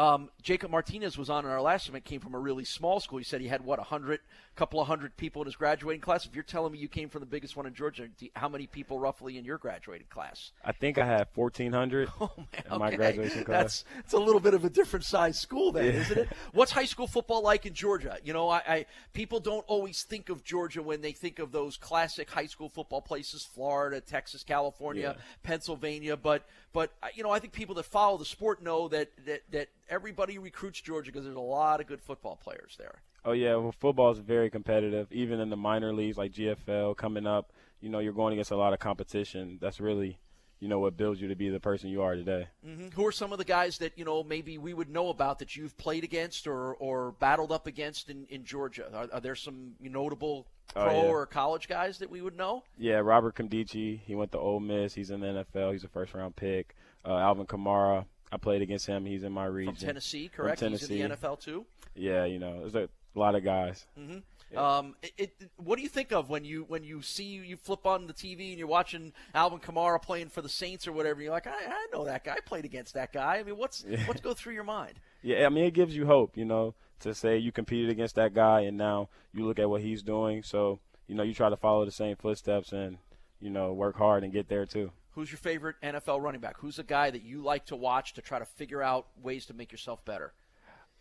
Um, 0.00 0.30
Jacob 0.40 0.70
Martinez 0.70 1.18
was 1.18 1.28
on 1.28 1.44
in 1.44 1.50
our 1.50 1.60
last 1.60 1.86
event. 1.86 2.04
Came 2.04 2.20
from 2.20 2.34
a 2.34 2.38
really 2.38 2.64
small 2.64 3.00
school. 3.00 3.18
He 3.18 3.24
said 3.24 3.42
he 3.42 3.48
had 3.48 3.62
what 3.62 3.78
a 3.78 3.82
hundred, 3.82 4.20
couple 4.56 4.80
of 4.80 4.86
hundred 4.86 5.14
people 5.18 5.42
in 5.42 5.46
his 5.46 5.56
graduating 5.56 6.00
class. 6.00 6.24
If 6.24 6.34
you're 6.34 6.42
telling 6.42 6.72
me 6.72 6.78
you 6.78 6.88
came 6.88 7.10
from 7.10 7.20
the 7.20 7.26
biggest 7.26 7.54
one 7.54 7.66
in 7.66 7.74
Georgia, 7.74 8.08
how 8.34 8.48
many 8.48 8.66
people 8.66 8.98
roughly 8.98 9.36
in 9.36 9.44
your 9.44 9.58
graduating 9.58 10.06
class? 10.08 10.52
I 10.64 10.72
think 10.72 10.96
I 10.96 11.04
had 11.04 11.26
1,400 11.34 12.08
in 12.72 12.78
my 12.78 12.94
graduation 12.94 13.44
class. 13.44 13.84
That's 13.84 13.84
it's 14.06 14.12
a 14.14 14.18
little 14.18 14.40
bit 14.40 14.54
of 14.54 14.64
a 14.64 14.70
different 14.70 15.04
size 15.04 15.38
school, 15.38 15.70
then, 15.70 15.84
Yeah. 15.84 16.00
isn't 16.00 16.18
it? 16.18 16.28
What's 16.52 16.72
high 16.72 16.86
school 16.86 17.06
football 17.06 17.42
like 17.42 17.66
in 17.66 17.74
Georgia? 17.74 18.16
You 18.24 18.32
know, 18.32 18.48
I, 18.48 18.62
I 18.66 18.86
people 19.12 19.38
don't 19.38 19.64
always 19.66 20.02
think 20.04 20.30
of 20.30 20.42
Georgia 20.42 20.82
when 20.82 21.02
they 21.02 21.12
think 21.12 21.38
of 21.38 21.52
those 21.52 21.76
classic 21.76 22.30
high 22.30 22.46
school 22.46 22.70
football 22.70 23.02
places: 23.02 23.44
Florida, 23.44 24.00
Texas, 24.00 24.44
California, 24.44 25.14
Yeah. 25.18 25.22
Pennsylvania. 25.42 26.16
But 26.16 26.46
but 26.72 26.92
uh, 27.02 27.08
you 27.14 27.22
know, 27.22 27.30
I 27.30 27.38
think 27.38 27.52
people 27.52 27.74
that 27.76 27.84
follow 27.84 28.16
the 28.16 28.24
sport 28.24 28.62
know 28.62 28.88
that 28.88 29.10
that, 29.26 29.42
that 29.50 29.68
everybody 29.88 30.38
recruits 30.38 30.80
Georgia 30.80 31.10
because 31.10 31.24
there's 31.24 31.36
a 31.36 31.40
lot 31.40 31.80
of 31.80 31.86
good 31.86 32.00
football 32.00 32.36
players 32.36 32.76
there. 32.78 33.02
Oh 33.24 33.32
yeah, 33.32 33.54
well, 33.56 33.72
football 33.72 34.10
is 34.12 34.18
very 34.18 34.50
competitive. 34.50 35.08
Even 35.10 35.40
in 35.40 35.50
the 35.50 35.56
minor 35.56 35.92
leagues 35.92 36.16
like 36.16 36.32
GFL 36.32 36.96
coming 36.96 37.26
up, 37.26 37.52
you 37.80 37.88
know, 37.88 37.98
you're 37.98 38.12
going 38.12 38.32
against 38.32 38.50
a 38.50 38.56
lot 38.56 38.72
of 38.72 38.78
competition. 38.78 39.58
That's 39.60 39.80
really, 39.80 40.18
you 40.58 40.68
know, 40.68 40.78
what 40.78 40.96
builds 40.96 41.20
you 41.20 41.28
to 41.28 41.34
be 41.34 41.50
the 41.50 41.60
person 41.60 41.90
you 41.90 42.02
are 42.02 42.14
today. 42.14 42.48
hmm 42.64 42.88
Who 42.94 43.06
are 43.06 43.12
some 43.12 43.32
of 43.32 43.38
the 43.38 43.44
guys 43.44 43.78
that 43.78 43.98
you 43.98 44.04
know 44.04 44.22
maybe 44.22 44.56
we 44.56 44.72
would 44.72 44.88
know 44.88 45.08
about 45.10 45.38
that 45.40 45.56
you've 45.56 45.76
played 45.76 46.04
against 46.04 46.46
or, 46.46 46.74
or 46.74 47.12
battled 47.12 47.52
up 47.52 47.66
against 47.66 48.08
in, 48.08 48.26
in 48.30 48.44
Georgia? 48.44 48.90
Are, 48.94 49.08
are 49.12 49.20
there 49.20 49.34
some 49.34 49.72
notable 49.80 50.46
Oh, 50.76 50.84
pro 50.84 50.92
yeah. 50.92 51.08
or 51.08 51.26
college 51.26 51.66
guys 51.68 51.98
that 51.98 52.10
we 52.10 52.20
would 52.20 52.36
know? 52.36 52.62
Yeah, 52.78 52.96
Robert 52.96 53.34
Nkemdiche, 53.36 54.00
he 54.00 54.14
went 54.14 54.32
to 54.32 54.38
Ole 54.38 54.60
Miss. 54.60 54.94
He's 54.94 55.10
in 55.10 55.20
the 55.20 55.44
NFL. 55.54 55.72
He's 55.72 55.84
a 55.84 55.88
first 55.88 56.14
round 56.14 56.36
pick. 56.36 56.74
Uh, 57.04 57.16
Alvin 57.16 57.46
Kamara, 57.46 58.04
I 58.30 58.36
played 58.36 58.62
against 58.62 58.86
him. 58.86 59.04
He's 59.04 59.24
in 59.24 59.32
my 59.32 59.46
region. 59.46 59.74
From 59.74 59.84
Tennessee, 59.86 60.28
correct? 60.28 60.60
From 60.60 60.70
He's 60.70 60.88
in 60.88 61.10
the 61.10 61.16
NFL 61.16 61.40
too. 61.40 61.64
Yeah, 61.94 62.24
you 62.24 62.38
know, 62.38 62.60
there's 62.60 62.74
a 62.76 62.88
lot 63.18 63.34
of 63.34 63.42
guys. 63.42 63.86
hmm 63.96 64.18
Um, 64.56 64.94
it, 65.02 65.12
it, 65.40 65.50
what 65.56 65.76
do 65.76 65.82
you 65.82 65.88
think 65.88 66.12
of 66.12 66.28
when 66.28 66.44
you 66.44 66.64
when 66.68 66.84
you 66.84 67.02
see 67.02 67.24
you 67.24 67.56
flip 67.56 67.86
on 67.86 68.06
the 68.06 68.12
TV 68.12 68.50
and 68.50 68.58
you're 68.58 68.66
watching 68.68 69.12
Alvin 69.34 69.58
Kamara 69.60 70.00
playing 70.00 70.28
for 70.28 70.42
the 70.42 70.48
Saints 70.48 70.86
or 70.86 70.92
whatever? 70.92 71.20
You're 71.22 71.32
like, 71.32 71.46
I, 71.46 71.50
I 71.50 71.86
know 71.92 72.04
that 72.04 72.24
guy. 72.24 72.32
I 72.34 72.40
played 72.40 72.64
against 72.64 72.94
that 72.94 73.12
guy. 73.12 73.38
I 73.38 73.42
mean, 73.42 73.56
what's 73.56 73.84
Yeah. 73.88 74.06
what's 74.06 74.20
go 74.20 74.34
through 74.34 74.54
your 74.54 74.64
mind? 74.64 74.94
Yeah, 75.22 75.44
I 75.44 75.50
mean, 75.50 75.64
it 75.66 75.74
gives 75.74 75.94
you 75.94 76.06
hope, 76.06 76.38
you 76.38 76.46
know, 76.46 76.74
to 77.00 77.14
say 77.14 77.38
you 77.38 77.52
competed 77.52 77.90
against 77.90 78.14
that 78.16 78.34
guy 78.34 78.60
and 78.60 78.76
now 78.76 79.08
you 79.32 79.44
look 79.44 79.58
at 79.58 79.68
what 79.68 79.82
he's 79.82 80.02
doing. 80.02 80.42
So, 80.42 80.80
you 81.06 81.14
know, 81.14 81.22
you 81.22 81.34
try 81.34 81.48
to 81.48 81.56
follow 81.56 81.84
the 81.84 81.90
same 81.90 82.16
footsteps 82.16 82.72
and, 82.72 82.98
you 83.40 83.50
know, 83.50 83.72
work 83.72 83.96
hard 83.96 84.24
and 84.24 84.32
get 84.32 84.48
there 84.48 84.66
too. 84.66 84.92
Who's 85.12 85.30
your 85.30 85.38
favorite 85.38 85.76
NFL 85.82 86.22
running 86.22 86.40
back? 86.40 86.56
Who's 86.58 86.78
a 86.78 86.84
guy 86.84 87.10
that 87.10 87.22
you 87.22 87.42
like 87.42 87.66
to 87.66 87.76
watch 87.76 88.14
to 88.14 88.22
try 88.22 88.38
to 88.38 88.44
figure 88.44 88.82
out 88.82 89.08
ways 89.20 89.46
to 89.46 89.54
make 89.54 89.72
yourself 89.72 90.04
better? 90.04 90.32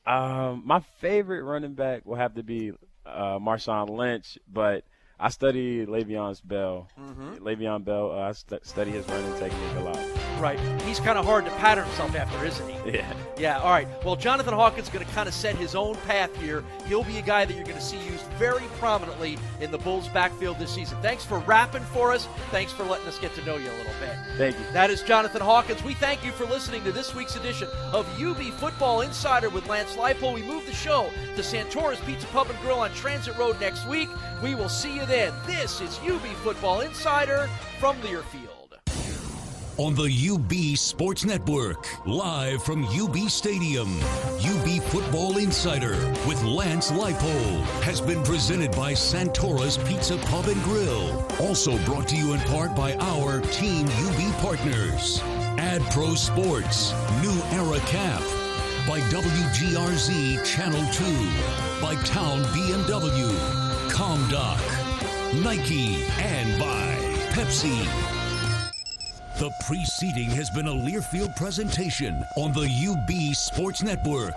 Um, 0.05 0.63
my 0.65 0.79
favorite 0.99 1.43
running 1.43 1.75
back 1.75 2.05
will 2.05 2.15
have 2.15 2.33
to 2.35 2.43
be 2.43 2.71
uh, 3.05 3.37
Marshawn 3.37 3.89
Lynch, 3.89 4.39
but 4.51 4.83
I 5.21 5.27
study 5.29 5.85
Le'Veon's 5.85 6.39
Bell. 6.39 6.87
Mhm. 6.97 7.39
Le'Veon 7.39 7.83
Bell, 7.83 8.11
uh, 8.11 8.29
I 8.29 8.31
stu- 8.31 8.59
study 8.63 8.91
his 8.91 9.05
running 9.09 9.33
technique 9.37 9.75
a 9.77 9.81
lot. 9.81 9.99
Right. 10.39 10.57
He's 10.83 11.01
kind 11.01 11.17
of 11.17 11.25
hard 11.25 11.43
to 11.43 11.51
pattern 11.51 11.83
himself 11.85 12.15
after, 12.15 12.45
isn't 12.45 12.69
he? 12.69 12.91
Yeah. 12.99 13.13
Yeah, 13.37 13.59
all 13.59 13.71
right. 13.71 13.87
Well, 14.05 14.15
Jonathan 14.15 14.53
Hawkins 14.53 14.87
is 14.87 14.93
going 14.93 15.05
to 15.05 15.11
kind 15.13 15.27
of 15.27 15.33
set 15.33 15.57
his 15.57 15.75
own 15.75 15.95
path 16.07 16.33
here. 16.41 16.63
He'll 16.87 17.03
be 17.03 17.17
a 17.17 17.21
guy 17.21 17.43
that 17.43 17.53
you're 17.53 17.65
going 17.65 17.75
to 17.77 17.83
see 17.83 17.97
used 17.97 18.23
very 18.37 18.63
prominently 18.79 19.37
in 19.59 19.71
the 19.71 19.77
Bulls' 19.77 20.07
backfield 20.09 20.57
this 20.57 20.71
season. 20.73 20.97
Thanks 21.01 21.25
for 21.25 21.39
rapping 21.39 21.83
for 21.83 22.13
us. 22.13 22.27
Thanks 22.51 22.71
for 22.71 22.85
letting 22.85 23.07
us 23.07 23.19
get 23.19 23.33
to 23.35 23.43
know 23.45 23.57
you 23.57 23.69
a 23.69 23.75
little 23.77 23.93
bit. 23.99 24.15
Thank 24.37 24.57
you. 24.57 24.65
That 24.71 24.89
is 24.89 25.01
Jonathan 25.01 25.41
Hawkins. 25.41 25.83
We 25.83 25.95
thank 25.95 26.23
you 26.23 26.31
for 26.31 26.45
listening 26.45 26.81
to 26.85 26.93
this 26.93 27.13
week's 27.13 27.35
edition 27.35 27.67
of 27.91 28.07
UB 28.21 28.51
Football 28.51 29.01
Insider 29.01 29.49
with 29.49 29.67
Lance 29.67 29.97
Leipold. 29.97 30.33
We 30.35 30.43
move 30.43 30.65
the 30.65 30.73
show 30.73 31.09
to 31.35 31.43
Santora's 31.43 31.99
Pizza 32.01 32.27
Pub 32.27 32.49
and 32.49 32.59
Grill 32.61 32.79
on 32.79 32.91
Transit 32.93 33.37
Road 33.37 33.59
next 33.59 33.85
week. 33.87 34.07
We 34.41 34.55
will 34.55 34.69
see 34.69 34.95
you 34.95 35.05
then. 35.09 35.33
This 35.47 35.81
is 35.81 35.99
UB 36.07 36.21
Football 36.43 36.81
Insider 36.81 37.49
from 37.79 37.97
Learfield. 37.97 38.55
On 39.77 39.95
the 39.95 40.29
UB 40.29 40.77
Sports 40.77 41.25
Network, 41.25 41.87
live 42.05 42.61
from 42.61 42.85
UB 42.85 43.17
Stadium, 43.29 43.89
UB 44.37 44.83
Football 44.83 45.37
Insider 45.37 45.95
with 46.27 46.43
Lance 46.43 46.91
Leipold 46.91 47.63
has 47.81 47.99
been 47.99 48.21
presented 48.23 48.71
by 48.73 48.93
Santora's 48.93 49.77
Pizza 49.79 50.17
Pub 50.17 50.45
and 50.47 50.61
Grill. 50.63 51.25
Also 51.39 51.77
brought 51.85 52.07
to 52.09 52.15
you 52.15 52.33
in 52.33 52.39
part 52.41 52.75
by 52.75 52.93
our 52.97 53.41
Team 53.41 53.87
UB 53.87 54.41
partners. 54.41 55.21
Ad 55.57 55.81
Pro 55.91 56.13
Sports, 56.13 56.91
New 57.23 57.41
Era 57.51 57.79
Cap, 57.87 58.21
by 58.87 58.99
WGRZ 59.09 60.45
Channel 60.45 60.85
2, 60.93 61.81
by 61.81 61.95
Town 62.03 62.43
BMW, 62.53 63.33
ComDoc, 63.89 64.78
Nike, 65.33 66.03
and 66.17 66.59
by 66.59 66.95
Pepsi. 67.29 67.85
The 69.37 69.51
preceding 69.63 70.31
has 70.31 70.49
been 70.49 70.67
a 70.67 70.71
Learfield 70.71 71.35
presentation 71.35 72.25
on 72.35 72.51
the 72.51 72.67
UB 72.67 73.35
Sports 73.35 73.83
Network. 73.83 74.33